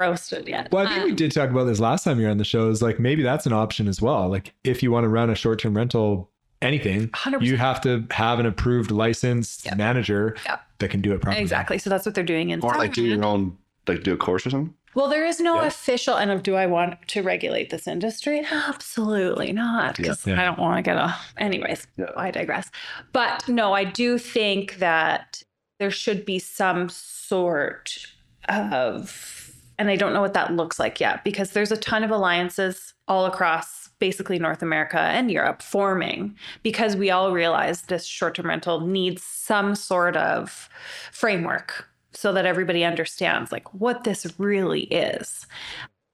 Roasted 0.00 0.48
yet 0.48 0.70
Well, 0.72 0.86
I 0.86 0.90
think 0.92 1.04
we 1.04 1.10
um, 1.10 1.16
did 1.16 1.32
talk 1.32 1.50
about 1.50 1.64
this 1.64 1.80
last 1.80 2.04
time 2.04 2.18
you 2.18 2.26
were 2.26 2.30
on 2.30 2.38
the 2.38 2.44
show. 2.44 2.68
Is 2.68 2.82
like 2.82 2.98
maybe 2.98 3.22
that's 3.22 3.46
an 3.46 3.52
option 3.52 3.88
as 3.88 4.00
well. 4.02 4.28
Like 4.28 4.54
if 4.64 4.82
you 4.82 4.90
want 4.90 5.04
to 5.04 5.08
run 5.08 5.30
a 5.30 5.34
short 5.34 5.58
term 5.60 5.76
rental, 5.76 6.30
anything, 6.62 7.08
100%. 7.08 7.42
you 7.42 7.56
have 7.56 7.80
to 7.82 8.04
have 8.10 8.38
an 8.38 8.46
approved 8.46 8.90
licensed 8.90 9.64
Yep. 9.66 9.76
manager 9.76 10.36
Yep. 10.44 10.60
that 10.78 10.88
can 10.90 11.00
do 11.00 11.12
it 11.14 11.20
properly. 11.20 11.40
exactly 11.42 11.78
so 11.78 11.88
that's 11.90 12.04
what 12.06 12.14
they're 12.14 12.24
doing 12.24 12.50
in 12.50 12.60
Or 12.60 12.74
like 12.74 12.92
do 12.94 13.02
your 13.04 13.24
own, 13.24 13.56
like 13.86 14.02
do 14.02 14.12
a 14.12 14.16
course 14.16 14.46
or 14.46 14.50
something. 14.50 14.74
Well, 14.94 15.08
there 15.08 15.24
is 15.26 15.38
no 15.38 15.60
Yeah. 15.60 15.66
official, 15.66 16.16
and 16.16 16.42
do 16.42 16.56
I 16.56 16.66
want 16.66 16.96
to 17.08 17.22
regulate 17.22 17.70
this 17.70 17.86
industry? 17.86 18.44
Absolutely 18.50 19.52
not, 19.52 19.96
because 19.96 20.26
Yeah. 20.26 20.40
I 20.40 20.44
don't 20.46 20.58
want 20.58 20.78
to 20.78 20.82
get 20.82 20.96
a. 20.96 21.14
Anyways, 21.36 21.86
Yeah. 21.96 22.06
I 22.16 22.30
digress. 22.32 22.70
But 23.12 23.46
no, 23.48 23.74
I 23.74 23.84
do 23.84 24.18
think 24.18 24.76
that 24.78 25.42
there 25.78 25.90
should 25.90 26.24
be 26.24 26.38
some 26.40 26.88
sort 26.88 28.06
of, 28.48 29.52
and 29.78 29.90
I 29.90 29.96
don't 29.96 30.12
know 30.12 30.20
what 30.20 30.34
that 30.34 30.52
looks 30.52 30.78
like 30.78 31.00
yet, 31.00 31.24
because 31.24 31.50
there's 31.52 31.72
a 31.72 31.76
ton 31.76 32.04
of 32.04 32.10
alliances 32.10 32.94
all 33.06 33.26
across 33.26 33.88
basically 33.98 34.38
North 34.38 34.62
America 34.62 34.98
and 34.98 35.30
Europe 35.30 35.60
forming 35.62 36.36
because 36.62 36.94
we 36.94 37.10
all 37.10 37.32
realize 37.32 37.82
this 37.82 38.04
short 38.04 38.36
term 38.36 38.46
rental 38.46 38.80
needs 38.80 39.22
some 39.22 39.74
sort 39.74 40.16
of 40.16 40.68
framework 41.10 41.88
so 42.12 42.32
that 42.32 42.46
everybody 42.46 42.84
understands 42.84 43.50
like 43.50 43.72
what 43.74 44.04
this 44.04 44.26
really 44.38 44.82
is. 44.82 45.46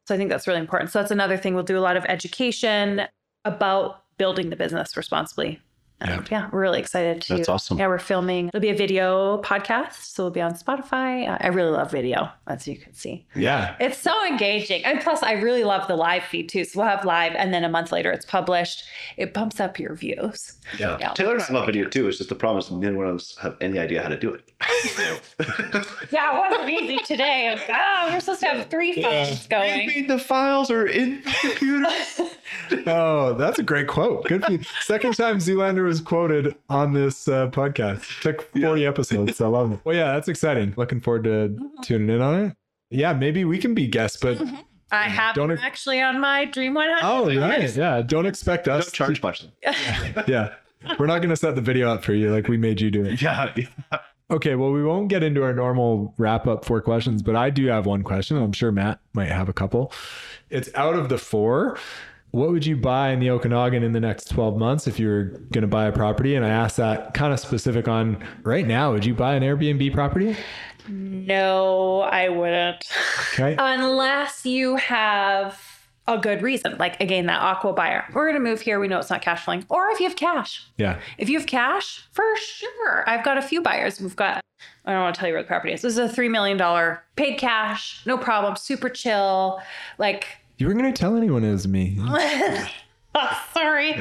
So 0.07 0.15
I 0.15 0.19
think 0.19 0.31
that's 0.31 0.47
really 0.47 0.61
important. 0.61 0.91
So 0.91 0.99
that's 0.99 1.11
another 1.11 1.37
thing. 1.37 1.55
We'll 1.55 1.63
do 1.63 1.79
a 1.79 1.81
lot 1.81 1.97
of 1.97 2.05
education 2.07 3.03
about 3.45 4.03
building 4.19 4.51
the 4.51 4.57
business 4.57 4.97
responsibly. 4.97 5.61
And 6.01 6.29
yeah, 6.31 6.49
we're 6.53 6.61
really 6.61 6.81
excited 6.81 7.23
to. 7.23 7.37
That's 7.37 7.49
awesome. 7.49 7.79
Yeah, 7.79 7.87
we're 7.87 7.99
filming. 7.99 8.49
It'll 8.49 8.61
be 8.61 8.69
a 8.71 8.77
video 8.77 9.41
podcast, 9.43 9.95
so 9.95 10.25
we'll 10.25 10.33
be 10.33 10.41
on 10.41 10.53
Spotify. 10.55 11.29
Uh, 11.29 11.39
I 11.41 11.49
really 11.49 11.71
love 11.71 11.91
video, 11.91 12.29
as 12.47 12.67
you 12.69 12.77
can 12.77 12.93
see. 12.93 13.25
Yeah. 13.35 13.77
It's 13.81 13.97
so 13.99 14.13
engaging. 14.27 14.85
And 14.85 15.01
plus, 15.01 15.23
I 15.23 15.33
really 15.33 15.65
love 15.65 15.87
the 15.89 15.97
live 15.97 16.25
feed 16.25 16.49
too. 16.49 16.65
So 16.65 16.81
we'll 16.81 16.89
have 16.89 17.05
live, 17.05 17.33
and 17.37 17.55
then 17.55 17.65
a 17.65 17.69
month 17.69 17.91
later, 17.93 18.11
it's 18.11 18.27
published. 18.27 18.85
It 19.17 19.33
bumps 19.33 19.61
up 19.61 19.79
your 19.79 19.95
views. 19.95 20.55
Yeah. 20.79 20.99
Yeah. 21.01 21.13
Taylor 21.15 21.35
and 21.37 21.43
I 21.43 21.53
love 21.53 21.67
video 21.67 21.89
too. 21.89 22.09
It's 22.09 22.19
just 22.19 22.29
the 22.29 22.35
problem 22.35 22.59
is 22.59 22.71
neither 22.71 22.97
one 22.97 23.07
of 23.07 23.17
us 23.17 23.37
have 23.41 23.57
any 23.61 23.79
idea 23.79 24.03
how 24.03 24.09
to 24.09 24.19
do 24.19 24.35
it. 24.35 24.51
Yeah, 26.11 26.37
it 26.37 26.51
wasn't 26.51 26.71
easy 26.71 26.99
today. 27.05 27.59
Oh, 27.69 28.09
we're 28.13 28.21
supposed 28.21 28.41
to 28.41 28.47
have 28.47 28.71
three 28.71 29.03
phones 29.03 29.47
going. 29.49 29.87
Maybe 29.87 30.07
the 30.07 30.19
files 30.19 30.71
are 30.71 30.87
in 30.87 31.23
the 31.23 31.35
computer. 31.41 31.89
Oh, 32.87 33.35
that's 33.35 33.59
a 33.59 33.63
great 33.63 33.89
quote. 33.89 34.25
Good. 34.27 34.67
Second 34.83 35.15
time 35.17 35.39
Zoolander 35.39 35.84
was 35.85 36.01
quoted 36.01 36.55
on 36.69 36.93
this 36.93 37.29
uh, 37.29 37.49
podcast. 37.51 38.21
Took 38.23 38.51
40 38.59 38.87
episodes. 38.87 39.41
I 39.41 39.47
love 39.47 39.73
it. 39.73 39.81
Well, 39.85 39.95
yeah, 39.97 40.13
that's 40.15 40.29
exciting. 40.29 40.75
Looking 40.77 41.01
forward 41.01 41.25
to 41.25 41.57
tuning 41.83 42.15
in 42.15 42.21
on 42.21 42.45
it. 42.47 42.57
Yeah, 42.91 43.13
maybe 43.13 43.45
we 43.45 43.59
can 43.59 43.75
be 43.75 43.87
guests, 43.87 44.19
but 44.21 44.41
I 44.93 45.05
have 45.09 45.35
Don't 45.35 45.49
them 45.49 45.59
ex- 45.59 45.67
actually 45.67 46.01
on 46.01 46.21
my 46.21 46.45
Dream 46.45 46.75
100. 46.75 47.07
Oh, 47.07 47.23
list. 47.25 47.41
right. 47.41 47.77
Yeah. 47.77 48.03
Don't 48.03 48.27
expect 48.27 48.69
us. 48.69 48.85
Don't 48.87 48.95
charge 48.95 49.23
much. 49.23 49.41
to- 49.63 50.25
yeah. 50.29 50.55
We're 50.99 51.07
not 51.07 51.19
going 51.19 51.31
to 51.31 51.37
set 51.37 51.55
the 51.55 51.61
video 51.63 51.89
up 51.91 52.05
for 52.05 52.13
you 52.13 52.31
like 52.33 52.47
we 52.49 52.57
made 52.59 52.81
you 52.81 52.91
do 52.91 53.05
it. 53.05 53.21
yeah. 53.23 53.53
Yeah. 53.57 53.99
Okay. 54.31 54.55
Well, 54.55 54.71
we 54.73 54.83
won't 54.85 55.09
get 55.09 55.23
into 55.23 55.43
our 55.43 55.53
normal 55.55 56.15
wrap 56.19 56.47
up 56.47 56.65
four 56.65 56.81
questions, 56.81 57.23
but 57.23 57.37
I 57.37 57.51
do 57.51 57.67
have 57.67 57.87
one 57.87 58.03
question. 58.03 58.37
I'm 58.37 58.53
sure 58.53 58.71
Matt 58.73 59.01
might 59.13 59.29
have 59.29 59.49
a 59.49 59.53
couple. 59.53 59.93
It's 60.51 60.69
out 60.75 60.95
of 60.95 61.09
the 61.09 61.19
four. 61.19 61.79
What 62.35 62.51
would 62.51 62.67
you 62.67 62.77
buy 62.77 63.11
in 63.11 63.21
the 63.21 63.31
Okanagan 63.31 63.85
in 63.85 63.93
the 63.93 64.01
next 64.01 64.29
12 64.31 64.57
months 64.57 64.89
if 64.89 64.99
you 64.99 65.07
were 65.07 65.23
going 65.53 65.63
to 65.63 65.69
buy 65.69 65.85
a 65.85 65.93
property? 65.93 66.35
And 66.35 66.45
I 66.45 66.49
asked 66.49 66.79
that 66.79 67.15
kind 67.15 67.33
of 67.33 67.39
specific 67.39 67.87
on 67.87 68.27
right 68.43 68.67
now. 68.67 68.91
Would 68.91 69.05
you 69.05 69.15
buy 69.15 69.37
an 69.37 69.45
Airbnb 69.45 69.95
property? 69.95 70.37
No, 70.89 72.01
I 72.01 72.31
wouldn't. 72.31 72.91
Okay. 73.35 73.55
Unless 73.61 74.45
you 74.47 74.75
have 74.75 75.61
a 76.09 76.19
good 76.19 76.43
reason. 76.43 76.77
Like, 76.77 77.01
again, 77.01 77.27
that 77.27 77.41
aqua 77.41 77.73
buyer. 77.73 78.05
We're 78.13 78.29
going 78.29 78.43
to 78.43 78.51
move 78.51 78.61
here. 78.61 78.81
We 78.81 78.89
know 78.89 78.99
it's 78.99 79.11
not 79.11 79.23
cash 79.23 79.45
flowing. 79.45 79.65
Or 79.69 79.91
if 79.91 80.01
you 80.01 80.09
have 80.09 80.17
cash. 80.17 80.67
Yeah. 80.77 80.99
If 81.19 81.29
you 81.29 81.39
have 81.39 81.47
cash, 81.47 82.05
for 82.11 82.25
sure. 82.37 83.09
I've 83.09 83.25
got 83.25 83.39
a 83.39 83.43
few 83.43 83.63
buyers. 83.63 84.01
We've 84.01 84.17
got, 84.17 84.41
I 84.85 84.93
don't 84.93 85.03
want 85.03 85.15
to 85.15 85.21
tell 85.21 85.29
you 85.29 85.35
where 85.35 85.43
the 85.45 85.47
property 85.47 85.73
is. 85.73 85.83
This 85.83 85.97
is 85.97 85.99
a 85.99 86.13
$3 86.13 86.29
million 86.33 86.99
paid 87.15 87.39
cash, 87.39 88.05
no 88.07 88.19
problem, 88.19 88.57
super 88.57 88.89
chill. 88.89 89.61
Like, 89.99 90.44
You 90.59 90.67
weren't 90.67 90.79
going 90.81 90.93
to 90.93 90.99
tell 90.99 91.17
anyone 91.17 91.43
it 91.45 91.51
was 91.51 91.67
me. 91.67 91.97
oh, 93.15 93.41
sorry. 93.53 94.01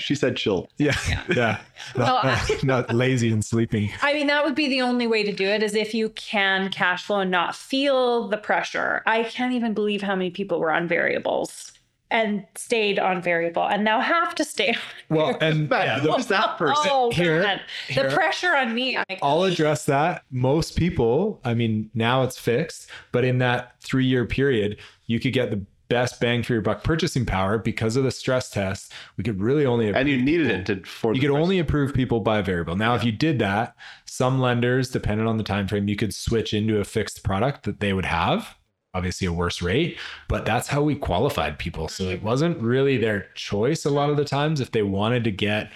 She 0.00 0.14
said 0.14 0.36
chill. 0.36 0.68
Yeah. 0.78 0.96
Yeah. 1.34 1.60
Well, 1.96 2.22
Not, 2.24 2.64
not 2.64 2.94
lazy 2.94 3.30
and 3.32 3.44
sleeping. 3.44 3.90
I 4.00 4.14
mean, 4.14 4.28
that 4.28 4.44
would 4.44 4.54
be 4.54 4.68
the 4.68 4.80
only 4.80 5.06
way 5.06 5.24
to 5.24 5.32
do 5.32 5.44
it 5.46 5.62
is 5.62 5.74
if 5.74 5.92
you 5.92 6.08
can 6.10 6.70
cash 6.70 7.04
flow 7.04 7.20
and 7.20 7.30
not 7.30 7.54
feel 7.54 8.28
the 8.28 8.38
pressure. 8.38 9.02
I 9.04 9.24
can't 9.24 9.52
even 9.52 9.74
believe 9.74 10.00
how 10.00 10.14
many 10.14 10.30
people 10.30 10.58
were 10.60 10.72
on 10.72 10.88
variables 10.88 11.72
and 12.10 12.46
stayed 12.54 12.98
on 12.98 13.20
variable 13.20 13.66
and 13.66 13.84
now 13.84 14.00
have 14.00 14.34
to 14.36 14.44
stay 14.44 14.68
on. 14.68 15.16
Well, 15.16 15.38
and 15.40 15.68
yeah, 15.70 15.98
the- 15.98 16.12
Who's 16.12 16.26
that 16.28 16.50
oh, 16.54 16.56
person? 16.56 16.86
Oh, 16.88 17.10
Here- 17.10 17.42
God. 17.42 17.60
here- 17.88 18.08
the 18.08 18.14
pressure 18.14 18.54
on 18.54 18.72
me. 18.74 18.96
I'm 18.96 19.04
I'll 19.20 19.42
address 19.42 19.84
that. 19.86 20.22
Most 20.30 20.76
people, 20.76 21.40
I 21.44 21.52
mean, 21.54 21.90
now 21.94 22.22
it's 22.22 22.38
fixed, 22.38 22.88
but 23.10 23.24
in 23.24 23.38
that 23.38 23.74
three 23.82 24.06
year 24.06 24.24
period, 24.24 24.78
you 25.06 25.18
could 25.20 25.32
get 25.32 25.50
the 25.50 25.62
best 25.92 26.20
bang 26.20 26.42
for 26.42 26.54
your 26.54 26.62
buck 26.62 26.82
purchasing 26.82 27.26
power 27.26 27.58
because 27.58 27.96
of 27.96 28.04
the 28.04 28.10
stress 28.10 28.48
test. 28.50 28.92
We 29.16 29.24
could 29.24 29.40
really 29.40 29.66
only 29.66 29.92
And 29.92 30.08
you 30.08 30.20
needed 30.20 30.46
it 30.48 30.66
to 30.66 30.84
for 30.88 31.14
you 31.14 31.20
could 31.20 31.30
first- 31.30 31.42
only 31.42 31.58
approve 31.58 31.92
people 31.92 32.20
by 32.20 32.38
a 32.38 32.42
variable. 32.42 32.76
Now, 32.76 32.94
if 32.94 33.04
you 33.04 33.12
did 33.12 33.38
that, 33.40 33.76
some 34.06 34.40
lenders, 34.40 34.88
depending 34.88 35.26
on 35.26 35.36
the 35.36 35.44
time 35.44 35.68
frame, 35.68 35.88
you 35.88 35.96
could 35.96 36.14
switch 36.14 36.54
into 36.54 36.78
a 36.80 36.84
fixed 36.84 37.22
product 37.22 37.64
that 37.64 37.80
they 37.80 37.92
would 37.92 38.06
have, 38.06 38.56
obviously 38.94 39.26
a 39.26 39.32
worse 39.32 39.60
rate. 39.60 39.98
But 40.28 40.46
that's 40.46 40.68
how 40.68 40.82
we 40.82 40.94
qualified 40.94 41.58
people. 41.58 41.88
So 41.88 42.04
it 42.04 42.22
wasn't 42.22 42.58
really 42.60 42.96
their 42.96 43.28
choice 43.34 43.84
a 43.84 43.90
lot 43.90 44.10
of 44.10 44.16
the 44.16 44.24
times 44.24 44.60
if 44.60 44.70
they 44.70 44.82
wanted 44.82 45.24
to 45.24 45.30
get 45.30 45.70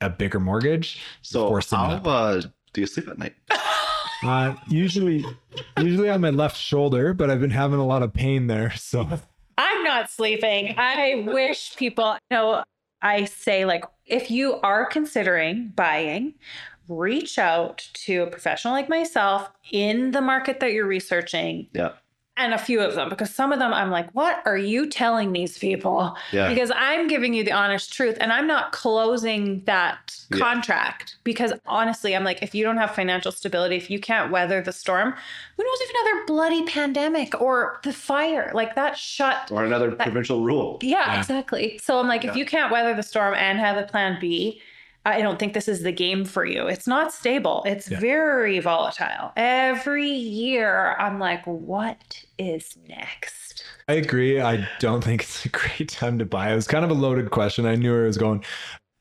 a 0.00 0.10
bigger 0.10 0.40
mortgage. 0.40 1.00
So 1.22 1.48
forced 1.48 1.70
them 1.70 1.80
how 1.80 2.10
uh, 2.10 2.42
do 2.72 2.80
you 2.80 2.86
sleep 2.86 3.08
at 3.08 3.18
night? 3.18 3.34
Uh, 4.24 4.54
usually, 4.68 5.24
usually 5.78 6.08
on 6.08 6.20
my 6.20 6.30
left 6.30 6.56
shoulder, 6.56 7.12
but 7.12 7.28
I've 7.28 7.40
been 7.40 7.50
having 7.50 7.80
a 7.80 7.84
lot 7.84 8.04
of 8.04 8.12
pain 8.12 8.46
there. 8.46 8.72
So 8.76 9.00
I'm 9.00 9.20
not 10.02 10.10
sleeping. 10.10 10.74
I 10.76 11.24
wish 11.26 11.76
people 11.76 12.16
know. 12.30 12.64
I 13.00 13.24
say, 13.24 13.64
like, 13.64 13.84
if 14.06 14.30
you 14.30 14.54
are 14.60 14.86
considering 14.86 15.72
buying, 15.74 16.34
reach 16.88 17.38
out 17.38 17.88
to 17.94 18.22
a 18.22 18.26
professional 18.26 18.74
like 18.74 18.88
myself 18.88 19.50
in 19.70 20.10
the 20.10 20.20
market 20.20 20.60
that 20.60 20.72
you're 20.72 20.86
researching 20.86 21.68
Yeah. 21.72 21.92
And 22.38 22.54
a 22.54 22.58
few 22.58 22.80
of 22.80 22.94
them 22.94 23.10
because 23.10 23.32
some 23.34 23.52
of 23.52 23.58
them 23.58 23.74
I'm 23.74 23.90
like, 23.90 24.10
what 24.12 24.40
are 24.46 24.56
you 24.56 24.88
telling 24.88 25.32
these 25.32 25.58
people? 25.58 26.16
Yeah. 26.32 26.48
Because 26.48 26.72
I'm 26.74 27.06
giving 27.06 27.34
you 27.34 27.44
the 27.44 27.52
honest 27.52 27.92
truth 27.92 28.16
and 28.20 28.32
I'm 28.32 28.46
not 28.46 28.72
closing 28.72 29.62
that 29.66 30.16
Yeah. 30.30 30.38
contract 30.38 31.16
because 31.24 31.52
honestly, 31.66 32.16
I'm 32.16 32.24
like, 32.24 32.42
if 32.42 32.54
you 32.54 32.64
don't 32.64 32.78
have 32.78 32.94
financial 32.94 33.32
stability, 33.32 33.76
if 33.76 33.90
you 33.90 34.00
can't 34.00 34.32
weather 34.32 34.62
the 34.62 34.72
storm, 34.72 35.12
who 35.56 35.62
knows 35.62 35.78
if 35.82 35.90
another 35.90 36.26
bloody 36.26 36.62
pandemic 36.64 37.38
or 37.40 37.80
the 37.84 37.92
fire 37.92 38.50
like 38.54 38.74
that 38.76 38.96
shut. 38.96 39.50
Or 39.52 39.64
another 39.64 39.92
provincial 39.92 40.42
rule. 40.42 40.78
Yeah, 40.82 41.12
Yeah. 41.12 41.18
exactly. 41.18 41.78
So 41.82 41.98
I'm 42.00 42.08
like, 42.08 42.24
if 42.24 42.34
you 42.34 42.46
can't 42.46 42.72
weather 42.72 42.94
the 42.94 43.02
storm 43.02 43.34
and 43.34 43.58
have 43.58 43.76
a 43.76 43.82
plan 43.82 44.16
B, 44.20 44.62
I 45.04 45.20
don't 45.20 45.38
think 45.38 45.52
this 45.52 45.66
is 45.68 45.82
the 45.82 45.90
game 45.92 46.24
for 46.24 46.44
you. 46.44 46.66
It's 46.68 46.86
not 46.86 47.12
stable. 47.12 47.62
It's 47.66 47.90
Yeah. 47.90 47.98
very 47.98 48.60
volatile. 48.60 49.32
Every 49.36 50.08
year, 50.08 50.94
I'm 50.98 51.18
like, 51.18 51.44
what 51.44 52.24
is 52.38 52.76
next? 52.88 53.64
I 53.88 53.94
agree. 53.94 54.40
I 54.40 54.66
don't 54.78 55.02
think 55.02 55.22
it's 55.22 55.44
a 55.44 55.48
great 55.48 55.88
time 55.88 56.18
to 56.20 56.24
buy. 56.24 56.52
It 56.52 56.54
was 56.54 56.68
kind 56.68 56.84
of 56.84 56.90
a 56.90 56.94
loaded 56.94 57.30
question. 57.30 57.66
I 57.66 57.74
knew 57.74 57.90
where 57.92 58.04
it 58.04 58.06
was 58.08 58.18
going. 58.18 58.44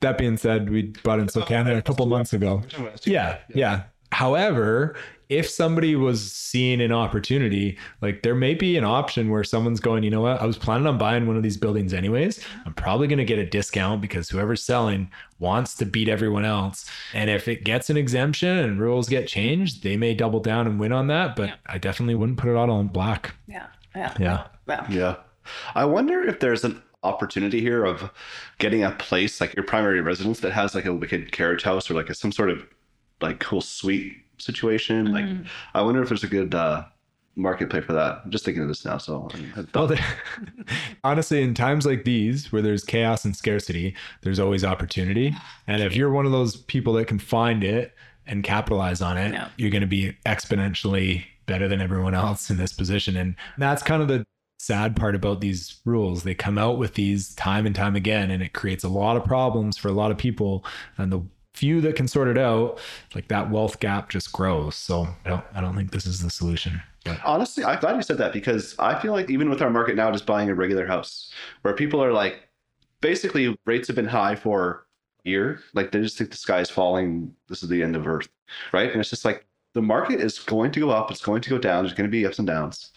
That 0.01 0.17
being 0.17 0.37
said, 0.37 0.71
we 0.71 0.93
bought 1.03 1.19
in 1.19 1.27
SoCanada 1.27 1.77
a 1.77 1.81
couple 1.83 2.05
months 2.07 2.33
ago. 2.33 2.63
Yeah, 3.03 3.37
yeah. 3.53 3.83
However, 4.11 4.95
if 5.31 5.49
somebody 5.49 5.95
was 5.95 6.29
seeing 6.29 6.81
an 6.81 6.91
opportunity, 6.91 7.77
like 8.01 8.21
there 8.21 8.35
may 8.35 8.53
be 8.53 8.75
an 8.75 8.83
option 8.83 9.29
where 9.29 9.45
someone's 9.45 9.79
going, 9.79 10.03
you 10.03 10.09
know 10.09 10.19
what, 10.19 10.41
I 10.41 10.45
was 10.45 10.57
planning 10.57 10.85
on 10.85 10.97
buying 10.97 11.25
one 11.25 11.37
of 11.37 11.41
these 11.41 11.55
buildings 11.55 11.93
anyways. 11.93 12.43
I'm 12.65 12.73
probably 12.73 13.07
going 13.07 13.17
to 13.17 13.23
get 13.25 13.39
a 13.39 13.45
discount 13.45 14.01
because 14.01 14.27
whoever's 14.29 14.61
selling 14.61 15.09
wants 15.39 15.73
to 15.75 15.85
beat 15.85 16.09
everyone 16.09 16.43
else. 16.43 16.85
And 17.13 17.29
if 17.29 17.47
it 17.47 17.63
gets 17.63 17.89
an 17.89 17.95
exemption 17.95 18.57
and 18.57 18.77
rules 18.77 19.07
get 19.07 19.25
changed, 19.25 19.83
they 19.83 19.95
may 19.95 20.13
double 20.13 20.41
down 20.41 20.67
and 20.67 20.77
win 20.77 20.91
on 20.91 21.07
that. 21.07 21.37
But 21.37 21.47
Yeah. 21.47 21.55
I 21.65 21.77
definitely 21.77 22.15
wouldn't 22.15 22.37
put 22.37 22.49
it 22.49 22.57
all 22.57 22.69
on 22.69 22.89
black. 22.89 23.33
Yeah. 23.47 23.67
Yeah. 23.95 24.13
Yeah. 24.19 24.47
Yeah. 24.67 24.87
Yeah. 24.89 25.15
I 25.75 25.85
wonder 25.85 26.21
if 26.21 26.41
there's 26.41 26.65
an 26.65 26.83
opportunity 27.03 27.61
here 27.61 27.85
of 27.85 28.11
getting 28.59 28.83
a 28.83 28.91
place 28.91 29.39
like 29.39 29.55
your 29.55 29.63
primary 29.63 30.01
residence 30.01 30.41
that 30.41 30.51
has 30.51 30.75
like 30.75 30.85
a 30.85 30.93
wicked 30.93 31.31
carriage 31.31 31.63
house 31.63 31.89
or 31.89 31.93
like 31.93 32.09
a, 32.09 32.13
some 32.13 32.33
sort 32.33 32.49
of 32.49 32.65
like 33.21 33.39
cool 33.39 33.61
suite 33.61 34.17
situation. 34.41 35.11
Like, 35.13 35.25
Mhm. 35.25 35.47
I 35.73 35.81
wonder 35.81 36.01
if 36.01 36.09
there's 36.09 36.23
a 36.23 36.27
good 36.27 36.53
uh, 36.55 36.83
marketplace 37.35 37.85
for 37.85 37.93
that. 37.93 38.21
I'm 38.25 38.31
just 38.31 38.43
thinking 38.43 38.61
of 38.63 38.67
this 38.67 38.83
now. 38.83 38.97
So, 38.97 39.29
Well, 39.73 39.87
there, 39.87 39.99
honestly, 41.03 41.41
in 41.41 41.53
times 41.53 41.85
like 41.85 42.03
these 42.03 42.51
where 42.51 42.61
there's 42.61 42.83
chaos 42.83 43.25
and 43.25 43.35
scarcity, 43.35 43.95
there's 44.21 44.39
always 44.39 44.63
opportunity. 44.63 45.35
And 45.67 45.81
if 45.81 45.95
you're 45.95 46.11
one 46.11 46.25
of 46.25 46.31
those 46.31 46.57
people 46.57 46.93
that 46.93 47.05
can 47.07 47.19
find 47.19 47.63
it 47.63 47.93
and 48.27 48.43
capitalize 48.43 49.01
on 49.01 49.17
it, 49.17 49.33
Yeah. 49.33 49.47
you're 49.57 49.71
going 49.71 49.81
to 49.81 49.87
be 49.87 50.13
exponentially 50.25 51.23
better 51.45 51.67
than 51.67 51.81
everyone 51.81 52.13
else 52.13 52.49
in 52.49 52.57
this 52.57 52.73
position. 52.73 53.17
And 53.17 53.35
that's 53.57 53.81
kind 53.83 54.01
of 54.01 54.07
the 54.07 54.25
sad 54.59 54.95
part 54.95 55.15
about 55.15 55.41
these 55.41 55.79
rules. 55.85 56.23
They 56.23 56.35
come 56.35 56.57
out 56.57 56.77
with 56.77 56.93
these 56.93 57.33
time 57.35 57.65
and 57.65 57.75
time 57.75 57.95
again, 57.95 58.29
and 58.29 58.43
it 58.43 58.53
creates 58.53 58.83
a 58.83 58.89
lot 58.89 59.17
of 59.17 59.25
problems 59.25 59.75
for 59.77 59.87
a 59.87 59.91
lot 59.93 60.11
of 60.11 60.17
people. 60.17 60.63
And 60.97 61.11
the 61.11 61.21
few 61.61 61.79
that 61.79 61.95
can 61.95 62.07
sort 62.07 62.27
it 62.27 62.39
out, 62.39 62.79
like 63.13 63.27
that 63.27 63.51
wealth 63.51 63.79
gap 63.79 64.09
just 64.09 64.31
grows. 64.31 64.75
So 64.75 65.07
I 65.23 65.29
don't, 65.29 65.45
I 65.53 65.61
don't 65.61 65.75
think 65.75 65.91
this 65.91 66.07
is 66.07 66.23
the 66.23 66.31
solution. 66.31 66.81
But 67.05 67.19
honestly, 67.23 67.63
I'm 67.63 67.79
glad 67.79 67.95
you 67.95 68.01
said 68.01 68.17
that 68.17 68.33
because 68.33 68.75
I 68.79 68.99
feel 68.99 69.11
like 69.11 69.29
even 69.29 69.47
with 69.47 69.61
our 69.61 69.69
market 69.69 69.95
now, 69.95 70.11
just 70.11 70.25
buying 70.25 70.49
a 70.49 70.55
regular 70.55 70.87
house 70.87 71.31
where 71.61 71.75
people 71.75 72.03
are 72.03 72.11
like, 72.11 72.49
basically 72.99 73.55
rates 73.65 73.87
have 73.87 73.95
been 73.95 74.07
high 74.07 74.35
for 74.35 74.87
a 75.23 75.29
year. 75.29 75.59
Like 75.75 75.91
they 75.91 76.01
just 76.01 76.17
think 76.17 76.31
the 76.31 76.37
sky 76.37 76.61
is 76.61 76.69
falling. 76.71 77.31
This 77.47 77.61
is 77.61 77.69
the 77.69 77.83
end 77.83 77.95
of 77.95 78.07
Earth, 78.07 78.29
right? 78.73 78.89
And 78.89 78.99
it's 78.99 79.11
just 79.11 79.23
like 79.23 79.45
the 79.75 79.83
market 79.83 80.19
is 80.19 80.39
going 80.39 80.71
to 80.71 80.79
go 80.79 80.89
up. 80.89 81.11
It's 81.11 81.23
going 81.23 81.43
to 81.43 81.49
go 81.51 81.59
down. 81.59 81.83
There's 81.83 81.95
going 81.95 82.09
to 82.09 82.11
be 82.11 82.25
ups 82.25 82.39
and 82.39 82.47
downs. 82.47 82.91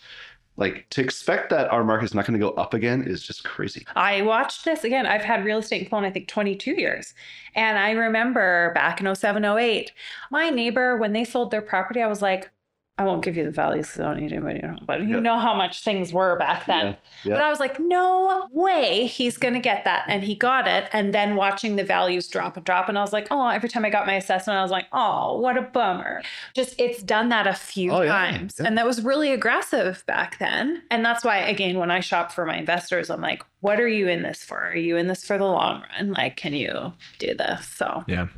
Like 0.57 0.87
to 0.91 1.03
expect 1.03 1.51
that 1.51 1.71
our 1.73 1.83
market 1.83 2.05
is 2.05 2.15
not 2.15 2.27
going 2.27 2.39
to 2.39 2.45
go 2.45 2.53
up 2.53 2.75
again 2.75 3.03
is 3.03 3.23
just 3.23 3.45
crazy. 3.45 3.85
I 3.97 4.23
watched 4.23 4.65
this 4.65 4.85
again. 4.85 5.05
I've 5.05 5.23
had 5.23 5.45
real 5.45 5.59
estate 5.59 5.83
in 5.83 5.89
Kelowna, 5.89 6.07
I 6.07 6.11
think 6.11 6.29
22 6.29 6.73
years. 6.73 7.13
And 7.57 7.77
I 7.77 7.91
remember 7.91 8.73
back 8.75 9.01
in 9.01 9.13
07, 9.13 9.45
08, 9.45 9.93
my 10.31 10.51
neighbor, 10.51 10.97
when 10.97 11.13
they 11.13 11.25
sold 11.25 11.51
their 11.51 11.63
property, 11.63 12.03
I 12.03 12.07
was 12.07 12.23
like, 12.23 12.51
I 12.97 13.03
won't 13.03 13.25
give 13.25 13.37
you 13.37 13.43
the 13.45 13.51
values 13.51 13.89
because 13.89 14.01
I 14.03 14.05
don't 14.05 14.21
need 14.21 14.33
anybody 14.33 14.61
to 14.61 14.69
know, 14.69 14.79
but 14.87 15.01
you 15.03 15.15
Yeah. 15.17 15.21
know 15.21 15.39
how 15.41 15.53
much 15.53 15.83
things 15.83 16.13
were 16.13 16.39
back 16.39 16.67
then. 16.67 16.87
Yeah, 16.87 16.95
yeah. 17.25 17.35
But 17.35 17.43
I 17.43 17.51
was 17.51 17.59
like, 17.59 17.81
no 17.81 18.47
way 18.53 19.07
he's 19.07 19.37
going 19.37 19.55
to 19.55 19.59
get 19.61 19.85
that. 19.85 20.05
And 20.07 20.23
he 20.23 20.37
got 20.37 20.69
it. 20.69 20.89
And 20.93 21.13
then 21.13 21.35
watching 21.35 21.75
the 21.75 21.83
values 21.83 22.29
drop 22.29 22.57
and 22.57 22.65
drop. 22.65 22.89
And 22.89 22.97
I 22.97 23.01
was 23.01 23.13
like, 23.13 23.27
oh, 23.33 23.49
every 23.49 23.69
time 23.69 23.85
I 23.85 23.91
got 23.91 24.07
my 24.07 24.15
assessment, 24.15 24.57
I 24.61 24.63
was 24.63 24.71
like, 24.71 24.87
oh, 24.93 25.41
what 25.41 25.57
a 25.57 25.63
bummer. 25.63 26.23
Just 26.55 26.81
it's 26.81 27.03
done 27.03 27.31
that 27.31 27.49
a 27.49 27.55
few 27.55 27.91
Oh, 27.91 28.03
yeah, 28.03 28.13
times. 28.13 28.55
yeah. 28.61 28.67
And 28.69 28.79
that 28.79 28.87
was 28.87 29.03
really 29.03 29.33
aggressive 29.33 30.05
back 30.07 30.39
then. 30.39 30.81
And 30.93 31.05
that's 31.05 31.25
why, 31.25 31.39
again, 31.39 31.79
when 31.81 31.91
I 31.91 31.99
shop 31.99 32.31
for 32.31 32.47
my 32.47 32.57
investors, 32.57 33.11
I'm 33.11 33.21
like, 33.21 33.43
what 33.59 33.81
are 33.81 33.89
you 33.89 34.07
in 34.07 34.23
this 34.23 34.45
for? 34.45 34.67
Are 34.69 34.77
you 34.77 34.97
in 34.99 35.09
this 35.09 35.25
for 35.27 35.37
the 35.37 35.45
long 35.47 35.83
run? 35.99 36.13
Like, 36.13 36.37
can 36.37 36.53
you 36.55 36.93
do 37.19 37.35
this? 37.35 37.67
So, 37.67 38.05
Yeah. 38.07 38.29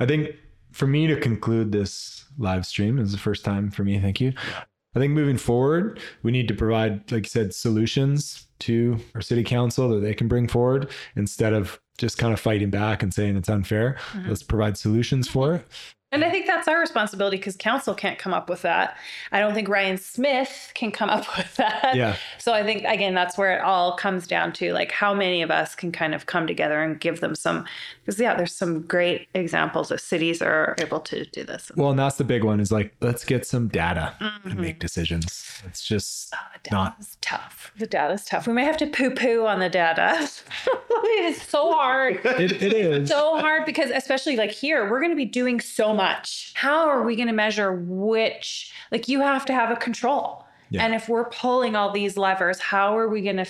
I 0.00 0.04
think 0.04 0.36
for 0.72 0.86
me 0.86 1.06
to 1.06 1.16
conclude 1.16 1.72
this 1.72 2.24
live 2.38 2.66
stream 2.66 2.98
is 2.98 3.12
the 3.12 3.18
first 3.18 3.44
time 3.44 3.70
for 3.70 3.84
me. 3.84 3.98
Thank 4.00 4.20
you. 4.20 4.32
I 4.94 4.98
think 4.98 5.12
moving 5.14 5.38
forward, 5.38 6.00
we 6.22 6.32
need 6.32 6.48
to 6.48 6.54
provide, 6.54 7.10
like 7.10 7.24
you 7.24 7.30
said, 7.30 7.54
solutions 7.54 8.46
to 8.60 8.98
our 9.14 9.22
city 9.22 9.42
council 9.42 9.88
that 9.90 10.00
they 10.00 10.14
can 10.14 10.28
bring 10.28 10.48
forward 10.48 10.90
instead 11.16 11.52
of 11.54 11.80
just 11.98 12.18
kind 12.18 12.32
of 12.32 12.40
fighting 12.40 12.70
back 12.70 13.02
and 13.02 13.12
saying 13.12 13.36
it's 13.36 13.48
unfair. 13.48 13.96
Mhm. 14.12 14.28
Let's 14.28 14.42
provide 14.42 14.76
solutions 14.76 15.28
for 15.28 15.54
it. 15.56 15.66
And 16.12 16.24
I 16.24 16.30
think 16.30 16.46
that's 16.46 16.68
our 16.68 16.78
responsibility 16.78 17.38
because 17.38 17.56
council 17.56 17.94
can't 17.94 18.18
come 18.18 18.34
up 18.34 18.50
with 18.50 18.62
that. 18.62 18.96
I 19.32 19.40
don't 19.40 19.54
think 19.54 19.68
Ryan 19.68 19.96
Smith 19.96 20.70
can 20.74 20.92
come 20.92 21.08
up 21.10 21.24
with 21.36 21.54
that. 21.56 21.94
Yeah. 21.96 22.16
So 22.38 22.52
I 22.52 22.62
think 22.62 22.84
again 22.84 23.14
that's 23.14 23.38
where 23.38 23.56
it 23.56 23.62
all 23.62 23.96
comes 23.96 24.26
down 24.26 24.52
to 24.54 24.72
like 24.74 24.92
how 24.92 25.14
many 25.14 25.42
of 25.42 25.50
us 25.50 25.74
can 25.74 25.90
kind 25.90 26.14
of 26.14 26.26
come 26.26 26.46
together 26.46 26.82
and 26.82 27.00
give 27.00 27.20
them 27.20 27.34
some 27.34 27.64
because 28.04 28.20
yeah, 28.20 28.34
there's 28.36 28.54
some 28.54 28.82
great 28.82 29.26
examples 29.34 29.90
of 29.90 30.00
cities 30.00 30.42
are 30.42 30.74
able 30.78 31.00
to 31.00 31.24
do 31.26 31.44
this. 31.44 31.72
Well, 31.76 31.90
and 31.90 31.98
that's 31.98 32.16
the 32.16 32.24
big 32.24 32.44
one 32.44 32.60
is 32.60 32.70
like, 32.70 32.94
let's 33.00 33.24
get 33.24 33.46
some 33.46 33.68
data 33.68 34.14
Mm-hmm. 34.20 34.50
and 34.50 34.60
make 34.60 34.78
decisions. 34.78 35.62
It's 35.66 35.86
just 35.86 36.30
The 36.64 36.70
not 36.70 36.96
tough. 37.20 37.72
The 37.78 37.86
data's 37.86 38.24
tough. 38.24 38.46
We 38.46 38.52
may 38.52 38.64
have 38.64 38.76
to 38.78 38.86
poo 38.86 39.10
poo 39.14 39.46
on 39.46 39.60
the 39.60 39.68
data. 39.70 40.28
it's 40.90 41.48
so 41.48 41.72
hard. 41.72 42.20
it, 42.24 42.52
it 42.62 42.72
is. 42.72 43.08
so 43.08 43.38
hard 43.38 43.64
because 43.64 43.90
especially 43.90 44.36
like 44.36 44.50
here 44.50 44.90
we're 44.90 45.00
going 45.00 45.10
to 45.12 45.16
be 45.16 45.24
doing 45.24 45.60
so 45.60 45.94
much 45.94 46.01
how 46.54 46.88
are 46.88 47.02
we 47.02 47.16
going 47.16 47.28
to 47.28 47.34
measure 47.34 47.72
which 47.86 48.72
like 48.90 49.08
you 49.08 49.20
have 49.20 49.44
to 49.46 49.52
have 49.52 49.70
a 49.70 49.76
control 49.76 50.44
Yeah. 50.70 50.84
and 50.84 50.94
if 50.94 51.08
we're 51.08 51.28
pulling 51.30 51.74
all 51.76 51.90
these 51.92 52.16
levers 52.16 52.58
how 52.58 52.96
are 52.98 53.08
we 53.08 53.22
going 53.22 53.36
to 53.36 53.46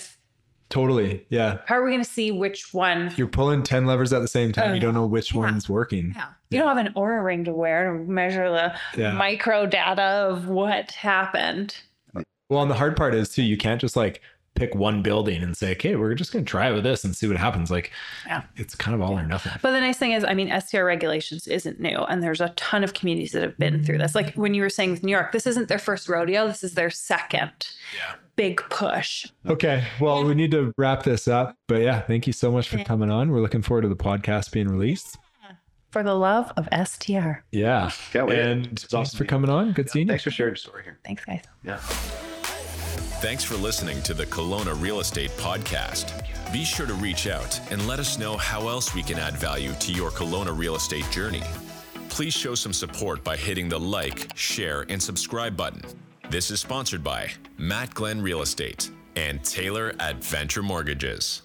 totally. 0.68 1.26
Yeah. 1.28 1.58
how 1.66 1.74
are 1.76 1.84
we 1.84 1.90
going 1.90 2.02
to 2.02 2.08
see 2.10 2.30
which 2.32 2.72
one 2.72 3.12
You're 3.16 3.26
pulling 3.26 3.62
10 3.62 3.84
levers 3.86 4.12
at 4.12 4.20
the 4.20 4.28
same 4.28 4.52
time. 4.52 4.74
you 4.74 4.80
don't 4.80 4.94
know 4.94 5.06
which 5.06 5.34
one's 5.34 5.68
working. 5.68 6.12
yeah. 6.16 6.28
you 6.50 6.58
don't 6.58 6.68
have 6.76 6.84
an 6.86 6.92
Oura 6.94 7.22
ring 7.24 7.44
to 7.44 7.52
wear 7.52 7.92
to 7.92 7.98
measure 8.10 8.48
the 8.50 8.74
Yeah. 9.00 9.12
micro 9.12 9.66
data 9.66 10.02
of 10.02 10.48
what 10.48 10.92
happened 10.92 11.76
Well, 12.48 12.62
and 12.62 12.70
the 12.70 12.74
hard 12.74 12.96
part 12.96 13.14
is 13.14 13.28
too, 13.30 13.42
you 13.42 13.56
can't 13.56 13.80
just 13.80 13.96
like 13.96 14.20
pick 14.54 14.74
one 14.74 15.02
building 15.02 15.42
and 15.42 15.56
say, 15.56 15.72
okay, 15.72 15.96
we're 15.96 16.14
just 16.14 16.32
going 16.32 16.44
to 16.44 16.48
try 16.50 16.68
it 16.70 16.74
with 16.74 16.84
this 16.84 17.04
and 17.04 17.16
see 17.16 17.26
what 17.26 17.36
happens. 17.36 17.70
Like, 17.70 17.90
Yeah. 18.26 18.42
it's 18.56 18.74
kind 18.74 18.94
of 18.94 19.00
all 19.00 19.18
or 19.18 19.26
nothing. 19.26 19.52
But 19.62 19.72
the 19.72 19.80
nice 19.80 19.96
thing 19.98 20.12
is, 20.12 20.24
I 20.24 20.34
mean, 20.34 20.48
STR 20.60 20.84
regulations 20.84 21.46
isn't 21.46 21.80
new, 21.80 21.98
and 21.98 22.22
there's 22.22 22.40
a 22.40 22.50
ton 22.50 22.84
of 22.84 22.92
communities 22.94 23.32
that 23.32 23.42
have 23.42 23.56
been 23.58 23.82
through 23.82 23.98
this. 23.98 24.14
Like 24.14 24.34
when 24.34 24.52
you 24.54 24.62
were 24.62 24.68
saying 24.68 24.90
with 24.90 25.02
New 25.02 25.12
York, 25.12 25.32
this 25.32 25.46
isn't 25.46 25.68
their 25.68 25.78
first 25.78 26.08
rodeo, 26.08 26.46
this 26.46 26.62
is 26.62 26.74
their 26.74 26.90
second 26.90 27.50
big 28.36 28.62
push. 28.70 29.26
Okay. 29.46 29.84
Well, 30.00 30.24
we 30.24 30.34
need 30.34 30.50
to 30.52 30.72
wrap 30.78 31.02
this 31.02 31.28
up. 31.28 31.56
But 31.68 31.82
yeah, 31.82 32.00
thank 32.00 32.26
you 32.26 32.32
so 32.32 32.50
much 32.52 32.68
for 32.68 32.78
coming 32.84 33.10
on. 33.10 33.30
We're 33.30 33.40
looking 33.42 33.62
forward 33.62 33.82
to 33.82 33.88
the 33.88 33.96
podcast 33.96 34.52
being 34.52 34.68
released. 34.68 35.18
For 35.90 36.02
the 36.02 36.14
love 36.14 36.50
of 36.56 36.66
STR. 36.72 37.44
Yeah. 37.50 37.90
Can't 38.12 38.26
wait. 38.26 38.38
And 38.38 38.66
It's 38.68 38.84
thanks 38.84 38.94
awesome 38.94 39.18
for 39.18 39.24
coming 39.26 39.50
on. 39.50 39.72
Good 39.72 39.90
seeing 39.90 40.06
you. 40.06 40.12
Thanks 40.12 40.24
for 40.24 40.30
sharing 40.30 40.52
your 40.52 40.56
story 40.56 40.84
here. 40.84 40.98
Thanks, 41.04 41.22
guys. 41.26 41.42
Yeah. 41.62 42.41
Thanks 43.22 43.44
for 43.44 43.54
listening 43.54 44.02
to 44.02 44.14
the 44.14 44.26
Kelowna 44.26 44.74
Real 44.82 44.98
Estate 44.98 45.30
Podcast. 45.36 46.12
Be 46.52 46.64
sure 46.64 46.86
to 46.86 46.94
reach 46.94 47.28
out 47.28 47.60
and 47.70 47.86
let 47.86 48.00
us 48.00 48.18
know 48.18 48.36
how 48.36 48.66
else 48.66 48.96
we 48.96 49.02
can 49.04 49.16
add 49.16 49.36
value 49.36 49.74
to 49.74 49.92
your 49.92 50.10
Kelowna 50.10 50.58
real 50.58 50.74
estate 50.74 51.08
journey. 51.12 51.44
Please 52.08 52.34
show 52.34 52.56
some 52.56 52.72
support 52.72 53.22
by 53.22 53.36
hitting 53.36 53.68
the 53.68 53.78
like, 53.78 54.36
share, 54.36 54.86
and 54.88 55.00
subscribe 55.00 55.56
button. 55.56 55.82
This 56.30 56.50
is 56.50 56.58
sponsored 56.58 57.04
by 57.04 57.30
Matt 57.58 57.94
Glen 57.94 58.20
Real 58.20 58.42
Estate 58.42 58.90
and 59.14 59.40
Taylor 59.44 59.94
at 60.00 60.16
Venture 60.16 60.64
Mortgages. 60.64 61.42